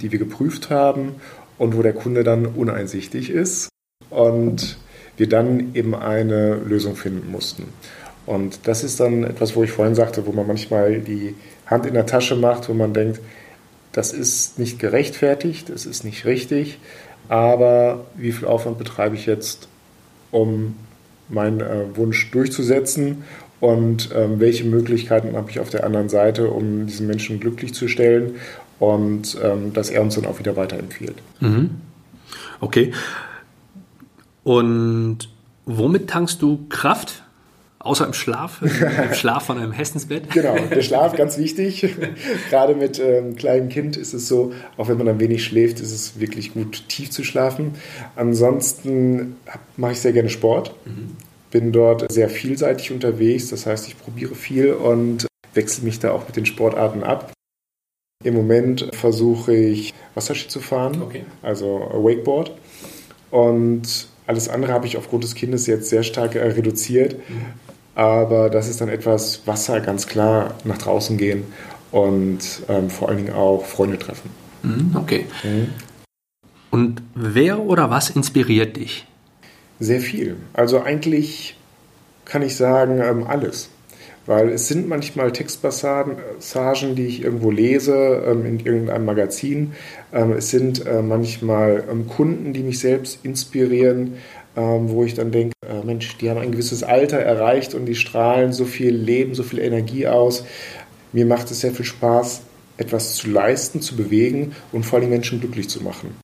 die 0.00 0.10
wir 0.10 0.18
geprüft 0.18 0.70
haben 0.70 1.16
und 1.62 1.76
wo 1.76 1.82
der 1.82 1.92
Kunde 1.92 2.24
dann 2.24 2.46
uneinsichtig 2.46 3.30
ist 3.30 3.68
und 4.10 4.78
wir 5.16 5.28
dann 5.28 5.76
eben 5.76 5.94
eine 5.94 6.56
Lösung 6.56 6.96
finden 6.96 7.30
mussten. 7.30 7.68
Und 8.26 8.66
das 8.66 8.82
ist 8.82 8.98
dann 8.98 9.22
etwas, 9.22 9.54
wo 9.54 9.62
ich 9.62 9.70
vorhin 9.70 9.94
sagte, 9.94 10.26
wo 10.26 10.32
man 10.32 10.48
manchmal 10.48 10.98
die 10.98 11.36
Hand 11.66 11.86
in 11.86 11.94
der 11.94 12.06
Tasche 12.06 12.34
macht, 12.34 12.68
wo 12.68 12.74
man 12.74 12.92
denkt, 12.92 13.20
das 13.92 14.12
ist 14.12 14.58
nicht 14.58 14.80
gerechtfertigt, 14.80 15.70
es 15.70 15.86
ist 15.86 16.02
nicht 16.02 16.24
richtig, 16.24 16.80
aber 17.28 18.06
wie 18.16 18.32
viel 18.32 18.48
Aufwand 18.48 18.78
betreibe 18.78 19.14
ich 19.14 19.26
jetzt, 19.26 19.68
um 20.32 20.74
meinen 21.28 21.60
äh, 21.60 21.96
Wunsch 21.96 22.28
durchzusetzen 22.32 23.22
und 23.60 24.10
ähm, 24.12 24.40
welche 24.40 24.64
Möglichkeiten 24.64 25.36
habe 25.36 25.48
ich 25.48 25.60
auf 25.60 25.70
der 25.70 25.84
anderen 25.84 26.08
Seite, 26.08 26.48
um 26.48 26.88
diesen 26.88 27.06
Menschen 27.06 27.38
glücklich 27.38 27.72
zu 27.72 27.86
stellen 27.86 28.34
und 28.82 29.38
ähm, 29.40 29.72
dass 29.72 29.90
er 29.90 30.02
uns 30.02 30.16
dann 30.16 30.26
auch 30.26 30.40
wieder 30.40 30.56
weiterempfiehlt. 30.56 31.14
Mhm. 31.38 31.70
Okay. 32.58 32.92
Und 34.42 35.18
womit 35.66 36.10
tankst 36.10 36.42
du 36.42 36.66
Kraft? 36.68 37.22
Außer 37.78 38.06
im 38.06 38.12
Schlaf, 38.12 38.60
im 38.62 39.12
Schlaf 39.14 39.46
von 39.46 39.58
einem 39.58 39.72
Hessensbett. 39.72 40.30
Genau, 40.30 40.56
der 40.56 40.82
Schlaf 40.82 41.16
ganz 41.16 41.38
wichtig. 41.38 41.94
Gerade 42.50 42.74
mit 42.74 43.00
ähm, 43.00 43.36
kleinem 43.36 43.68
Kind 43.68 43.96
ist 43.96 44.14
es 44.14 44.26
so, 44.26 44.52
auch 44.76 44.88
wenn 44.88 44.96
man 44.96 45.06
dann 45.06 45.20
wenig 45.20 45.44
schläft, 45.44 45.78
ist 45.80 45.92
es 45.92 46.18
wirklich 46.18 46.54
gut, 46.54 46.88
tief 46.88 47.10
zu 47.10 47.22
schlafen. 47.22 47.74
Ansonsten 48.14 49.36
mache 49.76 49.92
ich 49.92 50.00
sehr 50.00 50.12
gerne 50.12 50.28
Sport. 50.28 50.74
Mhm. 50.84 51.16
Bin 51.50 51.70
dort 51.72 52.10
sehr 52.10 52.28
vielseitig 52.28 52.90
unterwegs, 52.90 53.48
das 53.48 53.66
heißt, 53.66 53.86
ich 53.86 53.98
probiere 53.98 54.34
viel 54.34 54.72
und 54.72 55.26
wechsle 55.54 55.84
mich 55.84 55.98
da 55.98 56.12
auch 56.12 56.26
mit 56.26 56.36
den 56.36 56.46
Sportarten 56.46 57.02
ab. 57.02 57.32
Im 58.22 58.34
Moment 58.34 58.88
versuche 58.92 59.54
ich 59.54 59.94
Wasserski 60.14 60.48
zu 60.48 60.60
fahren, 60.60 61.02
okay. 61.02 61.24
also 61.42 61.90
Wakeboard. 61.92 62.52
Und 63.30 64.08
alles 64.26 64.48
andere 64.48 64.72
habe 64.72 64.86
ich 64.86 64.96
aufgrund 64.96 65.24
des 65.24 65.34
Kindes 65.34 65.66
jetzt 65.66 65.88
sehr 65.88 66.02
stark 66.02 66.34
äh, 66.34 66.46
reduziert. 66.46 67.16
Mhm. 67.28 67.46
Aber 67.94 68.48
das 68.48 68.68
ist 68.68 68.80
dann 68.80 68.88
etwas 68.88 69.46
Wasser 69.46 69.80
ganz 69.80 70.06
klar 70.06 70.54
nach 70.64 70.78
draußen 70.78 71.18
gehen 71.18 71.44
und 71.90 72.40
ähm, 72.68 72.88
vor 72.88 73.08
allen 73.08 73.18
Dingen 73.18 73.34
auch 73.34 73.64
Freunde 73.64 73.98
treffen. 73.98 74.30
Mhm, 74.62 74.96
okay. 74.96 75.26
Mhm. 75.42 75.68
Und 76.70 77.02
wer 77.14 77.60
oder 77.60 77.90
was 77.90 78.08
inspiriert 78.08 78.76
dich? 78.76 79.06
Sehr 79.78 80.00
viel. 80.00 80.36
Also 80.54 80.80
eigentlich 80.80 81.56
kann 82.24 82.40
ich 82.40 82.56
sagen, 82.56 83.00
ähm, 83.02 83.26
alles. 83.26 83.68
Weil 84.26 84.50
es 84.50 84.68
sind 84.68 84.88
manchmal 84.88 85.32
Textpassagen, 85.32 86.16
die 86.94 87.06
ich 87.06 87.22
irgendwo 87.22 87.50
lese, 87.50 88.22
ähm, 88.26 88.46
in 88.46 88.60
irgendeinem 88.60 89.04
Magazin. 89.04 89.72
Ähm, 90.12 90.32
es 90.32 90.50
sind 90.50 90.86
äh, 90.86 91.02
manchmal 91.02 91.84
ähm, 91.90 92.06
Kunden, 92.06 92.52
die 92.52 92.62
mich 92.62 92.78
selbst 92.78 93.24
inspirieren. 93.24 94.14
wo 94.54 95.02
ich 95.02 95.14
dann 95.14 95.30
denke, 95.32 95.54
äh, 95.66 95.82
Mensch, 95.82 96.18
die 96.18 96.28
haben 96.28 96.38
ein 96.38 96.52
gewisses 96.52 96.82
Alter 96.82 97.16
erreicht 97.16 97.72
und 97.74 97.86
die 97.86 97.94
strahlen 97.94 98.52
so 98.52 98.66
viel 98.66 98.94
Leben, 98.94 99.34
so 99.34 99.44
viel 99.44 99.60
Energie 99.60 100.06
aus. 100.06 100.44
Mir 101.14 101.24
macht 101.24 101.50
es 101.50 101.60
sehr 101.60 101.72
viel 101.72 101.86
Spaß, 101.86 102.42
etwas 102.76 103.14
zu 103.14 103.30
leisten, 103.30 103.80
zu 103.80 103.96
bewegen 103.96 104.52
und 104.70 104.84
vor 104.84 104.98
allem 104.98 105.08
Menschen 105.08 105.40
glücklich 105.40 105.70
zu 105.70 105.82
machen. 105.82 106.14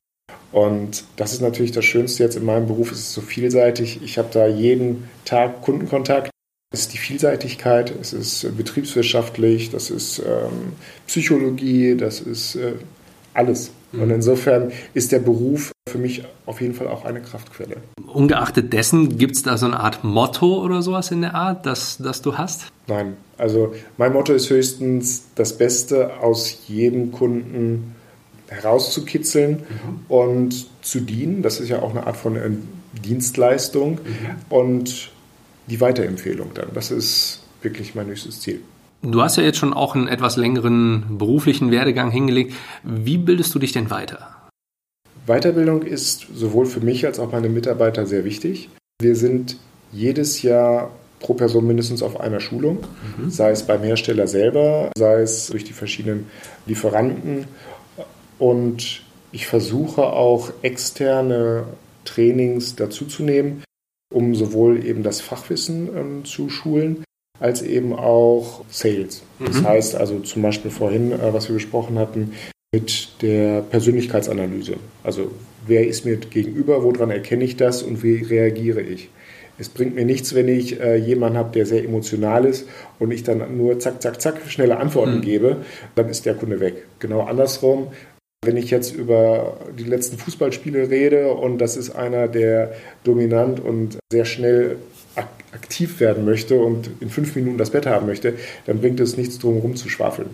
Und 0.51 1.03
das 1.15 1.33
ist 1.33 1.41
natürlich 1.41 1.71
das 1.71 1.85
Schönste 1.85 2.23
jetzt 2.23 2.35
in 2.35 2.45
meinem 2.45 2.67
Beruf, 2.67 2.91
es 2.91 2.99
ist 2.99 3.13
so 3.13 3.21
vielseitig. 3.21 4.01
Ich 4.03 4.17
habe 4.17 4.29
da 4.31 4.47
jeden 4.47 5.09
Tag 5.25 5.61
Kundenkontakt. 5.61 6.29
Es 6.71 6.81
ist 6.81 6.93
die 6.93 6.99
Vielseitigkeit, 6.99 7.91
es 7.99 8.13
ist 8.13 8.55
betriebswirtschaftlich, 8.55 9.71
das 9.71 9.89
ist 9.89 10.19
ähm, 10.19 10.73
Psychologie, 11.07 11.97
das 11.97 12.19
ist 12.21 12.57
äh, 12.57 12.73
alles. 13.33 13.71
Mhm. 13.91 14.01
Und 14.03 14.11
insofern 14.11 14.71
ist 14.93 15.11
der 15.11 15.17
Beruf 15.17 15.71
für 15.89 15.97
mich 15.97 16.23
auf 16.45 16.61
jeden 16.61 16.75
Fall 16.75 16.87
auch 16.87 17.05
eine 17.05 17.21
Kraftquelle. 17.21 17.77
Ungeachtet 18.05 18.71
dessen, 18.71 19.17
gibt 19.17 19.35
es 19.35 19.41
da 19.41 19.57
so 19.57 19.65
eine 19.65 19.79
Art 19.79 20.03
Motto 20.03 20.63
oder 20.63 20.83
sowas 20.83 21.09
in 21.09 21.21
der 21.21 21.33
Art, 21.33 21.65
das, 21.65 21.97
das 21.97 22.21
du 22.21 22.37
hast? 22.37 22.67
Nein, 22.85 23.17
also 23.39 23.73
mein 23.97 24.13
Motto 24.13 24.33
ist 24.33 24.51
höchstens 24.51 25.23
das 25.33 25.57
Beste 25.57 26.21
aus 26.21 26.67
jedem 26.67 27.11
Kunden 27.11 27.95
herauszukitzeln 28.47 29.53
mhm. 29.53 29.99
und 30.07 30.67
zu 30.83 30.99
dienen. 30.99 31.41
Das 31.41 31.59
ist 31.59 31.69
ja 31.69 31.81
auch 31.81 31.89
eine 31.89 32.05
Art 32.05 32.17
von 32.17 32.35
äh, 32.35 32.51
Dienstleistung. 33.03 33.93
Mhm. 33.93 34.55
Und 34.55 35.11
die 35.69 35.81
Weiterempfehlung 35.81 36.51
dann. 36.53 36.69
Das 36.73 36.91
ist 36.91 37.41
wirklich 37.61 37.95
mein 37.95 38.07
höchstes 38.07 38.41
Ziel. 38.41 38.61
Du 39.01 39.21
hast 39.21 39.37
ja 39.37 39.43
jetzt 39.43 39.57
schon 39.57 39.73
auch 39.73 39.95
einen 39.95 40.07
etwas 40.07 40.35
längeren 40.35 41.17
beruflichen 41.17 41.71
Werdegang 41.71 42.11
hingelegt. 42.11 42.53
Wie 42.83 43.17
bildest 43.17 43.55
du 43.55 43.59
dich 43.59 43.71
denn 43.71 43.89
weiter? 43.89 44.35
Weiterbildung 45.25 45.83
ist 45.83 46.27
sowohl 46.33 46.65
für 46.65 46.81
mich 46.81 47.05
als 47.05 47.19
auch 47.19 47.31
meine 47.31 47.49
Mitarbeiter 47.49 48.05
sehr 48.05 48.25
wichtig. 48.25 48.69
Wir 48.99 49.15
sind 49.15 49.57
jedes 49.91 50.41
Jahr 50.41 50.91
pro 51.19 51.33
Person 51.33 51.67
mindestens 51.67 52.01
auf 52.01 52.19
einer 52.19 52.39
Schulung, 52.39 52.79
mhm. 53.17 53.29
sei 53.29 53.51
es 53.51 53.63
beim 53.63 53.83
Hersteller 53.83 54.27
selber, 54.27 54.91
sei 54.97 55.21
es 55.21 55.47
durch 55.47 55.63
die 55.63 55.73
verschiedenen 55.73 56.27
Lieferanten. 56.65 57.45
Und 58.37 59.01
ich 59.31 59.45
versuche 59.45 60.03
auch 60.03 60.51
externe 60.61 61.65
Trainings 62.05 62.75
dazuzunehmen, 62.75 63.63
um 64.13 64.35
sowohl 64.35 64.85
eben 64.85 65.03
das 65.03 65.21
Fachwissen 65.21 65.89
ähm, 65.95 66.25
zu 66.25 66.49
schulen, 66.49 67.03
als 67.39 67.61
eben 67.61 67.93
auch 67.93 68.65
Sales. 68.69 69.23
Mhm. 69.39 69.45
Das 69.45 69.63
heißt 69.63 69.95
also 69.95 70.19
zum 70.19 70.41
Beispiel 70.41 70.71
vorhin, 70.71 71.11
äh, 71.11 71.33
was 71.33 71.47
wir 71.47 71.53
besprochen 71.53 71.97
hatten, 71.97 72.33
mit 72.71 73.21
der 73.21 73.61
Persönlichkeitsanalyse. 73.61 74.75
Also 75.03 75.31
wer 75.65 75.87
ist 75.87 76.05
mir 76.05 76.17
gegenüber, 76.17 76.83
woran 76.83 77.09
erkenne 77.09 77.43
ich 77.43 77.57
das 77.57 77.81
und 77.81 78.03
wie 78.03 78.21
reagiere 78.21 78.81
ich? 78.81 79.09
Es 79.57 79.67
bringt 79.67 79.95
mir 79.95 80.05
nichts, 80.05 80.33
wenn 80.35 80.47
ich 80.47 80.79
äh, 80.79 80.95
jemanden 80.95 81.37
habe, 81.37 81.51
der 81.51 81.65
sehr 81.65 81.83
emotional 81.83 82.45
ist 82.45 82.67
und 82.97 83.11
ich 83.11 83.23
dann 83.23 83.57
nur 83.57 83.79
zack, 83.79 84.01
zack, 84.01 84.21
zack 84.21 84.41
schnelle 84.47 84.77
Antworten 84.77 85.17
mhm. 85.17 85.21
gebe, 85.21 85.57
dann 85.95 86.09
ist 86.09 86.25
der 86.25 86.35
Kunde 86.35 86.59
weg. 86.59 86.85
Genau 86.99 87.21
andersrum, 87.21 87.87
wenn 88.45 88.55
ich 88.55 88.69
jetzt 88.71 88.95
über 88.95 89.57
die 89.77 89.83
letzten 89.83 90.17
Fußballspiele 90.17 90.89
rede 90.89 91.33
und 91.33 91.57
das 91.57 91.75
ist 91.75 91.91
einer, 91.91 92.27
der 92.27 92.73
dominant 93.03 93.59
und 93.59 93.97
sehr 94.11 94.25
schnell 94.25 94.77
aktiv 95.51 95.99
werden 95.99 96.25
möchte 96.25 96.59
und 96.59 96.89
in 97.01 97.09
fünf 97.09 97.35
Minuten 97.35 97.57
das 97.57 97.71
Bett 97.71 97.85
haben 97.85 98.05
möchte, 98.05 98.35
dann 98.65 98.79
bringt 98.79 98.99
es 98.99 99.17
nichts 99.17 99.39
drum 99.39 99.55
herum 99.55 99.75
zu 99.75 99.89
schwafeln. 99.89 100.29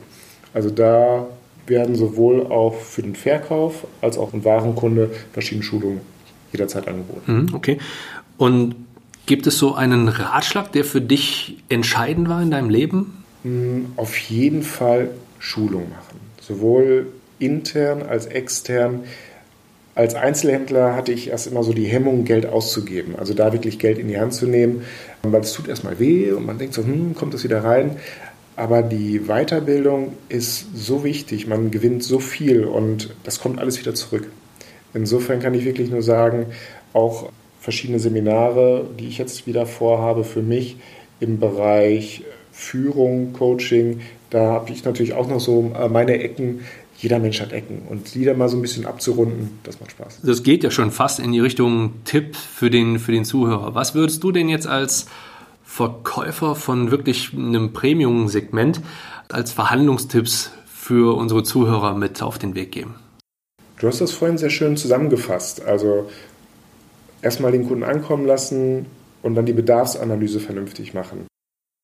Also 0.54 0.70
da 0.70 1.28
werden 1.68 1.96
sowohl 1.96 2.46
auch 2.46 2.76
für 2.76 3.02
den 3.02 3.16
Verkauf 3.16 3.88
als 4.02 4.18
auch 4.18 4.34
im 4.34 4.46
Warenkunde 4.46 5.10
verschiedene 5.34 5.64
Schulungen 5.64 6.02
jederzeit 6.52 6.88
angeboten. 6.88 7.48
Mhm, 7.48 7.56
okay. 7.56 7.80
Und 8.38 8.76
gibt 9.26 9.48
es 9.48 9.58
so 9.58 9.74
einen 9.74 10.08
Ratschlag, 10.08 10.72
der 10.74 10.86
für 10.86 11.02
dich 11.02 11.58
entscheidend 11.70 12.30
war 12.30 12.42
in 12.42 12.52
deinem 12.52 12.70
Leben? 12.70 13.24
Hm, 13.44 13.94
auf 13.96 14.16
jeden 14.18 14.62
Fall 14.62 15.10
Schulung 15.40 15.90
machen. 15.90 16.20
Sowohl 16.40 17.08
intern 17.40 18.02
als 18.04 18.26
extern. 18.26 19.04
Als 19.96 20.14
Einzelhändler 20.14 20.96
hatte 20.96 21.14
ich 21.14 21.30
erst 21.30 21.48
immer 21.48 21.64
so 21.64 21.72
die 21.72 21.86
Hemmung, 21.86 22.26
Geld 22.26 22.46
auszugeben. 22.46 23.16
Also 23.18 23.34
da 23.34 23.54
wirklich 23.54 23.80
Geld 23.80 23.98
in 23.98 24.10
die 24.10 24.20
Hand 24.20 24.34
zu 24.34 24.46
nehmen, 24.46 24.84
weil 25.24 25.42
es 25.42 25.54
tut 25.54 25.68
erstmal 25.68 26.00
weh 26.00 26.32
und 26.32 26.46
man 26.46 26.58
denkt 26.58 26.74
so, 26.74 26.84
hm, 26.84 27.16
kommt 27.16 27.34
das 27.34 27.44
wieder 27.44 27.64
rein. 27.64 27.98
Aber 28.58 28.82
die 28.82 29.22
Weiterbildung 29.28 30.14
ist 30.30 30.68
so 30.74 31.04
wichtig, 31.04 31.48
man 31.48 31.72
gewinnt 31.72 32.04
so 32.04 32.20
viel 32.20 32.64
und 32.64 33.14
das 33.24 33.40
kommt 33.40 33.60
alles 33.60 33.80
wieder 33.80 33.96
zurück. 33.96 34.28
Insofern 34.94 35.42
kann 35.42 35.54
ich 35.54 35.66
wirklich 35.66 35.90
nur 35.90 36.02
sagen, 36.02 36.48
auch 36.94 37.30
verschiedene 37.60 38.00
Seminare, 38.00 38.86
die 38.98 39.08
ich 39.08 39.18
jetzt 39.18 39.48
wieder 39.48 39.66
vorhabe 39.66 40.24
für 40.24 40.42
mich 40.42 40.78
im 41.20 41.40
Bereich 41.40 42.24
Führung, 42.52 43.34
Coaching, 43.34 44.00
da 44.30 44.52
habe 44.52 44.72
ich 44.72 44.86
natürlich 44.86 45.14
auch 45.14 45.28
noch 45.28 45.42
so 45.42 45.72
äh, 45.78 45.90
meine 45.90 46.20
Ecken, 46.20 46.62
jeder 46.98 47.20
Mensch 47.20 47.42
hat 47.42 47.52
Ecken 47.52 47.84
und 47.90 48.14
die 48.16 48.26
dann 48.26 48.38
mal 48.38 48.50
so 48.50 48.58
ein 48.58 48.62
bisschen 48.62 48.86
abzurunden, 48.86 49.60
das 49.64 49.80
macht 49.80 49.92
Spaß. 49.92 50.22
Das 50.24 50.44
geht 50.44 50.64
ja 50.64 50.72
schon 50.72 50.92
fast 50.92 51.20
in 51.20 51.32
die 51.32 51.40
Richtung 51.40 51.94
Tipp 52.06 52.36
für 52.36 52.70
den, 52.70 53.00
für 53.00 53.12
den 53.12 53.26
Zuhörer. 53.26 53.76
Was 53.76 53.96
würdest 53.96 54.24
du 54.24 54.32
denn 54.32 54.50
jetzt 54.50 54.68
als 54.68 55.08
Verkäufer 55.64 56.56
von 56.56 56.92
wirklich 56.92 57.34
einem 57.34 57.74
Premium-Segment 57.74 58.82
als 59.30 59.52
Verhandlungstipps 59.52 60.52
für 60.66 61.18
unsere 61.18 61.44
Zuhörer 61.44 61.96
mit 61.96 62.22
auf 62.22 62.38
den 62.38 62.56
Weg 62.56 62.72
geben? 62.72 62.96
Du 63.80 63.88
hast 63.88 64.00
das 64.00 64.12
vorhin 64.12 64.38
sehr 64.38 64.50
schön 64.50 64.78
zusammengefasst. 64.78 65.66
Also 65.66 66.10
erstmal 67.22 67.52
den 67.52 67.68
Kunden 67.68 67.84
ankommen 67.84 68.26
lassen 68.26 68.86
und 69.22 69.36
dann 69.36 69.46
die 69.46 69.54
Bedarfsanalyse 69.54 70.40
vernünftig 70.40 70.94
machen. 70.94 71.28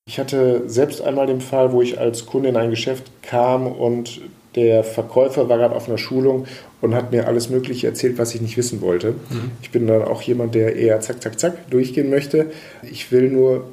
Ich 0.07 0.19
hatte 0.19 0.69
selbst 0.69 1.01
einmal 1.01 1.27
den 1.27 1.41
Fall, 1.41 1.73
wo 1.73 1.81
ich 1.81 1.99
als 1.99 2.25
Kunde 2.25 2.49
in 2.49 2.57
ein 2.57 2.69
Geschäft 2.69 3.11
kam 3.21 3.67
und 3.67 4.21
der 4.55 4.83
Verkäufer 4.83 5.47
war 5.49 5.57
gerade 5.57 5.75
auf 5.75 5.87
einer 5.87 5.97
Schulung 5.97 6.45
und 6.81 6.93
hat 6.93 7.11
mir 7.11 7.27
alles 7.27 7.49
Mögliche 7.49 7.87
erzählt, 7.87 8.17
was 8.17 8.35
ich 8.35 8.41
nicht 8.41 8.57
wissen 8.57 8.81
wollte. 8.81 9.11
Mhm. 9.11 9.51
Ich 9.61 9.71
bin 9.71 9.87
dann 9.87 10.03
auch 10.03 10.21
jemand, 10.21 10.55
der 10.55 10.75
eher 10.75 10.99
zack, 10.99 11.21
zack, 11.21 11.39
zack 11.39 11.69
durchgehen 11.69 12.09
möchte. 12.09 12.51
Ich 12.83 13.11
will 13.11 13.29
nur 13.29 13.69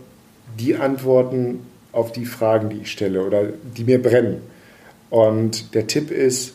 die 0.59 0.76
Antworten 0.76 1.61
auf 1.93 2.12
die 2.12 2.26
Fragen, 2.26 2.70
die 2.70 2.83
ich 2.83 2.93
stelle 2.93 3.24
oder 3.24 3.45
die 3.76 3.85
mir 3.85 4.01
brennen. 4.01 4.43
Und 5.11 5.74
der 5.74 5.87
Tipp 5.87 6.11
ist, 6.11 6.55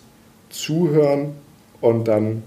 zuhören 0.49 1.33
und 1.81 2.07
dann 2.07 2.43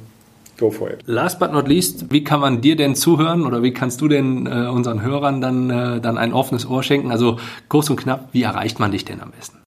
go 0.57 0.70
for 0.70 0.91
it. 0.91 1.01
Last 1.07 1.39
but 1.39 1.53
not 1.53 1.68
least, 1.68 2.11
wie 2.11 2.24
kann 2.24 2.41
man 2.41 2.61
dir 2.61 2.77
denn 2.77 2.95
zuhören 2.95 3.45
oder 3.45 3.62
wie 3.62 3.72
kannst 3.72 4.01
du 4.01 4.09
denn 4.09 4.47
äh, 4.47 4.68
unseren 4.68 5.03
Hörern 5.03 5.41
dann, 5.41 5.70
äh, 5.70 6.01
dann 6.01 6.16
ein 6.16 6.33
offenes 6.33 6.66
Ohr 6.66 6.83
schenken? 6.83 7.11
Also 7.11 7.39
kurz 7.68 7.91
und 7.91 7.97
knapp, 7.97 8.29
wie 8.33 8.43
erreicht 8.43 8.79
man 8.79 8.93
dich 8.93 9.05
denn 9.05 9.20
am 9.20 9.33
besten? 9.33 9.59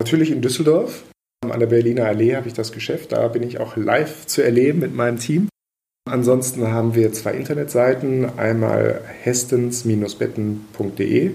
Natürlich 0.00 0.30
in 0.30 0.42
Düsseldorf. 0.42 1.04
An 1.48 1.58
der 1.58 1.66
Berliner 1.66 2.04
Allee 2.04 2.36
habe 2.36 2.48
ich 2.48 2.54
das 2.54 2.70
Geschäft. 2.70 3.12
Da 3.12 3.26
bin 3.28 3.42
ich 3.42 3.60
auch 3.60 3.76
live 3.76 4.26
zu 4.26 4.42
erleben 4.42 4.80
mit 4.80 4.94
meinem 4.94 5.18
Team. 5.18 5.48
Ansonsten 6.04 6.68
haben 6.68 6.94
wir 6.94 7.14
zwei 7.14 7.32
Internetseiten, 7.32 8.38
einmal 8.38 9.00
hestens-betten.de 9.22 11.30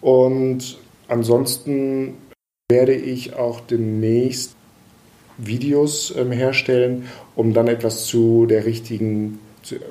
Und 0.01 0.79
ansonsten 1.09 2.15
werde 2.71 2.95
ich 2.95 3.35
auch 3.35 3.61
demnächst 3.61 4.55
Videos 5.39 6.15
ähm, 6.17 6.31
herstellen, 6.33 7.07
um 7.35 7.55
dann 7.55 7.67
etwas 7.67 8.07
zu 8.07 8.47
der 8.47 8.67
richtigen 8.67 9.41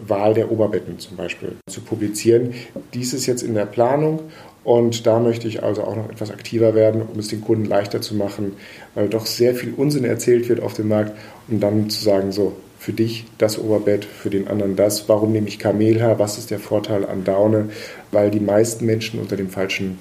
Wahl 0.06 0.34
der 0.34 0.52
Oberbetten 0.52 1.00
zum 1.00 1.18
Beispiel 1.18 1.56
zu 1.68 1.82
publizieren. 1.82 2.54
Dies 2.94 3.14
ist 3.14 3.26
jetzt 3.26 3.44
in 3.44 3.54
der 3.54 3.66
Planung 3.66 4.20
und 4.64 5.06
da 5.08 5.20
möchte 5.20 5.48
ich 5.48 5.64
also 5.64 5.84
auch 5.84 5.96
noch 5.96 6.10
etwas 6.10 6.32
aktiver 6.32 6.76
werden, 6.76 7.02
um 7.02 7.20
es 7.20 7.28
den 7.30 7.42
Kunden 7.42 7.66
leichter 7.66 8.02
zu 8.02 8.16
machen, 8.16 8.54
weil 8.96 9.10
doch 9.10 9.26
sehr 9.26 9.56
viel 9.56 9.74
Unsinn 9.76 10.06
erzählt 10.06 10.50
wird 10.50 10.62
auf 10.62 10.74
dem 10.74 10.90
Markt, 10.90 11.14
um 11.48 11.60
dann 11.60 11.90
zu 11.90 12.04
sagen, 12.04 12.32
so, 12.32 12.56
für 12.80 12.94
dich 12.94 13.26
das 13.38 13.60
Oberbett, 13.60 14.06
für 14.06 14.30
den 14.30 14.48
anderen 14.48 14.78
das. 14.78 15.10
Warum 15.10 15.34
nehme 15.34 15.50
ich 15.50 15.60
Kamelhaar? 15.60 16.18
Was 16.18 16.38
ist 16.38 16.50
der 16.50 16.60
Vorteil 16.60 17.06
an 17.06 17.26
Daune? 17.26 17.70
Weil 18.12 18.32
die 18.32 18.40
meisten 18.40 18.86
Menschen 18.86 19.20
unter 19.20 19.36
den 19.36 19.50
falschen 19.50 20.00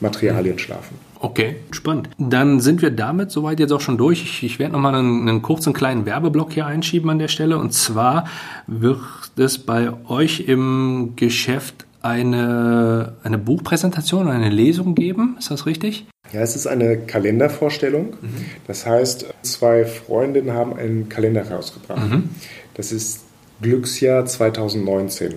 Materialien 0.00 0.58
schlafen. 0.58 1.05
Okay, 1.20 1.56
spannend. 1.70 2.10
Dann 2.18 2.60
sind 2.60 2.82
wir 2.82 2.90
damit 2.90 3.30
soweit 3.30 3.60
jetzt 3.60 3.72
auch 3.72 3.80
schon 3.80 3.98
durch. 3.98 4.22
Ich, 4.22 4.42
ich 4.42 4.58
werde 4.58 4.72
nochmal 4.72 4.94
einen, 4.94 5.28
einen 5.28 5.42
kurzen 5.42 5.72
kleinen 5.72 6.06
Werbeblock 6.06 6.52
hier 6.52 6.66
einschieben 6.66 7.08
an 7.10 7.18
der 7.18 7.28
Stelle. 7.28 7.58
Und 7.58 7.72
zwar 7.72 8.26
wird 8.66 9.00
es 9.36 9.58
bei 9.58 9.92
euch 10.08 10.40
im 10.40 11.14
Geschäft 11.16 11.86
eine, 12.02 13.14
eine 13.24 13.38
Buchpräsentation, 13.38 14.28
eine 14.28 14.50
Lesung 14.50 14.94
geben. 14.94 15.36
Ist 15.38 15.50
das 15.50 15.66
richtig? 15.66 16.06
Ja, 16.32 16.40
es 16.40 16.54
ist 16.54 16.66
eine 16.66 16.98
Kalendervorstellung. 16.98 18.16
Mhm. 18.20 18.44
Das 18.66 18.86
heißt, 18.86 19.26
zwei 19.42 19.84
Freundinnen 19.84 20.52
haben 20.52 20.74
einen 20.76 21.08
Kalender 21.08 21.50
rausgebracht. 21.50 22.10
Mhm. 22.10 22.30
Das 22.74 22.92
ist 22.92 23.24
Glücksjahr 23.62 24.26
2019. 24.26 25.34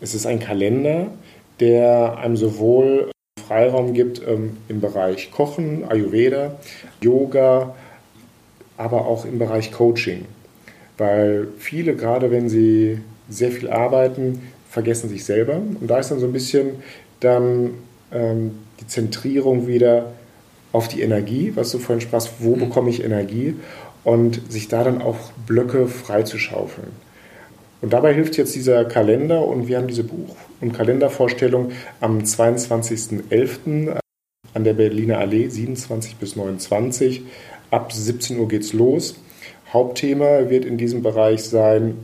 Es 0.00 0.14
ist 0.14 0.26
ein 0.26 0.38
Kalender, 0.38 1.08
der 1.60 2.18
einem 2.18 2.36
sowohl 2.36 3.10
Freiraum 3.50 3.94
gibt 3.94 4.22
ähm, 4.24 4.58
im 4.68 4.80
Bereich 4.80 5.32
Kochen, 5.32 5.82
Ayurveda, 5.88 6.60
Yoga, 7.00 7.74
aber 8.76 9.06
auch 9.06 9.24
im 9.24 9.40
Bereich 9.40 9.72
Coaching. 9.72 10.26
Weil 10.98 11.48
viele, 11.58 11.96
gerade 11.96 12.30
wenn 12.30 12.48
sie 12.48 13.00
sehr 13.28 13.50
viel 13.50 13.68
arbeiten, 13.68 14.40
vergessen 14.68 15.08
sich 15.08 15.24
selber. 15.24 15.56
Und 15.56 15.88
da 15.88 15.98
ist 15.98 16.12
dann 16.12 16.20
so 16.20 16.26
ein 16.26 16.32
bisschen 16.32 16.74
dann 17.18 17.74
ähm, 18.12 18.52
die 18.80 18.86
Zentrierung 18.86 19.66
wieder 19.66 20.12
auf 20.70 20.86
die 20.86 21.00
Energie, 21.00 21.50
was 21.56 21.72
du 21.72 21.80
vorhin 21.80 22.00
sprachst, 22.00 22.34
wo 22.38 22.54
mhm. 22.54 22.60
bekomme 22.60 22.90
ich 22.90 23.02
Energie 23.02 23.56
und 24.04 24.40
sich 24.48 24.68
da 24.68 24.84
dann 24.84 25.02
auch 25.02 25.32
Blöcke 25.48 25.88
freizuschaufeln. 25.88 26.92
Und 27.80 27.92
dabei 27.92 28.12
hilft 28.14 28.36
jetzt 28.36 28.54
dieser 28.54 28.84
Kalender 28.84 29.46
und 29.46 29.68
wir 29.68 29.78
haben 29.78 29.88
diese 29.88 30.04
Buch- 30.04 30.36
und 30.60 30.72
Kalendervorstellung 30.72 31.72
am 32.00 32.18
22.11. 32.20 33.98
an 34.52 34.64
der 34.64 34.74
Berliner 34.74 35.18
Allee, 35.18 35.48
27 35.48 36.16
bis 36.16 36.36
29. 36.36 37.22
Ab 37.70 37.92
17 37.92 38.38
Uhr 38.38 38.48
geht's 38.48 38.72
los. 38.72 39.14
Hauptthema 39.72 40.50
wird 40.50 40.64
in 40.64 40.76
diesem 40.76 41.02
Bereich 41.02 41.44
sein, 41.44 41.94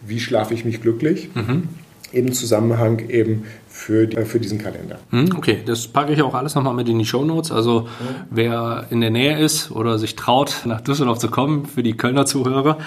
wie 0.00 0.20
schlafe 0.20 0.54
ich 0.54 0.64
mich 0.64 0.82
glücklich? 0.82 1.30
Mhm. 1.34 1.68
Im 2.12 2.32
Zusammenhang 2.32 3.08
eben 3.08 3.46
für, 3.84 4.06
die, 4.06 4.16
für 4.24 4.40
diesen 4.40 4.58
Kalender. 4.58 4.98
Hm, 5.10 5.30
okay, 5.36 5.58
das 5.64 5.86
packe 5.86 6.12
ich 6.14 6.22
auch 6.22 6.32
alles 6.32 6.54
nochmal 6.54 6.72
mit 6.72 6.88
in 6.88 6.98
die 6.98 7.04
Show 7.04 7.22
Notes. 7.22 7.52
Also 7.52 7.82
mhm. 7.82 7.86
wer 8.30 8.86
in 8.88 9.02
der 9.02 9.10
Nähe 9.10 9.38
ist 9.38 9.70
oder 9.70 9.98
sich 9.98 10.16
traut, 10.16 10.62
nach 10.64 10.80
Düsseldorf 10.80 11.18
zu 11.18 11.28
kommen, 11.28 11.66
für 11.66 11.82
die 11.82 11.94
Kölner 11.94 12.24
Zuhörer, 12.24 12.78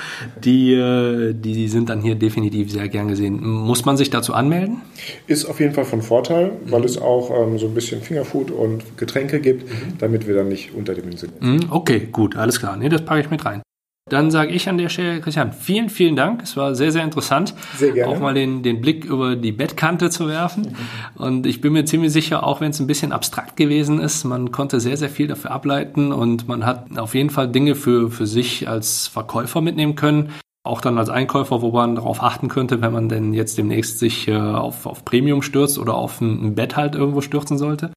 die, 0.44 0.74
äh, 0.74 1.34
die 1.34 1.68
sind 1.68 1.90
dann 1.90 2.02
hier 2.02 2.16
definitiv 2.16 2.72
sehr 2.72 2.90
gern 2.90 3.10
gesehen. 3.10 3.46
Muss 3.46 3.86
man 3.86 3.96
sich 3.96 4.10
dazu 4.10 4.34
anmelden? 4.34 4.82
Ist 5.28 5.46
auf 5.46 5.60
jeden 5.60 5.76
Fall 5.76 5.86
von 5.86 6.02
Vorteil, 6.02 6.54
weil 6.66 6.84
es 6.84 6.98
auch 6.98 7.30
ähm, 7.30 7.60
so 7.60 7.68
ein 7.68 7.76
bisschen 7.76 8.02
Fingerfood 8.02 8.50
und 8.50 8.98
Getränke 8.98 9.40
gibt, 9.40 9.70
mhm. 9.70 10.00
damit 10.00 10.26
wir 10.26 10.34
dann 10.34 10.48
nicht 10.48 10.74
unterdimensionieren. 10.74 11.62
Hm, 11.62 11.68
okay, 11.70 12.08
gut, 12.12 12.36
alles 12.36 12.60
klar. 12.60 12.76
Nee, 12.76 12.90
das 12.90 13.06
packe 13.06 13.22
ich 13.22 13.30
mit 13.30 13.46
rein. 13.46 13.62
Dann 14.10 14.32
sage 14.32 14.52
ich 14.54 14.70
an 14.70 14.78
der 14.78 14.90
Stelle, 14.90 15.20
Christian, 15.20 15.52
vielen, 15.52 15.90
vielen 15.90 16.16
Dank. 16.16 16.42
Es 16.42 16.56
war 16.56 16.76
sehr, 16.76 16.92
sehr 16.92 17.04
interessant, 17.04 17.54
sehr 17.76 17.92
gerne. 17.92 18.12
auch 18.12 18.20
mal 18.20 18.34
den, 18.34 18.64
den 18.64 18.80
Blick 18.80 19.04
über 19.04 19.36
die 19.36 19.52
Bettkante 19.52 20.10
zu 20.10 20.28
werfen. 20.30 20.76
Und 21.16 21.46
ich 21.46 21.60
bin 21.60 21.74
mir 21.74 21.84
ziemlich 21.84 22.14
sicher, 22.14 22.46
auch 22.46 22.62
wenn 22.62 22.72
es 22.72 22.80
ein 22.80 22.88
bisschen 22.88 23.12
abstrakt 23.12 23.58
gewesen 23.58 24.00
ist, 24.00 24.24
man 24.24 24.52
konnte 24.52 24.80
sehr, 24.80 24.96
sehr 24.96 25.10
viel 25.10 25.28
dafür 25.28 25.52
ableiten 25.52 26.14
und 26.14 26.48
man 26.48 26.66
hat 26.66 26.98
auf 26.98 27.16
jeden 27.16 27.30
Fall 27.30 27.50
Dinge 27.50 27.76
für, 27.76 28.10
für 28.10 28.28
sich 28.28 28.70
als 28.70 29.08
Verkäufer 29.08 29.60
mitnehmen 29.60 29.96
können. 29.96 30.32
Auch 30.64 30.82
dann 30.82 30.98
als 30.98 31.10
Einkäufer, 31.10 31.62
wo 31.62 31.72
man 31.72 31.96
darauf 31.96 32.22
achten 32.24 32.50
könnte, 32.50 32.82
wenn 32.82 32.92
man 32.92 33.10
denn 33.10 33.34
jetzt 33.34 33.58
demnächst 33.58 34.00
sich 34.00 34.28
äh, 34.28 34.36
auf, 34.36 34.86
auf 34.86 35.06
Premium 35.06 35.42
stürzt 35.42 35.80
oder 35.80 35.96
auf 35.96 36.22
ein, 36.22 36.48
ein 36.48 36.56
Bett 36.56 36.76
halt 36.76 36.96
irgendwo 36.96 37.22
stürzen 37.22 37.58
sollte 37.58 37.92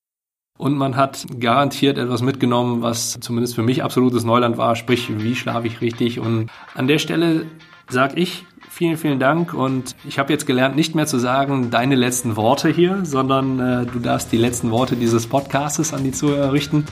und 0.61 0.77
man 0.77 0.95
hat 0.95 1.27
garantiert 1.41 1.97
etwas 1.97 2.21
mitgenommen, 2.21 2.83
was 2.83 3.19
zumindest 3.21 3.55
für 3.55 3.63
mich 3.63 3.83
absolutes 3.83 4.25
Neuland 4.25 4.59
war, 4.59 4.77
sprich, 4.77 5.09
wie 5.17 5.35
schlafe 5.35 5.67
ich 5.67 5.81
richtig. 5.81 6.21
Und 6.21 6.51
an 6.75 6.87
der 6.87 6.99
Stelle 6.99 7.47
sage 7.89 8.21
ich 8.21 8.45
vielen, 8.69 8.99
vielen 8.99 9.19
Dank 9.19 9.55
und 9.55 9.97
ich 10.07 10.19
habe 10.19 10.33
jetzt 10.33 10.47
gelernt, 10.47 10.77
nicht 10.77 10.95
mehr 10.95 11.07
zu 11.07 11.19
sagen, 11.19 11.71
deine 11.71 11.95
letzten 11.95 12.37
Worte 12.37 12.69
hier, 12.69 13.01
sondern 13.05 13.59
äh, 13.59 13.87
du 13.87 14.01
darfst 14.01 14.33
die 14.33 14.37
letzten 14.37 14.71
Worte 14.71 14.97
dieses 14.97 15.27
Podcastes 15.27 15.95
an 15.95 16.05
die 16.05 16.13
Zuhörer 16.13 16.53
richten. 16.53 16.85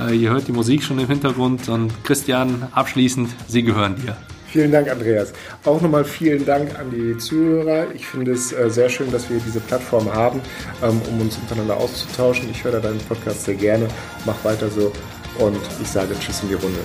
Äh, 0.00 0.16
ihr 0.16 0.30
hört 0.30 0.48
die 0.48 0.52
Musik 0.52 0.82
schon 0.82 0.98
im 0.98 1.06
Hintergrund 1.06 1.68
und 1.68 1.92
Christian, 2.02 2.66
abschließend, 2.72 3.30
sie 3.46 3.62
gehören 3.62 3.94
dir. 3.94 4.16
Vielen 4.52 4.70
Dank, 4.70 4.90
Andreas. 4.90 5.32
Auch 5.64 5.80
nochmal 5.80 6.04
vielen 6.04 6.44
Dank 6.44 6.78
an 6.78 6.90
die 6.90 7.16
Zuhörer. 7.16 7.86
Ich 7.94 8.06
finde 8.06 8.32
es 8.32 8.52
äh, 8.52 8.68
sehr 8.68 8.90
schön, 8.90 9.10
dass 9.10 9.30
wir 9.30 9.40
diese 9.40 9.60
Plattform 9.60 10.12
haben, 10.12 10.42
ähm, 10.82 11.00
um 11.08 11.22
uns 11.22 11.38
untereinander 11.38 11.78
auszutauschen. 11.78 12.50
Ich 12.50 12.62
höre 12.62 12.78
deinen 12.78 12.98
Podcast 12.98 13.46
sehr 13.46 13.54
gerne. 13.54 13.88
Mach 14.26 14.44
weiter 14.44 14.68
so 14.68 14.92
und 15.38 15.56
ich 15.80 15.88
sage 15.88 16.14
Tschüss 16.20 16.42
in 16.42 16.50
die 16.50 16.54
Runde. 16.54 16.80